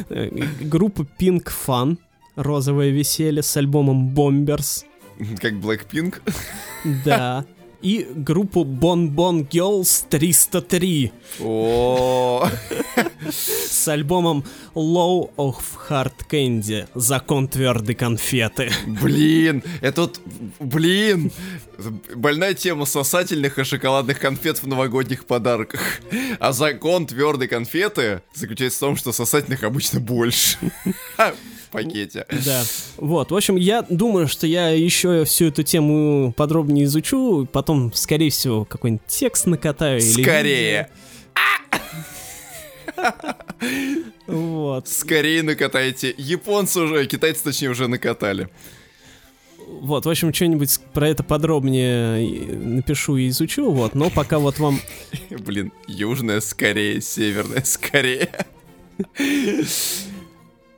Э, 0.09 0.29
Группа 0.61 1.05
Pink 1.19 1.51
Fun. 1.67 1.97
Розовое 2.35 2.89
веселье 2.89 3.43
с 3.43 3.55
альбомом 3.57 4.13
Bombers. 4.13 4.85
Как 5.39 5.53
Blackpink? 5.53 6.21
Да. 7.05 7.45
И 7.83 8.07
группу 8.15 8.63
Bon 8.63 9.09
Bon 9.13 9.45
Girls 9.45 10.05
303 10.09 11.11
О, 11.41 12.47
с 13.29 13.87
альбомом 13.89 14.45
Low 14.75 15.31
of 15.37 15.55
Hard 15.89 16.13
Candy. 16.29 16.87
Закон 16.95 17.47
твердой 17.47 17.95
конфеты. 17.95 18.71
блин, 18.85 19.63
это 19.81 20.01
вот, 20.01 20.19
блин, 20.59 21.31
больная 22.15 22.53
тема 22.53 22.85
сосательных 22.85 23.59
и 23.59 23.63
шоколадных 23.63 24.19
конфет 24.19 24.61
в 24.61 24.67
новогодних 24.67 25.25
подарках. 25.25 25.81
А 26.39 26.51
закон 26.51 27.05
твердой 27.05 27.47
конфеты 27.47 28.21
заключается 28.33 28.77
в 28.77 28.79
том, 28.81 28.95
что 28.95 29.11
сосательных 29.11 29.63
обычно 29.63 29.99
больше. 29.99 30.57
Пакете. 31.71 32.25
Да. 32.45 32.63
Вот, 32.97 33.31
в 33.31 33.35
общем, 33.35 33.55
я 33.55 33.81
думаю, 33.89 34.27
что 34.27 34.45
я 34.45 34.69
еще 34.69 35.25
всю 35.25 35.45
эту 35.45 35.63
тему 35.63 36.31
подробнее 36.37 36.85
изучу, 36.85 37.47
потом, 37.51 37.91
скорее 37.93 38.29
всего, 38.29 38.63
какой-нибудь 38.63 39.07
текст 39.07 39.47
накатаю. 39.47 39.99
или 39.99 40.21
Скорее, 40.21 40.77
видео. 40.83 40.93
Вот. 44.27 44.87
скорее 44.87 45.43
накатайте. 45.43 46.13
Японцы 46.17 46.81
уже, 46.81 47.05
китайцы 47.05 47.43
точнее 47.43 47.69
уже 47.69 47.87
накатали. 47.87 48.49
Вот, 49.67 50.05
в 50.05 50.09
общем, 50.09 50.33
что-нибудь 50.33 50.79
про 50.93 51.09
это 51.09 51.23
подробнее 51.23 52.57
напишу 52.57 53.17
и 53.17 53.29
изучу, 53.29 53.71
вот, 53.71 53.95
но 53.95 54.09
пока 54.09 54.39
вот 54.39 54.59
вам... 54.59 54.79
Блин, 55.29 55.71
южная 55.87 56.41
скорее, 56.41 57.01
северная 57.01 57.63
скорее. 57.63 58.29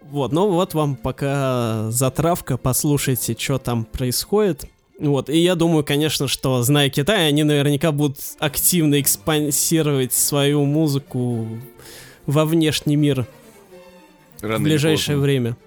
Вот, 0.01 0.31
ну 0.31 0.49
вот 0.49 0.73
вам 0.73 0.95
пока 0.95 1.89
затравка, 1.89 2.57
послушайте, 2.57 3.35
что 3.37 3.57
там 3.57 3.85
происходит. 3.85 4.65
Вот, 4.97 5.29
и 5.29 5.37
я 5.37 5.55
думаю, 5.55 5.83
конечно, 5.83 6.27
что, 6.27 6.63
зная 6.63 6.89
Китай, 6.89 7.27
они 7.27 7.43
наверняка 7.43 7.91
будут 7.91 8.17
активно 8.39 9.01
экспансировать 9.01 10.13
свою 10.13 10.63
музыку 10.63 11.47
во 12.25 12.45
внешний 12.45 12.95
мир 12.95 13.25
Рано 14.41 14.59
в 14.59 14.61
ближайшее 14.63 15.17
время. 15.17 15.57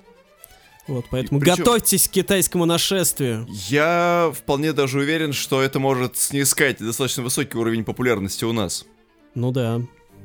Вот, 0.86 1.04
поэтому 1.10 1.38
причем- 1.40 1.56
готовьтесь 1.56 2.08
к 2.08 2.12
китайскому 2.12 2.64
нашествию. 2.64 3.46
Я 3.68 4.32
вполне 4.34 4.72
даже 4.72 4.98
уверен, 4.98 5.32
что 5.34 5.60
это 5.62 5.78
может 5.78 6.16
снискать 6.16 6.78
достаточно 6.78 7.22
высокий 7.22 7.58
уровень 7.58 7.84
популярности 7.84 8.44
у 8.44 8.52
нас. 8.52 8.86
Ну 9.34 9.52
да, 9.52 9.80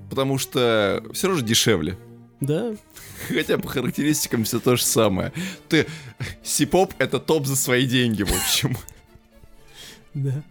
Потому 0.10 0.38
что 0.38 1.04
все 1.14 1.28
равно 1.28 1.40
же 1.42 1.46
дешевле. 1.46 1.98
да. 2.42 2.76
Хотя 3.30 3.58
по 3.58 3.68
характеристикам 3.70 4.44
все 4.44 4.60
то 4.60 4.76
же 4.76 4.84
самое. 4.84 5.32
Ты... 5.70 5.86
Сипоп— 6.44 6.94
это 6.98 7.20
топ 7.20 7.46
за 7.48 7.56
свои 7.56 7.86
деньги, 7.86 8.24
в 8.24 8.32
общем. 8.32 8.78
Да. 10.14 10.44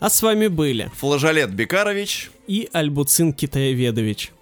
А 0.00 0.08
с 0.08 0.22
вами 0.22 0.46
были 0.46 0.90
Флажолет 0.96 1.50
Бекарович. 1.52 2.30
и 2.46 2.68
Альбуцин 2.72 3.32
Китаеведович. 3.32 4.32